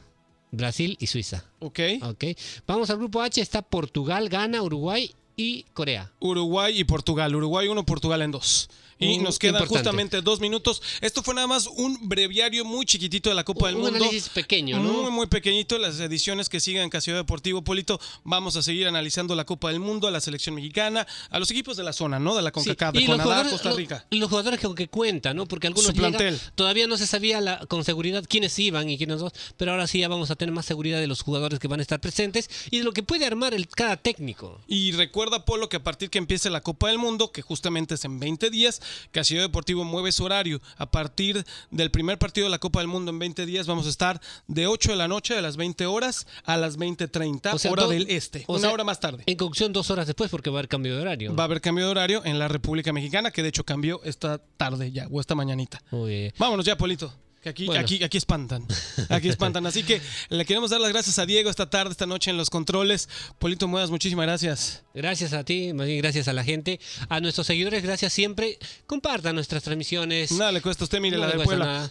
Brasil 0.51 0.97
y 1.01 1.07
Suiza. 1.07 1.45
¿Ok? 1.61 1.81
Ok. 2.03 2.25
Vamos 2.67 2.91
al 2.91 2.99
grupo 2.99 3.21
H. 3.23 3.41
Está 3.41 3.63
Portugal, 3.63 4.29
Ghana, 4.29 4.63
Uruguay 4.63 5.15
y 5.37 5.65
Corea. 5.75 6.11
Uruguay 6.21 6.79
y 6.79 6.85
Portugal. 6.85 7.35
Uruguay 7.35 7.69
1, 7.69 7.85
Portugal 7.85 8.23
en 8.23 8.33
2. 8.33 8.71
Y 9.01 9.19
nos 9.19 9.39
quedan 9.39 9.55
importante. 9.63 9.79
justamente 9.79 10.23
dos 10.23 10.41
minutos. 10.41 10.83
Esto 11.01 11.23
fue 11.23 11.35
nada 11.35 11.47
más 11.47 11.67
un 11.67 12.09
breviario 12.09 12.65
muy 12.65 12.85
chiquitito 12.85 13.29
de 13.29 13.35
la 13.37 13.45
Copa 13.45 13.67
del 13.69 13.77
Un 13.77 13.83
Mundo. 13.83 13.97
análisis 13.99 14.29
pequeño, 14.31 14.79
¿no? 14.81 14.93
Muy, 15.03 15.11
muy 15.11 15.27
pequeñito. 15.27 15.79
Las 15.79 16.01
ediciones 16.01 16.49
que 16.49 16.59
sigan 16.61 16.85
en 16.85 16.91
Casio 16.91 17.15
Deportivo 17.17 17.63
Polito. 17.63 18.01
Vamos 18.25 18.57
a 18.57 18.63
seguir 18.63 18.89
analizando 18.89 19.35
la 19.37 19.45
Copa 19.45 19.71
del 19.71 19.81
Mundo, 19.81 20.09
a 20.09 20.11
la 20.11 20.21
selección 20.21 20.55
mexicana, 20.55 21.07
a 21.31 21.39
los 21.39 21.51
equipos 21.51 21.77
de 21.77 21.85
la 21.85 21.93
zona, 21.93 22.19
¿no? 22.19 22.35
De 22.35 22.43
la 22.43 22.49
Sí, 22.51 22.55
CONCACAF, 22.55 22.95
de 22.95 23.01
y 23.03 23.07
los 23.07 23.17
Canadá, 23.19 23.51
Costa 23.51 23.73
Rica. 23.73 24.07
y 24.11 24.19
los 24.19 24.29
jugadores 24.29 24.59
que, 24.61 24.75
que 24.75 24.89
cuentan, 24.89 25.37
¿no? 25.37 25.47
Porque 25.47 25.67
algunos 25.69 25.93
llegan- 25.95 26.39
todavía 26.55 26.87
no 26.87 26.97
se 26.97 27.07
sabía 27.07 27.41
la- 27.41 27.59
con 27.67 27.85
seguridad 27.85 28.25
quiénes 28.29 28.59
iban 28.59 28.89
y 28.91 28.99
quiénes 28.99 29.21
no, 29.21 29.31
pero 29.57 29.71
ahora 29.73 29.87
sí 29.87 30.01
ya 30.01 30.09
vamos 30.09 30.31
a 30.31 30.37
tener 30.37 30.53
más 30.53 30.67
seguridad 30.67 30.99
de 30.99 31.07
los 31.07 31.23
jugadores 31.23 31.59
que 31.61 31.69
van 31.69 31.79
a 31.81 31.83
estar 31.83 32.01
presentes 32.01 32.51
y 32.71 32.79
de 32.79 32.85
lo 32.85 32.93
que 32.93 33.03
puede 33.03 33.27
armar 33.27 33.55
el, 33.55 33.69
cada 33.69 33.97
técnico. 33.97 34.61
Y 34.67 34.93
recuerda, 34.93 35.45
Polo, 35.45 35.69
que 35.69 35.77
a 35.77 35.83
partir 35.85 36.11
que 36.11 36.19
empiece 36.19 36.51
la 36.51 36.61
Copa 36.63 36.89
del 36.89 36.99
Mundo, 36.99 37.31
que 37.31 37.43
justamente 37.43 37.95
es 37.95 38.05
en 38.05 38.19
20 38.19 38.51
días, 38.51 38.81
Casio 39.11 39.41
Deportivo 39.41 39.85
mueve 39.85 40.13
su 40.13 40.25
horario. 40.25 40.61
A 40.77 40.91
partir 40.91 41.45
del 41.71 41.91
primer 41.91 42.19
partido 42.19 42.47
de 42.47 42.51
la 42.51 42.59
Copa 42.59 42.81
del 42.81 42.89
Mundo 42.89 43.11
en 43.11 43.19
20 43.19 43.47
días, 43.47 43.67
vamos 43.67 43.87
a 43.87 43.91
estar 43.91 44.21
de 44.47 44.67
8 44.67 44.91
de 44.93 44.97
la 44.97 45.09
noche, 45.09 45.35
de 45.35 45.43
las 45.43 45.57
20 45.57 45.87
horas, 45.87 46.27
a 46.45 46.57
las 46.57 46.79
20.30, 46.79 47.55
O 47.55 47.59
sea, 47.59 47.71
hora 47.71 47.87
del 47.87 48.07
este. 48.11 48.45
o 48.47 48.53
una 48.55 48.61
sea, 48.63 48.71
hora 48.73 48.85
más 48.85 49.01
tarde. 49.01 49.23
En 49.27 49.37
conclusión, 49.37 49.73
dos 49.73 49.91
horas 49.91 50.07
después 50.07 50.31
porque 50.31 50.51
va 50.51 50.57
a 50.57 50.61
haber 50.61 50.69
cambio 50.69 50.95
de 50.95 51.03
horario. 51.03 51.35
Va 51.35 51.45
a 51.45 51.47
haber 51.47 51.61
cambio 51.61 51.85
de 51.87 51.91
horario 51.91 52.23
en 52.25 52.39
la 52.39 52.49
República 52.49 52.93
Mexicana, 52.93 53.31
que 53.31 53.43
de 53.43 53.49
hecho 53.49 53.65
cambió 53.65 54.01
esta 54.05 54.39
tarde 54.39 54.93
ya, 54.93 55.07
o 55.11 55.21
esta 55.21 55.35
mañanita. 55.35 55.83
Muy 55.91 56.11
bien. 56.11 56.33
Vámonos 56.39 56.65
ya, 56.67 56.77
Polito. 56.77 57.13
Que 57.43 57.51
aquí, 57.51 57.67
Bueno. 57.67 57.81
aquí, 57.81 58.03
aquí 58.03 58.19
espantan. 58.19 58.67
Aquí 59.11 59.29
espantan. 59.29 59.65
Así 59.67 59.85
que 59.85 60.01
le 60.29 60.45
queremos 60.45 60.71
dar 60.71 60.81
las 60.81 60.91
gracias 60.93 61.19
a 61.21 61.27
Diego 61.27 61.51
esta 61.51 61.71
tarde, 61.71 61.93
esta 61.93 62.05
noche 62.07 62.31
en 62.33 62.37
los 62.37 62.51
controles. 62.51 63.09
Polito 63.39 63.69
Muedas, 63.69 63.91
muchísimas 63.91 64.27
gracias. 64.27 64.83
Gracias 64.93 65.33
a 65.33 65.45
ti, 65.45 65.73
más 65.73 65.87
bien 65.87 65.99
gracias 66.01 66.27
a 66.27 66.33
la 66.33 66.43
gente, 66.43 66.81
a 67.09 67.21
nuestros 67.21 67.47
seguidores, 67.47 67.83
gracias 67.85 68.13
siempre. 68.13 68.59
Compartan 68.89 69.37
nuestras 69.37 69.63
transmisiones. 69.63 70.33
Nada 70.33 70.51
le 70.51 70.61
cuesta 70.61 70.83
a 70.83 70.87
usted, 70.87 71.01
mire 71.01 71.17
No 71.17 71.27
la 71.27 71.33
de 71.37 71.45
Puebla. 71.45 71.65
nada. 71.65 71.91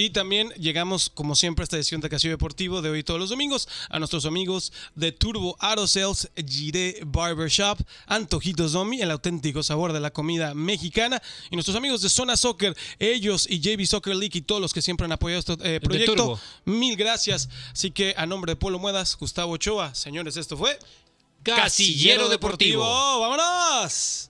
Y 0.00 0.08
también 0.08 0.48
llegamos, 0.52 1.10
como 1.10 1.36
siempre, 1.36 1.62
a 1.62 1.64
esta 1.64 1.76
edición 1.76 2.00
de 2.00 2.08
Castillo 2.08 2.32
Deportivo 2.32 2.80
de 2.80 2.88
hoy 2.88 3.02
todos 3.02 3.20
los 3.20 3.28
domingos 3.28 3.68
a 3.90 3.98
nuestros 3.98 4.24
amigos 4.24 4.72
de 4.94 5.12
Turbo 5.12 5.58
Auto 5.60 5.86
Sales, 5.86 6.30
Gire 6.36 7.00
Barbershop, 7.04 7.78
Antojitos 8.06 8.72
Domi, 8.72 9.02
el 9.02 9.10
auténtico 9.10 9.62
sabor 9.62 9.92
de 9.92 10.00
la 10.00 10.10
comida 10.10 10.54
mexicana. 10.54 11.20
Y 11.50 11.56
nuestros 11.56 11.76
amigos 11.76 12.00
de 12.00 12.08
Zona 12.08 12.38
Soccer, 12.38 12.74
ellos 12.98 13.46
y 13.46 13.60
JB 13.60 13.84
Soccer 13.84 14.16
League 14.16 14.38
y 14.38 14.40
todos 14.40 14.62
los 14.62 14.72
que 14.72 14.80
siempre 14.80 15.04
han 15.04 15.12
apoyado 15.12 15.40
este 15.40 15.74
eh, 15.76 15.80
proyecto. 15.82 16.40
Mil 16.64 16.96
gracias. 16.96 17.50
Así 17.70 17.90
que 17.90 18.14
a 18.16 18.24
nombre 18.24 18.52
de 18.52 18.56
Polo 18.56 18.78
Muedas, 18.78 19.18
Gustavo 19.18 19.52
Ochoa, 19.52 19.94
señores, 19.94 20.38
esto 20.38 20.56
fue 20.56 20.78
Casillero 21.42 22.30
Deportivo. 22.30 22.84
¡Vámonos! 23.20 24.29